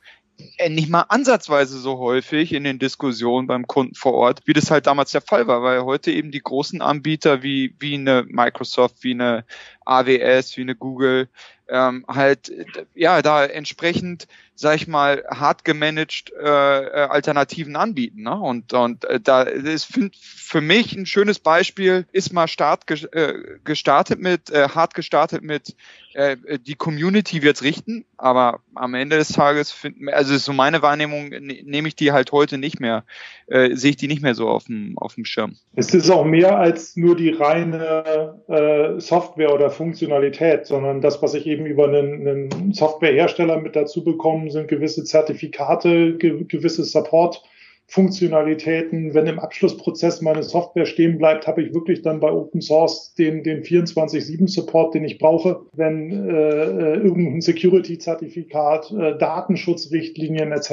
[0.58, 4.72] äh, nicht mal ansatzweise so häufig in den Diskussionen beim Kunden vor Ort, wie das
[4.72, 9.04] halt damals der Fall war, weil heute eben die großen Anbieter wie, wie eine Microsoft,
[9.04, 9.46] wie eine
[9.86, 11.28] AWS, wie eine Google,
[11.70, 12.52] ähm, halt,
[12.96, 14.28] ja, da entsprechend
[14.62, 18.22] sag ich mal, hart gemanagt äh, äh, Alternativen anbieten.
[18.24, 18.40] Ne?
[18.40, 23.34] Und, und äh, da ist für, mich ein schönes Beispiel, ist mal Start äh,
[23.64, 25.76] gestartet mit, äh, hart gestartet mit
[26.14, 30.82] äh, die Community wird's richten, aber am Ende des Tages, find, also ist so meine
[30.82, 33.06] Wahrnehmung, ne, nehme ich die halt heute nicht mehr,
[33.48, 35.56] äh, sehe ich die nicht mehr so auf dem, auf dem Schirm.
[35.76, 41.34] Es ist auch mehr als nur die reine äh, Software oder Funktionalität, sondern das, was
[41.34, 47.44] ich eben über einen, einen Softwarehersteller mit dazu bekomme, sind gewisse Zertifikate, ge gewisse Support.
[47.92, 49.14] Funktionalitäten.
[49.14, 53.44] Wenn im Abschlussprozess meine Software stehen bleibt, habe ich wirklich dann bei Open Source den,
[53.44, 55.66] den 24-7 Support, den ich brauche.
[55.74, 60.72] Wenn äh, äh, irgendein Security-Zertifikat, äh, Datenschutzrichtlinien etc.,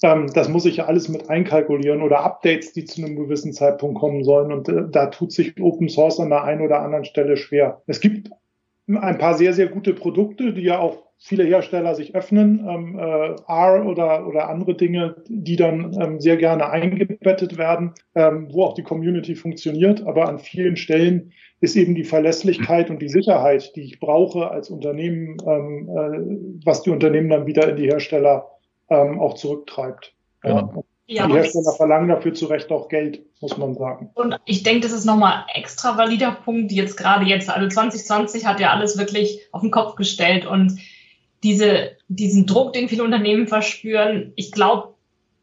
[0.00, 4.24] das muss ich ja alles mit einkalkulieren oder Updates, die zu einem gewissen Zeitpunkt kommen
[4.24, 4.52] sollen.
[4.52, 7.82] Und äh, da tut sich Open Source an der einen oder anderen Stelle schwer.
[7.86, 8.30] Es gibt
[8.88, 13.34] ein paar sehr, sehr gute Produkte, die ja auch viele Hersteller sich öffnen, ähm, äh,
[13.48, 18.74] R oder, oder andere Dinge, die dann ähm, sehr gerne eingebettet werden, ähm, wo auch
[18.74, 20.06] die Community funktioniert.
[20.06, 24.68] Aber an vielen Stellen ist eben die Verlässlichkeit und die Sicherheit, die ich brauche als
[24.68, 28.46] Unternehmen, ähm, äh, was die Unternehmen dann wieder in die Hersteller
[28.88, 30.12] ähm, auch zurücktreibt.
[30.42, 30.72] Genau.
[30.74, 30.82] Ja.
[31.08, 34.10] Ja, die Hersteller verlangen dafür zu Recht auch Geld, muss man sagen.
[34.14, 38.58] Und ich denke, das ist nochmal extra valider Punkt, jetzt gerade jetzt, also 2020 hat
[38.58, 40.80] ja alles wirklich auf den Kopf gestellt und
[41.44, 44.94] diese, diesen Druck, den viele Unternehmen verspüren, ich glaube,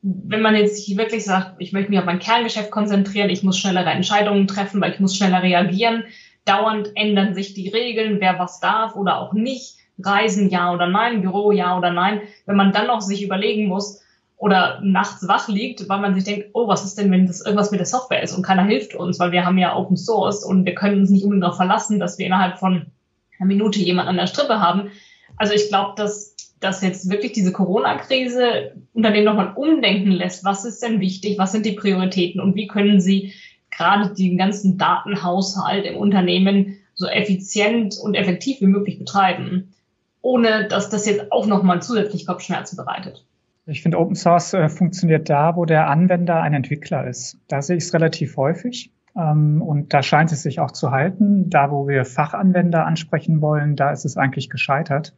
[0.01, 3.89] wenn man jetzt wirklich sagt, ich möchte mich auf mein Kerngeschäft konzentrieren, ich muss schnellere
[3.89, 6.03] Entscheidungen treffen, weil ich muss schneller reagieren,
[6.43, 11.21] dauernd ändern sich die Regeln, wer was darf oder auch nicht, Reisen ja oder nein,
[11.21, 14.03] Büro ja oder nein, wenn man dann noch sich überlegen muss,
[14.43, 17.71] oder nachts wach liegt, weil man sich denkt, oh, was ist denn, wenn das irgendwas
[17.71, 20.65] mit der Software ist und keiner hilft uns, weil wir haben ja Open Source und
[20.65, 22.87] wir können uns nicht unbedingt darauf verlassen, dass wir innerhalb von
[23.39, 24.91] einer Minute jemand an der Strippe haben.
[25.37, 30.43] Also ich glaube, dass, dass jetzt wirklich diese Corona-Krise Unternehmen nochmal umdenken lässt.
[30.43, 31.37] Was ist denn wichtig?
[31.37, 32.41] Was sind die Prioritäten?
[32.41, 33.31] Und wie können sie
[33.71, 39.73] gerade den ganzen Datenhaushalt im Unternehmen so effizient und effektiv wie möglich betreiben,
[40.23, 43.23] ohne dass das jetzt auch nochmal zusätzlich Kopfschmerzen bereitet?
[43.65, 47.37] Ich finde, Open Source äh, funktioniert da, wo der Anwender ein Entwickler ist.
[47.47, 48.91] Da sehe ich es relativ häufig.
[49.15, 51.49] Ähm, und da scheint es sich auch zu halten.
[51.49, 55.13] Da, wo wir Fachanwender ansprechen wollen, da ist es eigentlich gescheitert.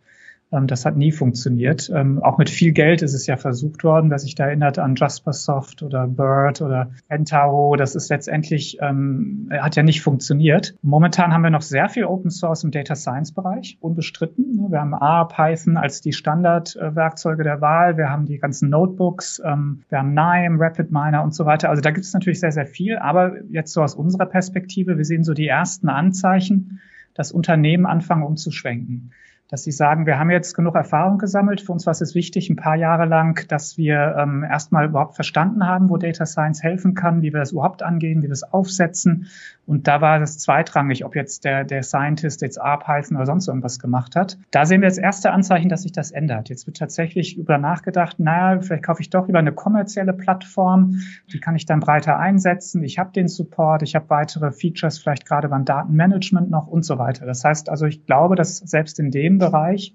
[0.51, 1.89] Ähm, das hat nie funktioniert.
[1.93, 4.95] Ähm, auch mit viel Geld ist es ja versucht worden, wer sich da erinnert an
[4.95, 7.75] JasperSoft oder Bird oder Entaro.
[7.75, 10.75] Das ist letztendlich, ähm, hat ja nicht funktioniert.
[10.81, 14.67] Momentan haben wir noch sehr viel Open Source im Data Science Bereich, unbestritten.
[14.69, 17.97] Wir haben R, Python als die Standardwerkzeuge der Wahl.
[17.97, 19.41] Wir haben die ganzen Notebooks.
[19.43, 21.69] Ähm, wir haben NIME, RapidMiner und so weiter.
[21.69, 22.97] Also da gibt es natürlich sehr, sehr viel.
[22.97, 26.79] Aber jetzt so aus unserer Perspektive, wir sehen so die ersten Anzeichen,
[27.13, 29.11] dass Unternehmen anfangen umzuschwenken
[29.55, 31.61] dass sie sagen, wir haben jetzt genug Erfahrung gesammelt.
[31.61, 35.65] Für uns war es wichtig, ein paar Jahre lang, dass wir ähm, erstmal überhaupt verstanden
[35.65, 39.27] haben, wo Data Science helfen kann, wie wir das überhaupt angehen, wie wir das aufsetzen.
[39.65, 43.47] Und da war es zweitrangig, ob jetzt der, der Scientist jetzt A, Python oder sonst
[43.47, 44.37] irgendwas gemacht hat.
[44.51, 46.49] Da sehen wir jetzt erste Anzeichen, dass sich das ändert.
[46.49, 50.99] Jetzt wird tatsächlich über nachgedacht, naja, vielleicht kaufe ich doch lieber eine kommerzielle Plattform,
[51.31, 52.83] die kann ich dann breiter einsetzen.
[52.83, 56.99] Ich habe den Support, ich habe weitere Features, vielleicht gerade beim Datenmanagement noch und so
[56.99, 57.25] weiter.
[57.25, 59.93] Das heißt also, ich glaube, dass selbst in dem Bereich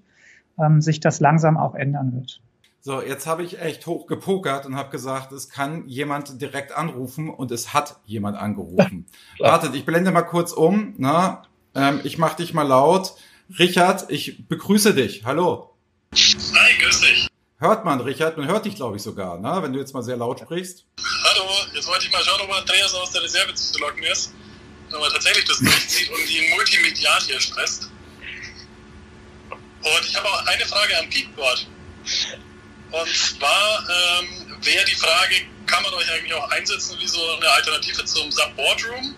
[0.59, 2.41] ähm, sich das langsam auch ändern wird.
[2.83, 7.29] So, jetzt habe ich echt hoch gepokert und habe gesagt, es kann jemand direkt anrufen
[7.29, 9.05] und es hat jemand angerufen.
[9.39, 10.95] Wartet, ich blende mal kurz um.
[10.97, 11.43] Na,
[11.75, 13.13] ähm, ich mache dich mal laut.
[13.59, 15.25] Richard, ich begrüße dich.
[15.25, 15.75] Hallo.
[16.13, 17.27] Hi, grüß dich.
[17.59, 18.37] Hört man, Richard?
[18.37, 19.61] Man hört dich, glaube ich, sogar, ne?
[19.61, 20.87] wenn du jetzt mal sehr laut sprichst.
[20.97, 24.33] Hallo, jetzt wollte ich mal schauen, ob Andreas aus der Reserve zu locken ist.
[24.91, 27.90] Ob er tatsächlich das durchzieht und ihn multimedial hier stresst.
[29.83, 31.67] Und ich habe auch eine Frage am Peakboard.
[32.91, 35.35] Und zwar ähm, wäre die Frage,
[35.65, 39.15] kann man euch eigentlich auch einsetzen wie so eine Alternative zum Sub Boardroom?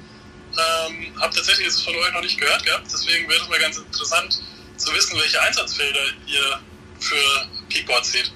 [0.55, 3.77] Ähm, hab tatsächlich das von euch noch nicht gehört gehabt, deswegen wäre es mal ganz
[3.77, 4.39] interessant
[4.77, 6.59] zu wissen, welche Einsatzfelder ihr
[6.99, 8.31] für Peakboard seht.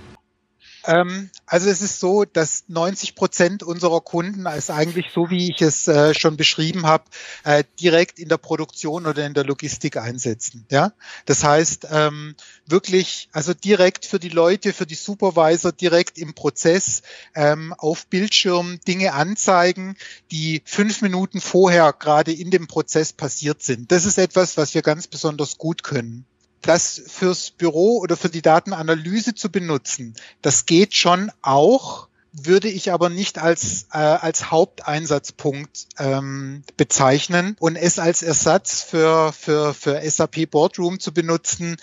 [0.87, 5.61] Ähm, also es ist so, dass 90 Prozent unserer Kunden als eigentlich so, wie ich
[5.61, 7.03] es äh, schon beschrieben habe,
[7.43, 10.65] äh, direkt in der Produktion oder in der Logistik einsetzen.
[10.71, 10.93] Ja,
[11.25, 12.35] das heißt ähm,
[12.65, 17.01] wirklich, also direkt für die Leute, für die Supervisor, direkt im Prozess
[17.35, 19.97] ähm, auf Bildschirm Dinge anzeigen,
[20.31, 23.91] die fünf Minuten vorher gerade in dem Prozess passiert sind.
[23.91, 26.25] Das ist etwas, was wir ganz besonders gut können
[26.61, 32.07] das fürs Büro oder für die Datenanalyse zu benutzen, das geht schon auch
[32.39, 39.33] würde ich aber nicht als, äh, als Haupteinsatzpunkt ähm, bezeichnen und es als Ersatz für,
[39.33, 41.77] für, für SAP Boardroom zu benutzen,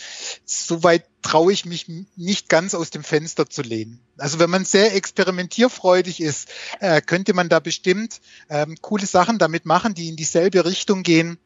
[0.44, 1.86] soweit traue ich mich
[2.16, 4.00] nicht ganz aus dem Fenster zu lehnen.
[4.18, 6.48] Also wenn man sehr experimentierfreudig ist,
[6.80, 11.38] äh, könnte man da bestimmt ähm, coole Sachen damit machen, die in dieselbe Richtung gehen.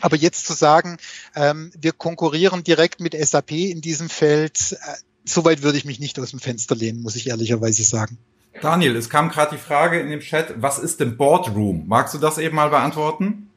[0.00, 0.98] Aber jetzt zu sagen,
[1.34, 4.76] ähm, wir konkurrieren direkt mit SAP in diesem Feld, äh,
[5.24, 8.18] soweit würde ich mich nicht aus dem Fenster lehnen, muss ich ehrlicherweise sagen.
[8.60, 11.84] Daniel, es kam gerade die Frage in dem Chat, was ist denn Boardroom?
[11.86, 13.50] Magst du das eben mal beantworten?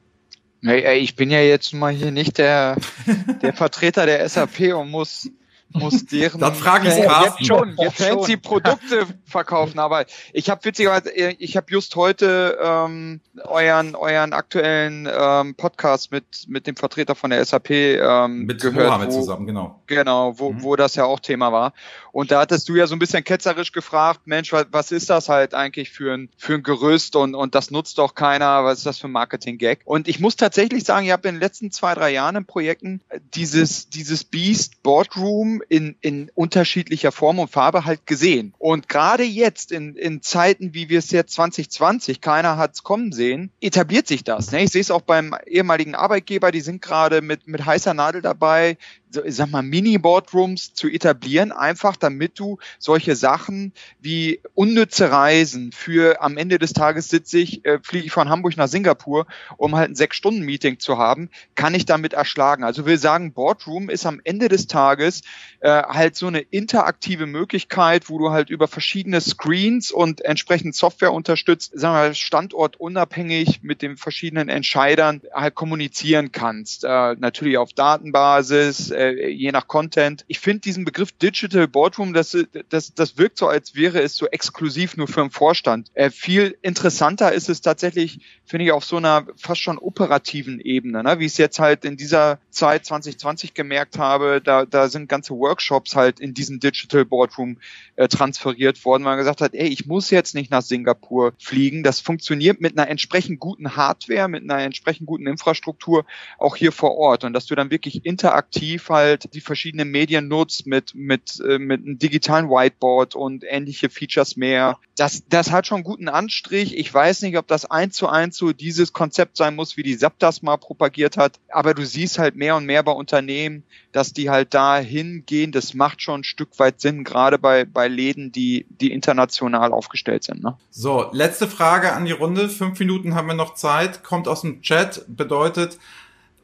[0.63, 2.77] Hey, ich bin ja jetzt mal hier nicht der,
[3.41, 5.29] der Vertreter der SAP und muss
[5.73, 9.79] muss deren Dann frage ich jetzt schon, jetzt fancy Produkte verkaufen.
[9.79, 16.25] Aber ich habe witzigerweise, ich habe just heute ähm, euren euren aktuellen ähm, Podcast mit
[16.47, 19.81] mit dem Vertreter von der SAP ähm, mit gehört, Mohammed wo, zusammen, genau.
[19.87, 20.63] Genau, wo, mhm.
[20.63, 21.73] wo das ja auch Thema war.
[22.11, 25.29] Und da hattest du ja so ein bisschen ketzerisch gefragt, Mensch, was, was ist das
[25.29, 28.63] halt eigentlich für ein für ein Gerüst und und das nutzt doch keiner.
[28.65, 29.81] Was ist das für ein Marketing-Gag?
[29.85, 33.01] Und ich muss tatsächlich sagen, ich habe in den letzten zwei drei Jahren in Projekten
[33.33, 38.53] dieses dieses Beast Boardroom in, in unterschiedlicher Form und Farbe halt gesehen.
[38.57, 43.11] Und gerade jetzt in, in Zeiten, wie wir es jetzt 2020, keiner hat es kommen
[43.11, 44.51] sehen, etabliert sich das.
[44.51, 44.63] Ne?
[44.63, 48.77] Ich sehe es auch beim ehemaligen Arbeitgeber, die sind gerade mit, mit heißer Nadel dabei,
[49.13, 55.71] so, ich sag mal, Mini-Boardrooms zu etablieren, einfach damit du solche Sachen wie unnütze Reisen
[55.71, 59.27] für am Ende des Tages sitze ich, äh, fliege ich von Hamburg nach Singapur,
[59.57, 62.63] um halt ein Sechs-Stunden-Meeting zu haben, kann ich damit erschlagen.
[62.63, 65.21] Also wir sagen, Boardroom ist am Ende des Tages
[65.61, 71.13] äh, halt so eine interaktive Möglichkeit, wo du halt über verschiedene Screens und entsprechend Software
[71.13, 76.83] unterstützt, sagen wir standortunabhängig mit den verschiedenen Entscheidern halt kommunizieren kannst.
[76.83, 80.25] Äh, natürlich auf Datenbasis, äh, je nach Content.
[80.27, 82.35] Ich finde diesen Begriff Digital Boardroom, das,
[82.69, 85.91] das, das wirkt so, als wäre es so exklusiv nur für den Vorstand.
[85.93, 91.03] Äh, viel interessanter ist es tatsächlich, finde ich, auf so einer fast schon operativen Ebene,
[91.03, 91.19] ne?
[91.19, 95.35] wie ich es jetzt halt in dieser Zeit 2020 gemerkt habe, da, da sind ganze
[95.51, 97.57] Workshops halt in diesem Digital Boardroom
[97.97, 101.83] äh, transferiert worden, weil man gesagt hat, ey, ich muss jetzt nicht nach Singapur fliegen.
[101.83, 106.05] Das funktioniert mit einer entsprechend guten Hardware, mit einer entsprechend guten Infrastruktur
[106.37, 110.67] auch hier vor Ort und dass du dann wirklich interaktiv halt die verschiedenen Medien nutzt
[110.67, 114.79] mit, mit, äh, mit einem digitalen Whiteboard und ähnliche Features mehr.
[114.95, 116.77] Das, das hat schon guten Anstrich.
[116.77, 119.95] Ich weiß nicht, ob das eins zu eins so dieses Konzept sein muss, wie die
[119.95, 124.13] SAP das mal propagiert hat, aber du siehst halt mehr und mehr bei Unternehmen, dass
[124.13, 125.40] die halt da hingehen.
[125.49, 130.23] Das macht schon ein Stück weit Sinn, gerade bei, bei Läden, die, die international aufgestellt
[130.23, 130.43] sind.
[130.43, 130.57] Ne?
[130.69, 132.49] So, letzte Frage an die Runde.
[132.49, 134.03] Fünf Minuten haben wir noch Zeit.
[134.03, 135.79] Kommt aus dem Chat, bedeutet,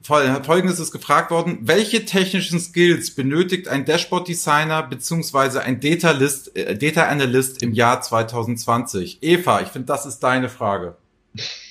[0.02, 6.78] Folgendes ist gefragt worden, welche technischen Skills benötigt ein Dashboard-Designer beziehungsweise ein Data, List, äh,
[6.78, 9.18] Data Analyst im Jahr 2020?
[9.22, 10.96] Eva, ich finde, das ist deine Frage.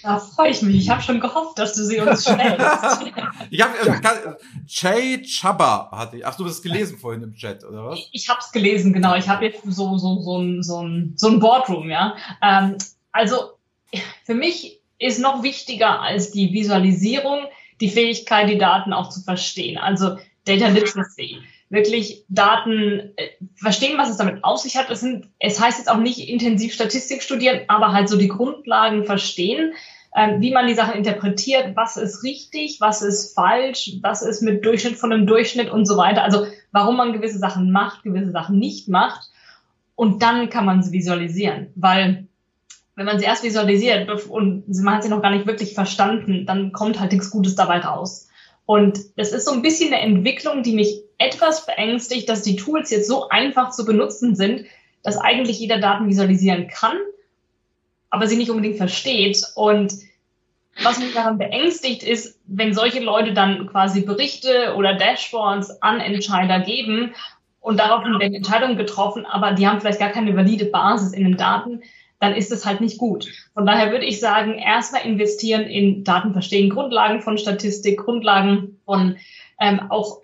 [0.03, 0.77] Da freue ich mich.
[0.77, 2.41] Ich habe schon gehofft, dass du sie uns stellst.
[3.51, 4.35] ich habe äh,
[4.67, 6.27] Jay Chaba hatte ich.
[6.27, 7.99] Ach, du hast es gelesen vorhin im Chat oder was?
[7.99, 9.15] Ich, ich habe es gelesen, genau.
[9.17, 12.17] Ich habe jetzt so so so ein so ein so ein Boardroom, ja.
[12.43, 12.77] Ähm,
[13.13, 13.53] also
[14.25, 17.47] für mich ist noch wichtiger als die Visualisierung
[17.81, 19.79] die Fähigkeit, die Daten auch zu verstehen.
[19.79, 21.39] Also Data Literacy.
[21.69, 24.91] Wirklich Daten äh, verstehen, was es damit auf sich hat.
[24.91, 29.05] Es, sind, es heißt jetzt auch nicht intensiv Statistik studieren, aber halt so die Grundlagen
[29.05, 29.73] verstehen,
[30.13, 34.65] äh, wie man die Sachen interpretiert, was ist richtig, was ist falsch, was ist mit
[34.65, 36.23] Durchschnitt von einem Durchschnitt und so weiter.
[36.23, 39.31] Also warum man gewisse Sachen macht, gewisse Sachen nicht macht.
[39.95, 42.29] Und dann kann man sie visualisieren, weil
[42.97, 46.73] wenn man sie erst visualisiert und man hat sie noch gar nicht wirklich verstanden, dann
[46.73, 48.29] kommt halt nichts Gutes dabei raus.
[48.65, 52.91] Und es ist so ein bisschen eine Entwicklung, die mich etwas beängstigt, dass die Tools
[52.91, 54.67] jetzt so einfach zu benutzen sind,
[55.03, 56.97] dass eigentlich jeder Daten visualisieren kann,
[58.11, 59.43] aber sie nicht unbedingt versteht.
[59.55, 59.95] Und
[60.83, 66.61] was mich daran beängstigt ist, wenn solche Leute dann quasi Berichte oder Dashboards an Entscheider
[66.61, 67.15] geben
[67.61, 71.37] und daraufhin werden Entscheidungen getroffen, aber die haben vielleicht gar keine valide Basis in den
[71.37, 71.83] Daten,
[72.21, 73.29] dann ist es halt nicht gut.
[73.55, 79.17] Von daher würde ich sagen, erstmal investieren in Daten verstehen, Grundlagen von Statistik, Grundlagen von
[79.61, 80.23] ähm, auch,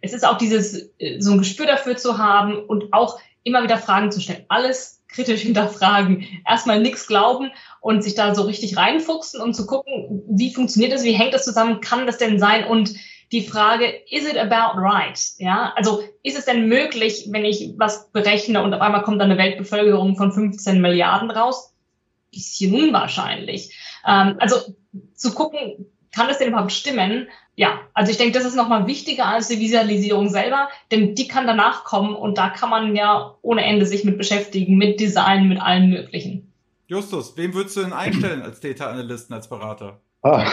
[0.00, 3.78] es ist auch dieses, äh, so ein Gespür dafür zu haben und auch immer wieder
[3.78, 4.44] Fragen zu stellen.
[4.48, 6.26] Alles kritisch hinterfragen.
[6.46, 7.50] Erstmal nichts glauben
[7.80, 11.44] und sich da so richtig reinfuchsen und zu gucken, wie funktioniert das, wie hängt das
[11.44, 12.94] zusammen, kann das denn sein und
[13.32, 15.18] die Frage, is it about right?
[15.38, 19.30] Ja, also ist es denn möglich, wenn ich was berechne und auf einmal kommt dann
[19.30, 21.74] eine Weltbevölkerung von 15 Milliarden raus?
[22.30, 23.76] Bisschen unwahrscheinlich.
[24.06, 24.56] Ähm, also
[25.14, 27.28] zu gucken, kann es denn überhaupt stimmen?
[27.58, 31.48] Ja, also ich denke, das ist nochmal wichtiger als die Visualisierung selber, denn die kann
[31.48, 35.60] danach kommen und da kann man ja ohne Ende sich mit beschäftigen, mit Design, mit
[35.60, 36.52] allem Möglichen.
[36.86, 40.00] Justus, wem würdest du denn einstellen als Data Analysten, als Berater?
[40.22, 40.44] Ah,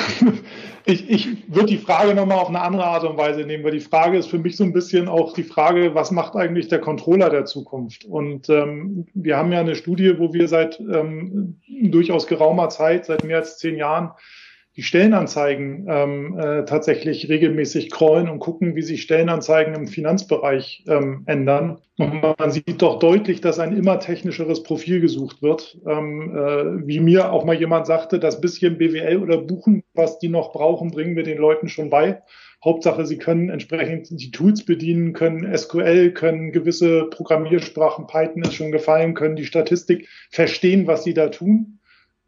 [0.86, 3.82] ich, ich würde die Frage nochmal auf eine andere Art und Weise nehmen, weil die
[3.82, 7.30] Frage ist für mich so ein bisschen auch die Frage, was macht eigentlich der Controller
[7.30, 8.06] der Zukunft?
[8.06, 13.23] Und ähm, wir haben ja eine Studie, wo wir seit ähm, durchaus geraumer Zeit, seit
[13.23, 14.10] mehr als zehn Jahren,
[14.77, 21.23] die Stellenanzeigen ähm, äh, tatsächlich regelmäßig crawlen und gucken, wie sich Stellenanzeigen im Finanzbereich ähm,
[21.27, 21.80] ändern.
[21.97, 25.77] Und man sieht doch deutlich, dass ein immer technischeres Profil gesucht wird.
[25.88, 30.27] Ähm, äh, wie mir auch mal jemand sagte, das bisschen BWL oder Buchen, was die
[30.27, 32.22] noch brauchen, bringen wir den Leuten schon bei.
[32.65, 38.72] Hauptsache, sie können entsprechend die Tools bedienen, können SQL, können gewisse Programmiersprachen, Python ist schon
[38.72, 41.80] gefallen, können die Statistik verstehen, was sie da tun.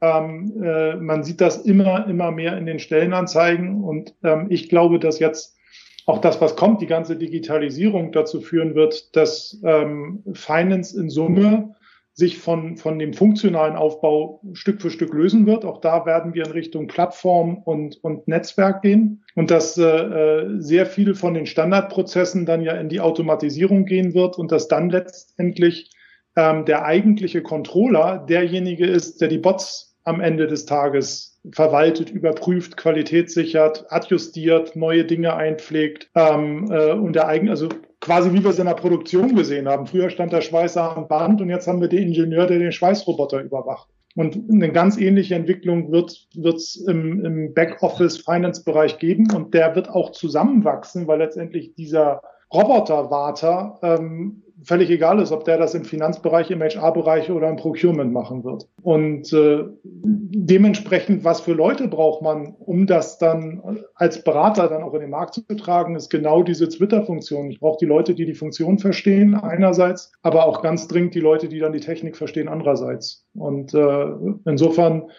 [0.02, 5.00] Ähm, äh, man sieht das immer, immer mehr in den Stellenanzeigen und ähm, ich glaube,
[5.00, 5.58] dass jetzt
[6.06, 11.76] auch das, was kommt, die ganze Digitalisierung dazu führen wird, dass ähm, Finance in Summe
[12.14, 15.66] sich von, von dem funktionalen Aufbau Stück für Stück lösen wird.
[15.66, 20.60] Auch da werden wir in Richtung Plattform und, und Netzwerk gehen und dass äh, äh
[20.60, 24.90] sehr viel von den Standardprozessen dann ja in die Automatisierung gehen wird und dass dann
[24.90, 25.92] letztendlich
[26.36, 32.78] ähm, der eigentliche Controller derjenige ist, der die Bots am Ende des Tages verwaltet, überprüft,
[32.78, 37.68] Qualität sichert, adjustiert, neue Dinge einpflegt ähm, äh, und der eigen, also
[38.00, 39.86] quasi wie wir es in der Produktion gesehen haben.
[39.86, 43.42] Früher stand der Schweißer am Band und jetzt haben wir den Ingenieur, der den Schweißroboter
[43.42, 43.90] überwacht.
[44.16, 50.12] Und eine ganz ähnliche Entwicklung wird es im, im Backoffice-Finance-Bereich geben und der wird auch
[50.12, 52.22] zusammenwachsen, weil letztendlich dieser
[52.54, 58.12] Roboterwarter ähm, völlig egal ist, ob der das im Finanzbereich, im HR-Bereich oder im Procurement
[58.12, 58.68] machen wird.
[58.82, 64.94] Und äh, dementsprechend, was für Leute braucht man, um das dann als Berater dann auch
[64.94, 67.52] in den Markt zu tragen, ist genau diese Twitter-Funktion.
[67.52, 71.48] Ich brauche die Leute, die die Funktion verstehen einerseits, aber auch ganz dringend die Leute,
[71.48, 73.26] die dann die Technik verstehen andererseits.
[73.36, 74.06] Und äh,
[74.46, 75.10] insofern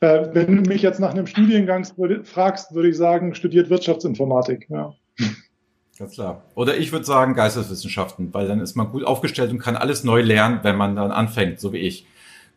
[0.00, 1.86] äh, wenn du mich jetzt nach einem Studiengang
[2.24, 4.68] fragst, würde ich sagen, studiert Wirtschaftsinformatik.
[4.68, 4.94] Ja.
[5.98, 6.42] Ganz klar.
[6.54, 10.20] Oder ich würde sagen Geisteswissenschaften, weil dann ist man gut aufgestellt und kann alles neu
[10.20, 12.06] lernen, wenn man dann anfängt, so wie ich.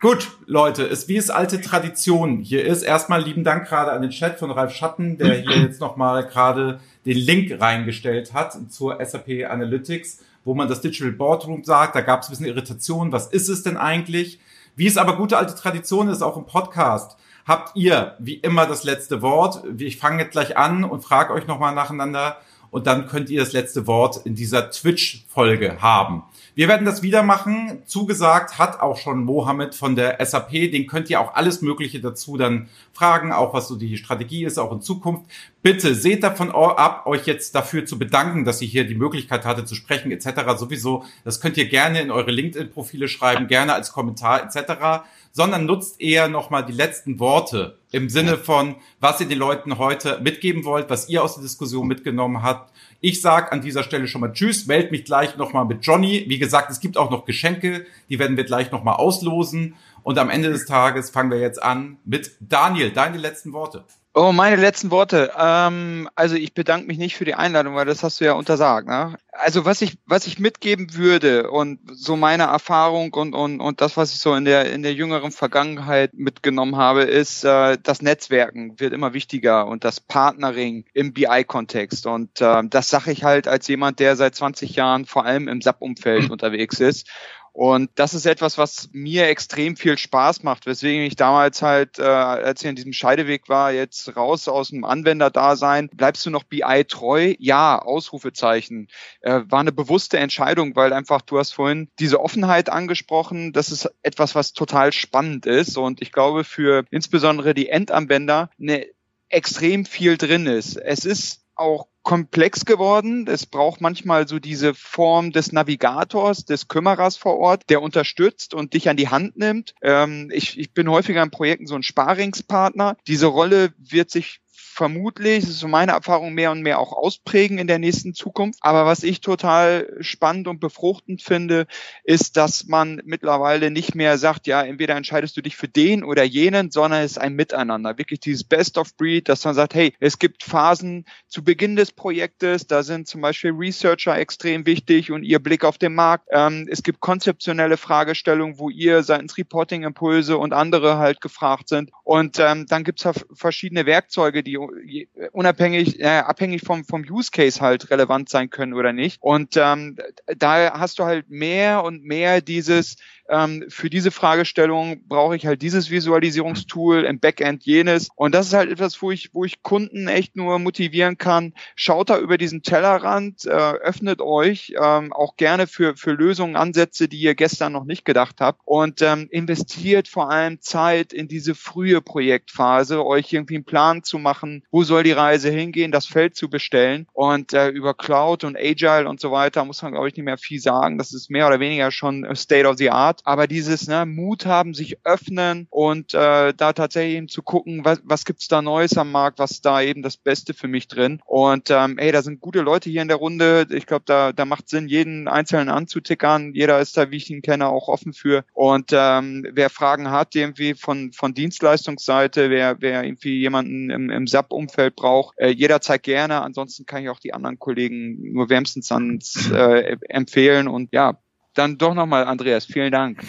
[0.02, 2.84] Gut, Leute, ist wie es alte Tradition hier ist.
[2.84, 6.80] Erstmal lieben Dank gerade an den Chat von Ralf Schatten, der hier jetzt nochmal gerade
[7.06, 11.96] den Link reingestellt hat zur SAP Analytics, wo man das Digital Boardroom sagt.
[11.96, 13.12] Da gab es ein bisschen Irritation.
[13.12, 14.40] Was ist es denn eigentlich?
[14.76, 18.86] Wie es aber gute alte Tradition ist, auch im Podcast, habt ihr wie immer das
[18.86, 19.64] letzte Wort.
[19.80, 22.38] Ich fange jetzt gleich an und frage euch nochmal nacheinander
[22.72, 26.24] und dann könnt ihr das letzte Wort in dieser Twitch-Folge haben.
[26.56, 27.84] Wir werden das wieder machen.
[27.86, 30.52] Zugesagt hat auch schon Mohammed von der SAP.
[30.52, 34.58] Den könnt ihr auch alles Mögliche dazu dann fragen, auch was so die Strategie ist,
[34.58, 35.26] auch in Zukunft.
[35.62, 39.66] Bitte seht davon ab, euch jetzt dafür zu bedanken, dass ihr hier die Möglichkeit hatte
[39.66, 40.58] zu sprechen etc.
[40.58, 46.02] Sowieso, das könnt ihr gerne in eure LinkedIn-Profile schreiben, gerne als Kommentar etc sondern nutzt
[46.02, 50.90] eher nochmal die letzten Worte im Sinne von, was ihr den Leuten heute mitgeben wollt,
[50.90, 52.74] was ihr aus der Diskussion mitgenommen habt.
[53.00, 56.26] Ich sag an dieser Stelle schon mal Tschüss, meld mich gleich nochmal mit Johnny.
[56.28, 59.76] Wie gesagt, es gibt auch noch Geschenke, die werden wir gleich nochmal auslosen.
[60.04, 62.92] Und am Ende des Tages fangen wir jetzt an mit Daniel.
[62.92, 63.86] Deine letzten Worte.
[64.16, 65.32] Oh, meine letzten Worte.
[65.38, 68.88] Ähm, also ich bedanke mich nicht für die Einladung, weil das hast du ja untersagt.
[68.88, 69.16] Ne?
[69.32, 73.98] Also was ich, was ich mitgeben würde und so meine Erfahrung und, und, und das,
[73.98, 78.80] was ich so in der, in der jüngeren Vergangenheit mitgenommen habe, ist, äh, das Netzwerken
[78.80, 82.08] wird immer wichtiger und das Partnering im BI-Kontext.
[82.08, 85.62] Und äh, das sage ich halt als jemand, der seit 20 Jahren vor allem im
[85.62, 87.08] SAP-Umfeld unterwegs ist
[87.54, 92.04] und das ist etwas, was mir extrem viel Spaß macht, weswegen ich damals halt, äh,
[92.04, 95.90] als ich in diesem Scheideweg war, jetzt raus aus dem Anwenderdasein.
[95.90, 97.36] Bleibst du noch BI treu?
[97.40, 98.88] Ja, Ausrufezeichen.
[99.22, 103.52] Äh, war eine bewusste Entscheidung, weil einfach, du hast vorhin diese Offenheit angesprochen.
[103.52, 105.78] Das ist etwas, was total spannend ist.
[105.78, 108.86] Und ich glaube, für insbesondere die Endanwender eine
[109.30, 110.78] extrem viel drin ist.
[110.78, 113.28] Es ist auch komplex geworden.
[113.28, 118.74] Es braucht manchmal so diese Form des Navigators, des Kümmerers vor Ort, der unterstützt und
[118.74, 119.76] dich an die Hand nimmt.
[119.84, 122.98] Ähm, ich, ich bin häufiger in Projekten so ein Sparingspartner.
[123.06, 124.40] Diese Rolle wird sich
[124.80, 128.60] vermutlich, das ist so meine Erfahrung, mehr und mehr auch ausprägen in der nächsten Zukunft.
[128.62, 131.68] Aber was ich total spannend und befruchtend finde,
[132.04, 136.24] ist, dass man mittlerweile nicht mehr sagt, ja, entweder entscheidest du dich für den oder
[136.24, 137.98] jenen, sondern es ist ein Miteinander.
[137.98, 141.92] Wirklich dieses Best of Breed, dass man sagt, hey, es gibt Phasen zu Beginn des
[141.92, 146.28] Projektes, da sind zum Beispiel Researcher extrem wichtig und ihr Blick auf den Markt.
[146.32, 151.92] Ähm, es gibt konzeptionelle Fragestellungen, wo ihr seitens Reporting-Impulse und andere halt gefragt sind.
[152.04, 157.62] Und ähm, dann gibt's ja verschiedene Werkzeuge, die unabhängig, äh, abhängig vom, vom Use Case
[157.62, 159.22] halt relevant sein können oder nicht.
[159.22, 159.98] Und ähm,
[160.38, 162.98] da hast du halt mehr und mehr dieses,
[163.30, 168.10] ähm, für diese Fragestellung brauche ich halt dieses Visualisierungstool, im Backend jenes.
[168.16, 171.54] Und das ist halt etwas, wo ich, wo ich Kunden echt nur motivieren kann.
[171.76, 177.08] Schaut da über diesen Tellerrand, äh, öffnet euch ähm, auch gerne für, für Lösungen, Ansätze,
[177.08, 181.56] die ihr gestern noch nicht gedacht habt und ähm, investiert vor allem Zeit in diese
[181.56, 186.36] frühe Projektphase, euch irgendwie einen Plan zu machen, wo soll die Reise hingehen, das Feld
[186.36, 190.16] zu bestellen und äh, über Cloud und Agile und so weiter muss man, glaube ich,
[190.16, 190.98] nicht mehr viel sagen.
[190.98, 194.74] Das ist mehr oder weniger schon State of the Art aber dieses ne, Mut haben,
[194.74, 199.12] sich öffnen und äh, da tatsächlich eben zu gucken, was, was gibt's da Neues am
[199.12, 201.22] Markt, was da eben das Beste für mich drin.
[201.26, 203.68] Und ähm, ey, da sind gute Leute hier in der Runde.
[203.72, 206.54] Ich glaube, da, da macht Sinn, jeden Einzelnen anzutickern.
[206.54, 208.44] Jeder ist da, wie ich ihn kenne, auch offen für.
[208.54, 214.28] Und ähm, wer Fragen hat, irgendwie von, von Dienstleistungsseite, wer, wer irgendwie jemanden im, im
[214.28, 216.42] SAP-Umfeld braucht, äh, jederzeit gerne.
[216.42, 220.68] Ansonsten kann ich auch die anderen Kollegen nur wärmstens ans äh, empfehlen.
[220.68, 221.20] Und ja,
[221.60, 223.24] dann doch nochmal, Andreas, vielen Dank.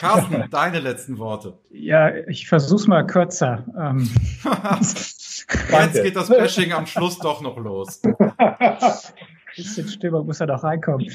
[0.00, 1.58] Carsten, deine letzten Worte.
[1.70, 3.64] Ja, ich versuch's mal kürzer.
[3.78, 4.10] Ähm.
[4.80, 8.00] Jetzt geht das Bashing am Schluss doch noch los.
[9.56, 11.10] bisschen Stimmung muss ja doch reinkommen.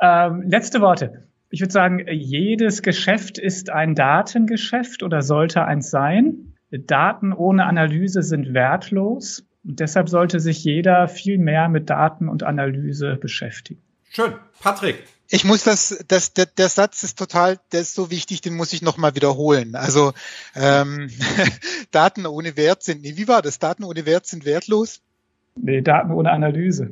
[0.00, 1.28] Ähm, letzte Worte.
[1.50, 6.54] Ich würde sagen, jedes Geschäft ist ein Datengeschäft oder sollte eins sein.
[6.70, 9.46] Daten ohne Analyse sind wertlos.
[9.64, 13.80] Und deshalb sollte sich jeder viel mehr mit Daten und Analyse beschäftigen.
[14.10, 14.34] Schön.
[14.60, 18.54] Patrick, ich muss das, das der, der Satz ist total, der ist so wichtig, den
[18.54, 19.74] muss ich nochmal wiederholen.
[19.74, 20.12] Also
[20.54, 21.10] ähm,
[21.90, 23.58] Daten ohne Wert sind, nee, wie war das?
[23.58, 25.02] Daten ohne Wert sind wertlos?
[25.54, 26.90] Nee, Daten ohne Analyse.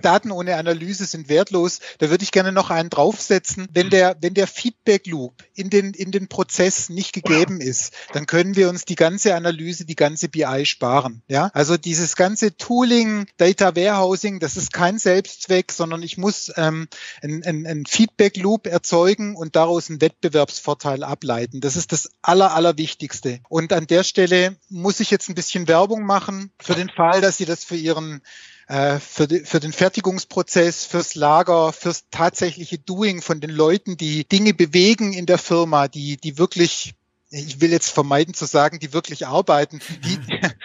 [0.00, 1.80] Daten ohne Analyse sind wertlos.
[1.98, 3.68] Da würde ich gerne noch einen draufsetzen.
[3.72, 8.26] Wenn der, wenn der Feedback Loop in den, in den Prozess nicht gegeben ist, dann
[8.26, 11.22] können wir uns die ganze Analyse, die ganze BI sparen.
[11.28, 16.88] Ja, also dieses ganze Tooling, Data Warehousing, das ist kein Selbstzweck, sondern ich muss ähm,
[17.22, 21.60] ein, ein, ein Feedback Loop erzeugen und daraus einen Wettbewerbsvorteil ableiten.
[21.60, 23.40] Das ist das aller, allerwichtigste.
[23.48, 27.36] Und an der Stelle muss ich jetzt ein bisschen Werbung machen für den Fall, dass
[27.36, 28.22] Sie das für Ihren
[28.68, 34.28] äh, für, die, für den Fertigungsprozess, fürs Lager, fürs tatsächliche Doing von den Leuten, die
[34.28, 36.94] Dinge bewegen in der Firma, die, die wirklich
[37.30, 40.18] ich will jetzt vermeiden zu sagen, die wirklich arbeiten, die,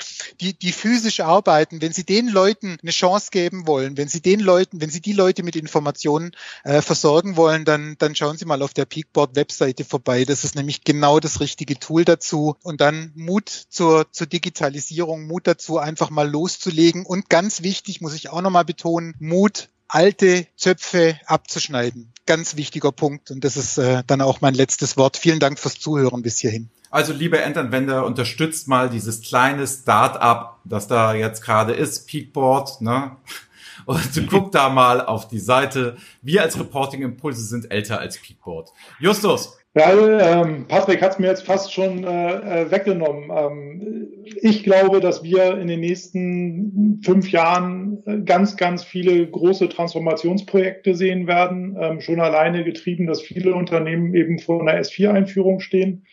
[0.42, 4.40] die, die physisch arbeiten, wenn Sie den Leuten eine Chance geben wollen, wenn Sie den
[4.40, 6.32] Leuten, wenn Sie die Leute mit Informationen
[6.64, 10.24] äh, versorgen wollen, dann, dann schauen Sie mal auf der Peakboard-Webseite vorbei.
[10.24, 12.56] Das ist nämlich genau das richtige Tool dazu.
[12.64, 17.06] Und dann Mut zur, zur Digitalisierung, Mut dazu, einfach mal loszulegen.
[17.06, 23.32] Und ganz wichtig, muss ich auch nochmal betonen, Mut, alte Zöpfe abzuschneiden ganz wichtiger Punkt
[23.32, 25.18] und das ist äh, dann auch mein letztes Wort.
[25.18, 26.70] Vielen Dank fürs Zuhören bis hierhin.
[26.90, 33.18] Also liebe Endanwender, unterstützt mal dieses kleine Start-up, das da jetzt gerade ist, Peakboard, ne?
[33.86, 35.98] Und guckt da mal auf die Seite.
[36.22, 38.72] Wir als Reporting Impulse sind älter als Peakboard.
[39.00, 43.32] Justus, ja, ähm, Patrick hat es mir jetzt fast schon äh, äh, weggenommen.
[43.36, 44.08] Ähm,
[44.42, 50.94] ich glaube, dass wir in den nächsten fünf Jahren äh, ganz, ganz viele große Transformationsprojekte
[50.94, 51.76] sehen werden.
[51.80, 56.06] Ähm, schon alleine getrieben, dass viele Unternehmen eben vor einer S4-Einführung stehen.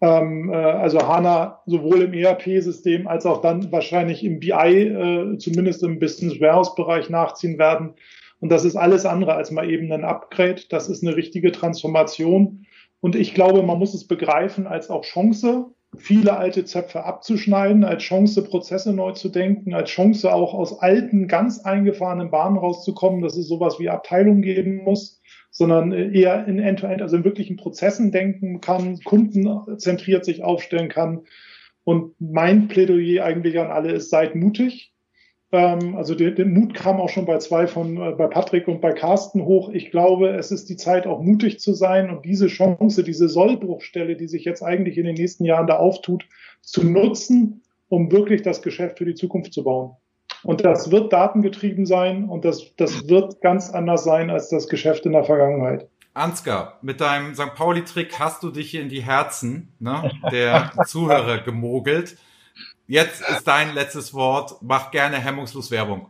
[0.00, 5.82] Ähm, äh, also HANA sowohl im ERP-System als auch dann wahrscheinlich im BI, äh, zumindest
[5.82, 7.94] im Business Warehouse-Bereich nachziehen werden.
[8.40, 10.62] Und das ist alles andere als mal eben ein Upgrade.
[10.70, 12.66] Das ist eine richtige Transformation.
[13.04, 18.02] Und ich glaube, man muss es begreifen als auch Chance, viele alte Zöpfe abzuschneiden, als
[18.02, 23.36] Chance, Prozesse neu zu denken, als Chance auch aus alten, ganz eingefahrenen Bahnen rauszukommen, dass
[23.36, 25.20] es sowas wie Abteilung geben muss,
[25.50, 31.24] sondern eher in End-to-End, -End, also in wirklichen Prozessen denken kann, kundenzentriert sich aufstellen kann.
[31.84, 34.93] Und mein Plädoyer eigentlich an alle ist, seid mutig,
[35.56, 38.92] also der, der, Mut kam auch schon bei zwei von, äh, bei Patrick und bei
[38.92, 39.70] Carsten hoch.
[39.70, 44.16] Ich glaube, es ist die Zeit, auch mutig zu sein und diese Chance, diese Sollbruchstelle,
[44.16, 46.26] die sich jetzt eigentlich in den nächsten Jahren da auftut,
[46.62, 49.96] zu nutzen, um wirklich das Geschäft für die Zukunft zu bauen.
[50.42, 55.06] Und das wird datengetrieben sein und das, das wird ganz anders sein als das Geschäft
[55.06, 55.88] in der Vergangenheit.
[56.12, 57.54] Ansgar, mit deinem St.
[57.54, 62.16] Pauli-Trick hast du dich in die Herzen ne, der Zuhörer gemogelt.
[62.86, 64.56] Jetzt ist dein letztes Wort.
[64.60, 66.08] Mach gerne hemmungslos Werbung.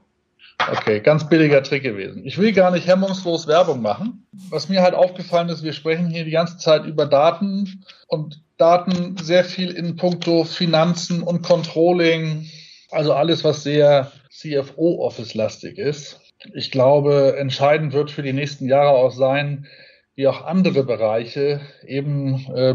[0.58, 2.24] Okay, ganz billiger Trick gewesen.
[2.24, 4.26] Ich will gar nicht hemmungslos Werbung machen.
[4.50, 9.16] Was mir halt aufgefallen ist, wir sprechen hier die ganze Zeit über Daten und Daten
[9.16, 12.48] sehr viel in puncto Finanzen und Controlling,
[12.90, 16.20] also alles, was sehr CFO-Office-lastig ist.
[16.54, 19.66] Ich glaube, entscheidend wird für die nächsten Jahre auch sein,
[20.14, 22.74] wie auch andere Bereiche eben äh,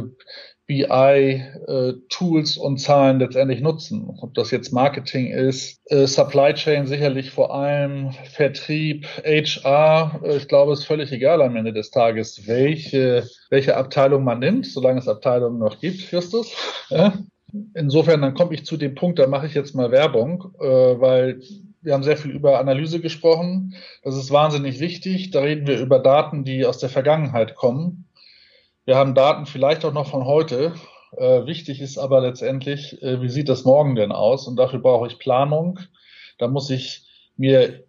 [0.69, 4.07] BI-Tools äh, und Zahlen letztendlich nutzen.
[4.21, 10.47] Ob das jetzt Marketing ist, äh, Supply Chain sicherlich vor allem, Vertrieb, HR, äh, ich
[10.47, 14.99] glaube, es ist völlig egal am Ende des Tages, welche, welche Abteilung man nimmt, solange
[14.99, 16.53] es Abteilungen noch gibt, Justus.
[16.89, 17.13] Ja?
[17.73, 21.41] Insofern, dann komme ich zu dem Punkt, da mache ich jetzt mal Werbung, äh, weil
[21.81, 23.73] wir haben sehr viel über Analyse gesprochen.
[24.03, 25.31] Das ist wahnsinnig wichtig.
[25.31, 28.05] Da reden wir über Daten, die aus der Vergangenheit kommen
[28.89, 30.73] wir haben Daten vielleicht auch noch von heute.
[31.15, 34.47] Äh, wichtig ist aber letztendlich, äh, wie sieht das morgen denn aus?
[34.47, 35.79] Und dafür brauche ich Planung.
[36.39, 37.05] Da muss ich
[37.37, 37.83] mir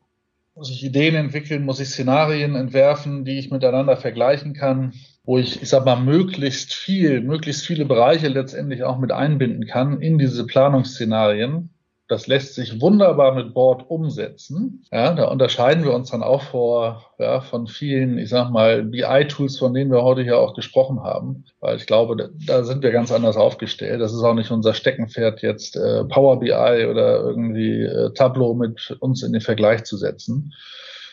[0.54, 4.92] muss ich Ideen entwickeln, muss ich Szenarien entwerfen, die ich miteinander vergleichen kann,
[5.24, 10.02] wo ich, ich sag mal, möglichst viel, möglichst viele Bereiche letztendlich auch mit einbinden kann
[10.02, 11.70] in diese Planungsszenarien.
[12.10, 14.84] Das lässt sich wunderbar mit Board umsetzen.
[14.90, 19.60] Ja, da unterscheiden wir uns dann auch vor, ja, von vielen, ich sag mal, BI-Tools,
[19.60, 21.44] von denen wir heute hier auch gesprochen haben.
[21.60, 24.00] Weil ich glaube, da, da sind wir ganz anders aufgestellt.
[24.00, 28.96] Das ist auch nicht unser Steckenpferd, jetzt äh, Power BI oder irgendwie äh, Tableau mit
[28.98, 30.52] uns in den Vergleich zu setzen.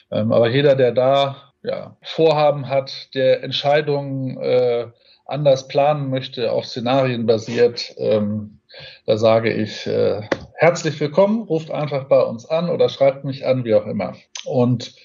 [0.10, 4.88] Ähm, aber jeder, der da ja, Vorhaben hat, der Entscheidungen äh,
[5.28, 8.61] anders planen möchte, auf Szenarien basiert, ähm,
[9.06, 10.22] da sage ich, äh,
[10.58, 14.16] herzlich willkommen, ruft einfach bei uns an oder schreibt mich an, wie auch immer.
[14.44, 14.96] Und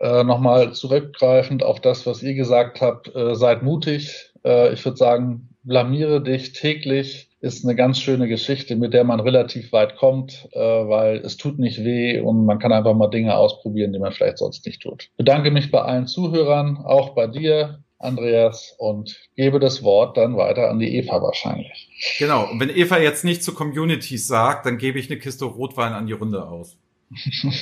[0.00, 4.32] äh, nochmal zurückgreifend auf das, was ihr gesagt habt, äh, seid mutig.
[4.44, 9.18] Äh, ich würde sagen, blamiere dich täglich ist eine ganz schöne Geschichte, mit der man
[9.18, 13.36] relativ weit kommt, äh, weil es tut nicht weh und man kann einfach mal Dinge
[13.36, 15.10] ausprobieren, die man vielleicht sonst nicht tut.
[15.16, 17.81] Bedanke mich bei allen Zuhörern, auch bei dir.
[18.02, 21.88] Andreas, und gebe das Wort dann weiter an die Eva wahrscheinlich.
[22.18, 22.50] Genau.
[22.50, 26.06] Und wenn Eva jetzt nicht zu Communities sagt, dann gebe ich eine Kiste Rotwein an
[26.06, 26.76] die Runde aus.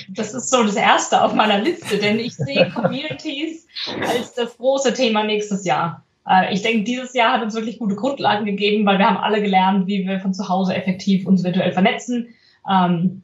[0.08, 3.66] Das ist so das Erste auf meiner Liste, denn ich sehe Communities
[4.00, 6.04] als das große Thema nächstes Jahr.
[6.28, 9.42] Äh, ich denke, dieses Jahr hat uns wirklich gute Grundlagen gegeben, weil wir haben alle
[9.42, 12.28] gelernt, wie wir von zu Hause effektiv uns virtuell vernetzen.
[12.70, 13.22] Ähm,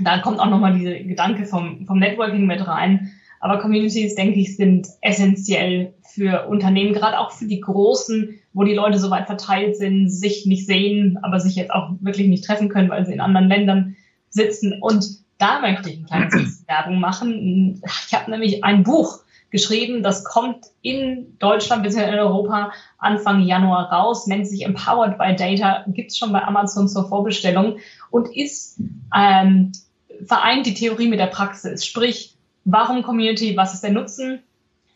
[0.00, 3.12] da kommt auch nochmal dieser Gedanke vom, vom Networking mit rein.
[3.40, 8.74] Aber Communities, denke ich, sind essentiell für Unternehmen, gerade auch für die großen, wo die
[8.74, 12.68] Leute so weit verteilt sind, sich nicht sehen, aber sich jetzt auch wirklich nicht treffen
[12.68, 13.96] können, weil sie in anderen Ländern
[14.30, 14.80] sitzen.
[14.80, 15.06] Und
[15.38, 17.80] da möchte ich eine kleine Werbung machen.
[18.06, 19.20] Ich habe nämlich ein Buch
[19.50, 22.12] geschrieben, das kommt in Deutschland bzw.
[22.12, 27.08] in Europa Anfang Januar raus, nennt sich Empowered by Data, gibt's schon bei Amazon zur
[27.08, 27.78] Vorbestellung
[28.10, 28.80] und ist
[29.16, 29.72] ähm,
[30.26, 31.86] vereint die Theorie mit der Praxis.
[31.86, 34.42] Sprich, warum Community, was ist der Nutzen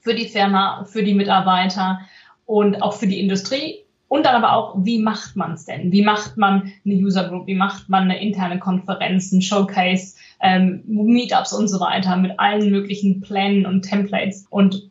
[0.01, 2.01] für die Firma, für die Mitarbeiter
[2.47, 3.79] und auch für die Industrie.
[4.09, 5.91] Und dann aber auch, wie macht man es denn?
[5.91, 7.47] Wie macht man eine User Group?
[7.47, 12.71] Wie macht man eine interne Konferenz, ein Showcase, ähm, Meetups und so weiter mit allen
[12.71, 14.45] möglichen Plänen und Templates?
[14.51, 14.91] Und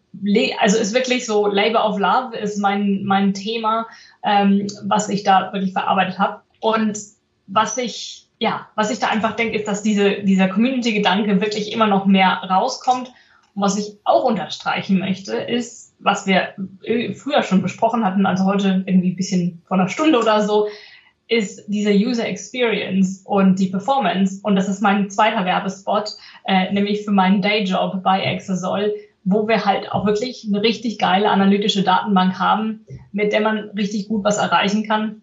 [0.59, 3.85] also ist wirklich so, Labor of Love ist mein, mein Thema,
[4.23, 6.41] ähm, was ich da wirklich verarbeitet habe.
[6.59, 6.97] Und
[7.45, 11.85] was ich ja, was ich da einfach denke, ist, dass diese, dieser Community-Gedanke wirklich immer
[11.85, 13.13] noch mehr rauskommt.
[13.53, 16.55] Und was ich auch unterstreichen möchte, ist, was wir
[17.13, 20.69] früher schon besprochen hatten, also heute irgendwie ein bisschen vor einer Stunde oder so,
[21.27, 24.39] ist diese User Experience und die Performance.
[24.41, 26.09] Und das ist mein zweiter Werbespot,
[26.45, 28.91] äh, nämlich für meinen Dayjob bei Exasol,
[29.23, 34.07] wo wir halt auch wirklich eine richtig geile analytische Datenbank haben, mit der man richtig
[34.07, 35.21] gut was erreichen kann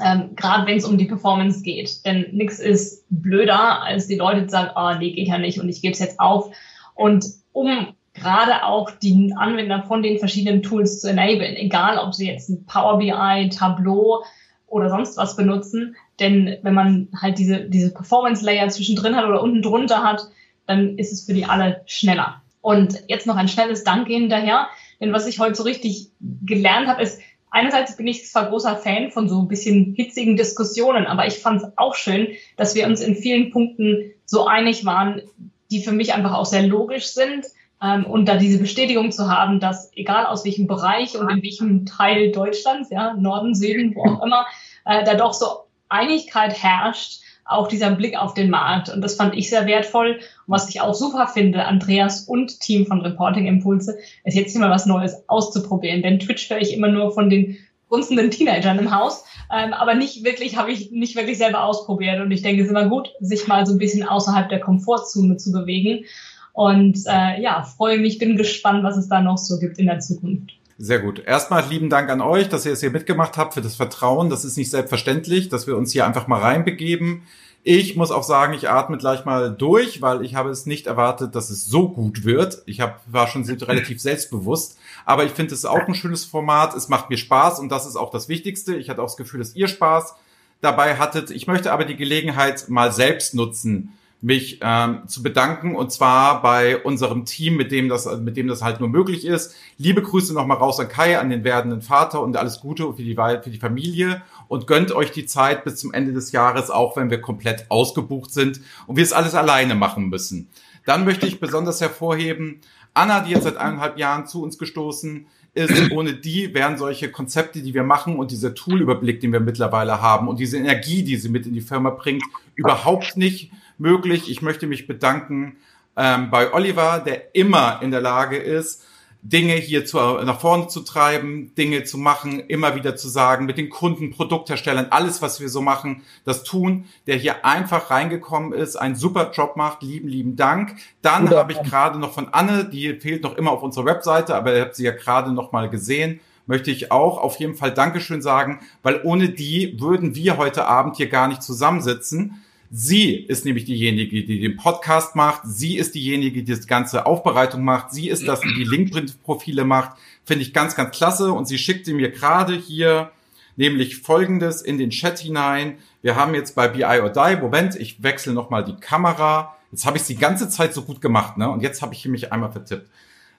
[0.00, 2.04] ähm, gerade wenn es um die Performance geht.
[2.06, 5.68] Denn nichts ist blöder, als die Leute sagen, ah, oh, nee, geht ja nicht und
[5.68, 6.54] ich gebe es jetzt auf.
[6.94, 12.26] Und um gerade auch die Anwender von den verschiedenen Tools zu enablen, egal ob sie
[12.26, 14.22] jetzt ein Power BI, Tableau
[14.66, 19.42] oder sonst was benutzen, denn wenn man halt diese, diese Performance Layer zwischendrin hat oder
[19.42, 20.22] unten drunter hat,
[20.66, 22.42] dann ist es für die alle schneller.
[22.60, 24.68] Und jetzt noch ein schnelles Danke hinterher,
[25.00, 27.20] denn was ich heute so richtig gelernt habe, ist,
[27.52, 31.62] einerseits bin ich zwar großer Fan von so ein bisschen hitzigen Diskussionen, aber ich fand
[31.62, 35.22] es auch schön, dass wir uns in vielen Punkten so einig waren,
[35.70, 37.46] die für mich einfach auch sehr logisch sind.
[37.82, 41.86] Ähm, und da diese Bestätigung zu haben, dass egal aus welchem Bereich und in welchem
[41.86, 44.46] Teil Deutschlands, ja, Norden, Süden, wo auch immer,
[44.84, 45.46] äh, da doch so
[45.88, 48.88] Einigkeit herrscht, auch dieser Blick auf den Markt.
[48.88, 50.20] Und das fand ich sehr wertvoll.
[50.46, 54.70] Und was ich auch super finde, Andreas und Team von Reporting Impulse, ist jetzt mal
[54.70, 56.02] was Neues auszuprobieren.
[56.02, 57.58] Denn Twitch höre ich immer nur von den
[57.88, 59.22] grunzenden Teenagern im Haus,
[59.54, 62.20] ähm, aber nicht wirklich, habe ich nicht wirklich selber ausprobiert.
[62.20, 65.36] Und ich denke, es ist immer gut, sich mal so ein bisschen außerhalb der Komfortzone
[65.36, 66.06] zu bewegen.
[66.54, 70.00] Und äh, ja, freue mich, bin gespannt, was es da noch so gibt in der
[70.00, 70.52] Zukunft.
[70.84, 71.22] Sehr gut.
[71.24, 74.30] Erstmal lieben Dank an euch, dass ihr es hier mitgemacht habt, für das Vertrauen.
[74.30, 77.22] Das ist nicht selbstverständlich, dass wir uns hier einfach mal reinbegeben.
[77.62, 81.36] Ich muss auch sagen, ich atme gleich mal durch, weil ich habe es nicht erwartet,
[81.36, 82.62] dass es so gut wird.
[82.66, 86.74] Ich hab, war schon relativ selbstbewusst, aber ich finde es auch ein schönes Format.
[86.74, 88.74] Es macht mir Spaß und das ist auch das Wichtigste.
[88.74, 90.16] Ich hatte auch das Gefühl, dass ihr Spaß
[90.62, 91.30] dabei hattet.
[91.30, 93.92] Ich möchte aber die Gelegenheit mal selbst nutzen,
[94.22, 98.62] mich ähm, zu bedanken und zwar bei unserem Team, mit dem das, mit dem das
[98.62, 99.56] halt nur möglich ist.
[99.78, 103.16] Liebe Grüße nochmal raus an Kai, an den werdenden Vater und alles Gute für die,
[103.16, 107.10] für die Familie und gönnt euch die Zeit bis zum Ende des Jahres, auch wenn
[107.10, 110.48] wir komplett ausgebucht sind und wir es alles alleine machen müssen.
[110.86, 112.60] Dann möchte ich besonders hervorheben,
[112.94, 117.60] Anna, die jetzt seit eineinhalb Jahren zu uns gestoßen ist, ohne die wären solche Konzepte,
[117.60, 121.28] die wir machen und dieser Toolüberblick, den wir mittlerweile haben und diese Energie, die sie
[121.28, 122.22] mit in die Firma bringt,
[122.54, 123.50] überhaupt nicht
[123.82, 124.30] möglich.
[124.30, 125.56] Ich möchte mich bedanken
[125.96, 128.84] ähm, bei Oliver, der immer in der Lage ist,
[129.24, 133.56] Dinge hier zu, nach vorne zu treiben, Dinge zu machen, immer wieder zu sagen, mit
[133.56, 138.74] den Kunden, Produktherstellern, alles, was wir so machen, das tun, der hier einfach reingekommen ist,
[138.74, 140.74] einen super Job macht, lieben, lieben Dank.
[141.02, 144.56] Dann habe ich gerade noch von Anne, die fehlt noch immer auf unserer Webseite, aber
[144.56, 148.22] ihr habt sie ja gerade noch mal gesehen, möchte ich auch auf jeden Fall Dankeschön
[148.22, 152.42] sagen, weil ohne die würden wir heute Abend hier gar nicht zusammensitzen.
[152.74, 155.42] Sie ist nämlich diejenige, die den Podcast macht.
[155.44, 157.92] Sie ist diejenige, die das ganze Aufbereitung macht.
[157.92, 159.98] Sie ist das, die die LinkedIn-Profile macht.
[160.24, 161.34] Finde ich ganz, ganz klasse.
[161.34, 163.12] Und sie schickte mir gerade hier
[163.56, 165.76] nämlich Folgendes in den Chat hinein.
[166.00, 169.54] Wir haben jetzt bei BI or Die, Moment, ich wechsle nochmal die Kamera.
[169.70, 171.50] Jetzt habe ich die ganze Zeit so gut gemacht, ne?
[171.50, 172.88] Und jetzt habe ich mich einmal vertippt.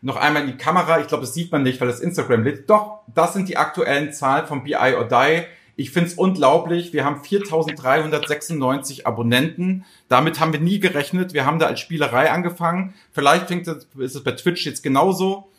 [0.04, 1.00] Noch einmal in die Kamera.
[1.00, 2.70] Ich glaube, das sieht man nicht, weil das Instagram lädt.
[2.70, 5.46] Doch, das sind die aktuellen Zahlen von BI or Die.
[5.76, 6.94] Ich finde es unglaublich.
[6.94, 9.86] Wir haben 4.396 Abonnenten.
[10.08, 11.34] Damit haben wir nie gerechnet.
[11.34, 12.94] Wir haben da als Spielerei angefangen.
[13.12, 15.50] Vielleicht fängt es, ist es bei Twitch jetzt genauso.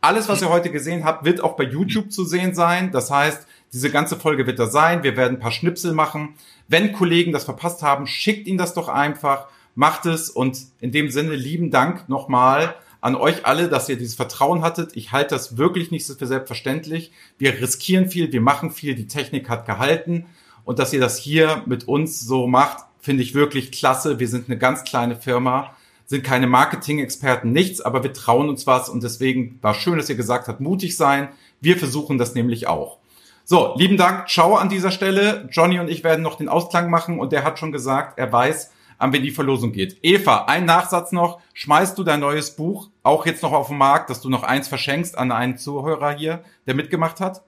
[0.00, 2.92] Alles, was ihr heute gesehen habt, wird auch bei YouTube zu sehen sein.
[2.92, 5.02] Das heißt, diese ganze Folge wird da sein.
[5.02, 6.34] Wir werden ein paar Schnipsel machen.
[6.68, 9.48] Wenn Kollegen das verpasst haben, schickt ihnen das doch einfach.
[9.74, 10.30] Macht es.
[10.30, 14.96] Und in dem Sinne, lieben Dank nochmal an euch alle, dass ihr dieses Vertrauen hattet.
[14.96, 17.12] Ich halte das wirklich nicht für selbstverständlich.
[17.36, 20.24] Wir riskieren viel, wir machen viel, die Technik hat gehalten.
[20.64, 24.20] Und dass ihr das hier mit uns so macht, finde ich wirklich klasse.
[24.20, 25.76] Wir sind eine ganz kleine Firma,
[26.06, 28.88] sind keine Marketing-Experten, nichts, aber wir trauen uns was.
[28.88, 31.28] Und deswegen war schön, dass ihr gesagt habt, mutig sein.
[31.60, 32.96] Wir versuchen das nämlich auch.
[33.44, 35.46] So, lieben Dank, ciao an dieser Stelle.
[35.52, 38.70] Johnny und ich werden noch den Ausklang machen und der hat schon gesagt, er weiß,
[39.04, 39.98] an wen die Verlosung geht.
[40.02, 41.38] Eva, ein Nachsatz noch.
[41.52, 44.66] Schmeißt du dein neues Buch auch jetzt noch auf den Markt, dass du noch eins
[44.66, 47.42] verschenkst an einen Zuhörer hier, der mitgemacht hat?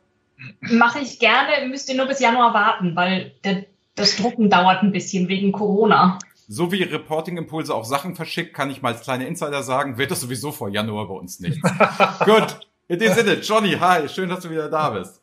[0.60, 3.64] Mache ich gerne, müsst ihr nur bis Januar warten, weil der,
[3.94, 6.18] das Drucken dauert ein bisschen wegen Corona.
[6.46, 10.10] So wie Reporting Impulse auch Sachen verschickt, kann ich mal als kleine Insider sagen, wird
[10.10, 11.58] das sowieso vor Januar bei uns nicht.
[12.26, 15.22] Gut, in dem Sinne, Johnny, hi, schön, dass du wieder da bist.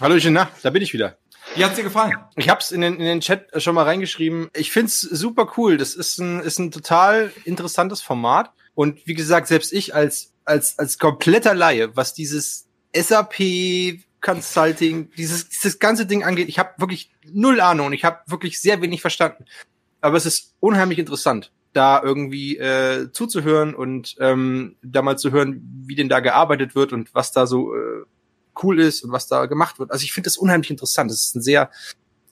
[0.00, 1.18] Hallo, na, da bin ich wieder.
[1.56, 2.14] Wie hat's dir gefallen?
[2.36, 4.48] Ich hab's in den, in den Chat schon mal reingeschrieben.
[4.54, 5.78] Ich find's super cool.
[5.78, 8.52] Das ist ein, ist ein total interessantes Format.
[8.74, 15.48] Und wie gesagt, selbst ich als, als, als kompletter Laie, was dieses SAP Consulting, dieses,
[15.48, 19.00] dieses ganze Ding angeht, ich habe wirklich null Ahnung und ich habe wirklich sehr wenig
[19.00, 19.46] verstanden.
[20.02, 25.62] Aber es ist unheimlich interessant, da irgendwie äh, zuzuhören und ähm, da mal zu hören,
[25.86, 28.04] wie denn da gearbeitet wird und was da so äh,
[28.62, 29.90] cool ist und was da gemacht wird.
[29.90, 31.10] Also ich finde das unheimlich interessant.
[31.10, 31.70] Das ist ein sehr,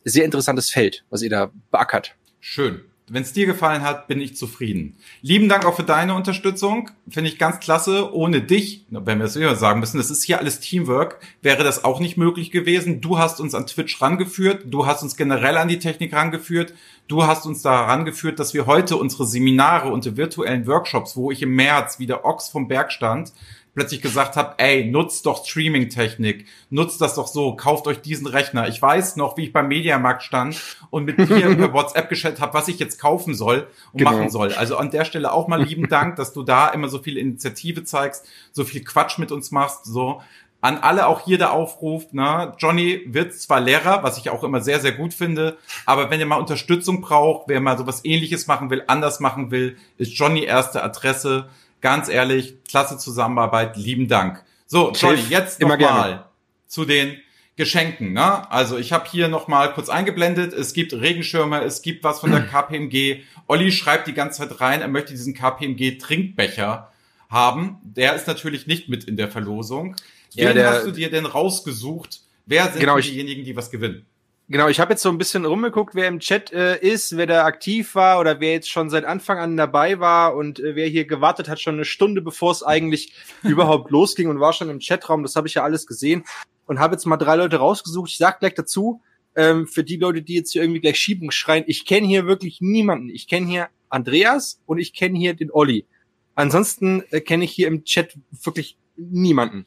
[0.04, 2.14] sehr interessantes Feld, was ihr da beackert.
[2.40, 2.82] Schön.
[3.06, 4.96] Wenn es dir gefallen hat, bin ich zufrieden.
[5.20, 6.90] Lieben Dank auch für deine Unterstützung.
[7.10, 8.14] Finde ich ganz klasse.
[8.14, 11.84] Ohne dich, wenn wir es wieder sagen müssen, das ist hier alles Teamwork, wäre das
[11.84, 13.02] auch nicht möglich gewesen.
[13.02, 14.62] Du hast uns an Twitch rangeführt.
[14.64, 16.72] Du hast uns generell an die Technik rangeführt.
[17.06, 21.30] Du hast uns da rangeführt, dass wir heute unsere Seminare und die virtuellen Workshops, wo
[21.30, 23.34] ich im März wieder Ochs vom Berg stand,
[23.74, 28.68] plötzlich gesagt habe, ey, nutzt doch Streaming-Technik, nutzt das doch so, kauft euch diesen Rechner.
[28.68, 30.60] Ich weiß noch, wie ich beim Mediamarkt stand
[30.90, 31.26] und mit dir
[31.56, 34.12] per WhatsApp geschätzt habe, was ich jetzt kaufen soll und genau.
[34.12, 34.52] machen soll.
[34.52, 37.84] Also an der Stelle auch mal lieben Dank, dass du da immer so viel Initiative
[37.84, 40.22] zeigst, so viel Quatsch mit uns machst, so.
[40.60, 42.54] An alle auch hier der Aufruf, ne?
[42.56, 46.24] Johnny wird zwar Lehrer, was ich auch immer sehr, sehr gut finde, aber wenn ihr
[46.24, 50.82] mal Unterstützung braucht, wer mal sowas ähnliches machen will, anders machen will, ist Johnny erste
[50.82, 51.50] Adresse
[51.84, 54.42] ganz ehrlich, klasse Zusammenarbeit, lieben Dank.
[54.64, 56.24] So, Johnny, jetzt nochmal
[56.66, 57.18] zu den
[57.56, 58.14] Geschenken.
[58.14, 58.50] Ne?
[58.50, 62.46] Also ich habe hier nochmal kurz eingeblendet, es gibt Regenschirme, es gibt was von der
[62.48, 63.20] KPMG.
[63.48, 66.90] Olli schreibt die ganze Zeit rein, er möchte diesen KPMG-Trinkbecher
[67.28, 67.76] haben.
[67.82, 69.94] Der ist natürlich nicht mit in der Verlosung.
[70.32, 72.22] Ja, Wen der, hast du dir denn rausgesucht?
[72.46, 74.06] Wer sind genau, diejenigen, die was gewinnen?
[74.48, 77.46] Genau, ich habe jetzt so ein bisschen rumgeguckt, wer im Chat äh, ist, wer da
[77.46, 81.06] aktiv war oder wer jetzt schon seit Anfang an dabei war und äh, wer hier
[81.06, 85.22] gewartet hat, schon eine Stunde bevor es eigentlich überhaupt losging und war schon im Chatraum.
[85.22, 86.24] Das habe ich ja alles gesehen
[86.66, 88.10] und habe jetzt mal drei Leute rausgesucht.
[88.10, 89.00] Ich sag gleich dazu,
[89.34, 92.60] ähm, für die Leute, die jetzt hier irgendwie gleich Schiebung schreien, ich kenne hier wirklich
[92.60, 93.08] niemanden.
[93.08, 95.86] Ich kenne hier Andreas und ich kenne hier den Olli.
[96.34, 99.66] Ansonsten äh, kenne ich hier im Chat wirklich niemanden.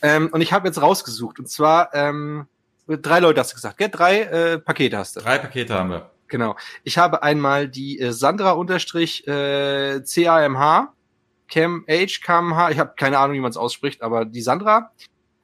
[0.00, 1.40] Ähm, und ich habe jetzt rausgesucht.
[1.40, 2.46] Und zwar ähm,
[2.86, 3.88] drei Leute hast du gesagt, gell?
[3.88, 5.20] Drei äh, Pakete hast du.
[5.20, 6.10] Drei Pakete haben wir.
[6.28, 6.56] Genau.
[6.82, 10.94] Ich habe einmal die äh, Sandra unterstrich äh, CAMH,
[11.48, 14.92] Cam H, KMH, ich habe keine Ahnung, wie man es ausspricht, aber die Sandra.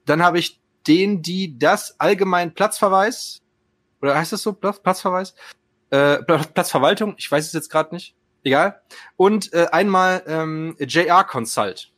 [0.07, 3.43] Dann habe ich den, die das allgemein Platzverweis,
[4.01, 5.35] oder heißt das so, Platz, Platzverweis?
[5.91, 8.15] Äh, Platzverwaltung, ich weiß es jetzt gerade nicht.
[8.43, 8.81] Egal.
[9.17, 11.93] Und äh, einmal ähm, JR Consult.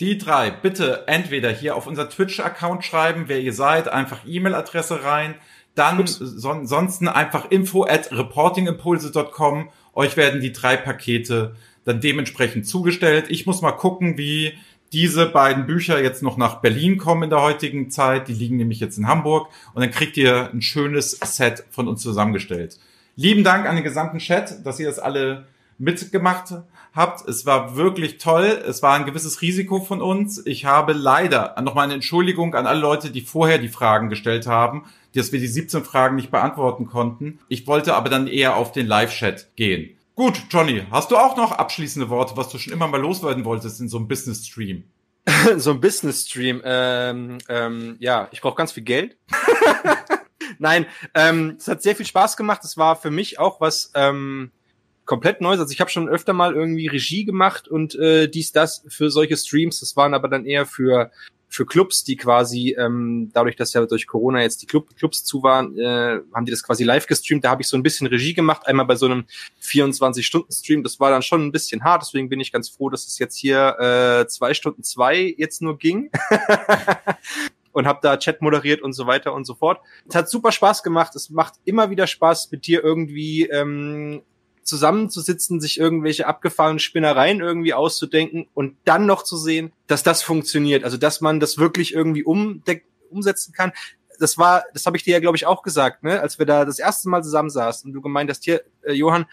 [0.00, 5.36] Die drei, bitte entweder hier auf unser Twitch-Account schreiben, wer ihr seid, einfach E-Mail-Adresse rein,
[5.76, 9.70] dann son sonst einfach info at reportingimpulse.com.
[9.94, 11.54] Euch werden die drei Pakete
[11.84, 13.26] dann dementsprechend zugestellt.
[13.28, 14.54] Ich muss mal gucken, wie
[14.92, 18.28] diese beiden Bücher jetzt noch nach Berlin kommen in der heutigen Zeit.
[18.28, 22.02] Die liegen nämlich jetzt in Hamburg und dann kriegt ihr ein schönes Set von uns
[22.02, 22.78] zusammengestellt.
[23.16, 25.46] Lieben Dank an den gesamten Chat, dass ihr das alle
[25.78, 26.54] mitgemacht
[26.94, 27.28] habt.
[27.28, 28.62] Es war wirklich toll.
[28.66, 30.44] Es war ein gewisses Risiko von uns.
[30.46, 34.84] Ich habe leider nochmal eine Entschuldigung an alle Leute, die vorher die Fragen gestellt haben,
[35.14, 37.38] dass wir die 17 Fragen nicht beantworten konnten.
[37.48, 39.96] Ich wollte aber dann eher auf den Live-Chat gehen.
[40.14, 43.80] Gut, Johnny, hast du auch noch abschließende Worte, was du schon immer mal loswerden wolltest
[43.80, 44.84] in so einem Business-Stream?
[45.56, 46.62] so ein Business-Stream.
[46.64, 49.16] Ähm, ähm, ja, ich brauche ganz viel Geld.
[50.58, 52.60] Nein, ähm, es hat sehr viel Spaß gemacht.
[52.64, 54.52] Es war für mich auch was ähm,
[55.04, 55.60] komplett Neues.
[55.60, 59.36] Also ich habe schon öfter mal irgendwie Regie gemacht und äh, dies, das für solche
[59.36, 59.80] Streams.
[59.80, 61.10] Das waren aber dann eher für
[61.54, 65.44] für Clubs, die quasi, ähm, dadurch, dass ja durch Corona jetzt die Club, Clubs zu
[65.44, 67.44] waren, äh, haben die das quasi live gestreamt.
[67.44, 69.24] Da habe ich so ein bisschen Regie gemacht, einmal bei so einem
[69.62, 70.82] 24-Stunden-Stream.
[70.82, 73.36] Das war dann schon ein bisschen hart, deswegen bin ich ganz froh, dass es jetzt
[73.36, 76.10] hier äh, zwei Stunden zwei jetzt nur ging.
[77.72, 79.80] und habe da Chat moderiert und so weiter und so fort.
[80.08, 81.14] Es hat super Spaß gemacht.
[81.14, 84.22] Es macht immer wieder Spaß, mit dir irgendwie ähm,
[84.64, 90.84] zusammenzusitzen, sich irgendwelche abgefahrenen Spinnereien irgendwie auszudenken und dann noch zu sehen, dass das funktioniert.
[90.84, 93.72] Also dass man das wirklich irgendwie umsetzen kann.
[94.18, 96.64] Das war, das habe ich dir ja, glaube ich, auch gesagt, ne, als wir da
[96.64, 99.26] das erste Mal zusammen saßen und du gemeint hast, hier, äh, Johann,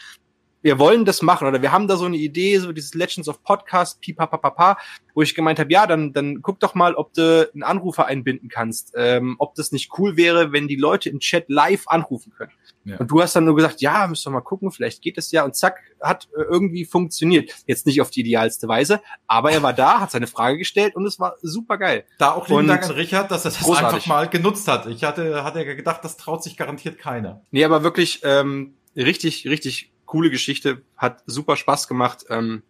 [0.62, 3.44] wir wollen das machen oder wir haben da so eine Idee, so dieses Legends of
[3.44, 4.78] Podcast, pipapapapa,
[5.14, 8.50] wo ich gemeint habe, ja, dann, dann guck doch mal, ob du einen Anrufer einbinden
[8.50, 12.52] kannst, ähm, ob das nicht cool wäre, wenn die Leute im Chat live anrufen können.
[12.84, 12.98] Ja.
[12.98, 15.44] Und du hast dann nur gesagt, ja, müssen wir mal gucken, vielleicht geht es ja
[15.44, 17.52] und zack, hat äh, irgendwie funktioniert.
[17.68, 21.06] Jetzt nicht auf die idealste Weise, aber er war da, hat seine Frage gestellt und
[21.06, 22.06] es war super geil.
[22.18, 23.94] Da auch und Dank an Richard, dass er das großartig.
[23.94, 24.88] einfach mal genutzt hat.
[24.88, 27.42] Ich hatte, hatte ja gedacht, das traut sich garantiert keiner.
[27.52, 32.26] Nee, aber wirklich ähm, richtig, richtig coole Geschichte, hat super Spaß gemacht.
[32.30, 32.64] Ähm,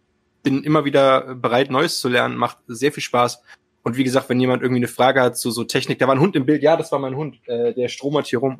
[0.44, 3.42] bin immer wieder bereit, Neues zu lernen, macht sehr viel Spaß.
[3.82, 6.20] Und wie gesagt, wenn jemand irgendwie eine Frage hat zu so Technik, da war ein
[6.20, 8.56] Hund im Bild, ja, das war mein Hund, äh, der stromert hier rum.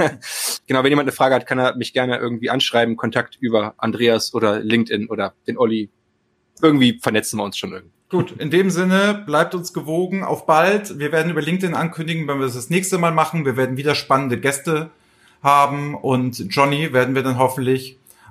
[0.66, 4.32] genau, wenn jemand eine Frage hat, kann er mich gerne irgendwie anschreiben, Kontakt über Andreas
[4.32, 5.90] oder LinkedIn oder den Olli.
[6.62, 7.92] Irgendwie vernetzen wir uns schon irgendwie.
[8.08, 10.98] Gut, in dem Sinne, bleibt uns gewogen, auf bald.
[10.98, 13.44] Wir werden über LinkedIn ankündigen, wenn wir das das nächste Mal machen.
[13.44, 14.90] Wir werden wieder spannende Gäste
[15.42, 17.98] haben und Johnny werden wir dann hoffentlich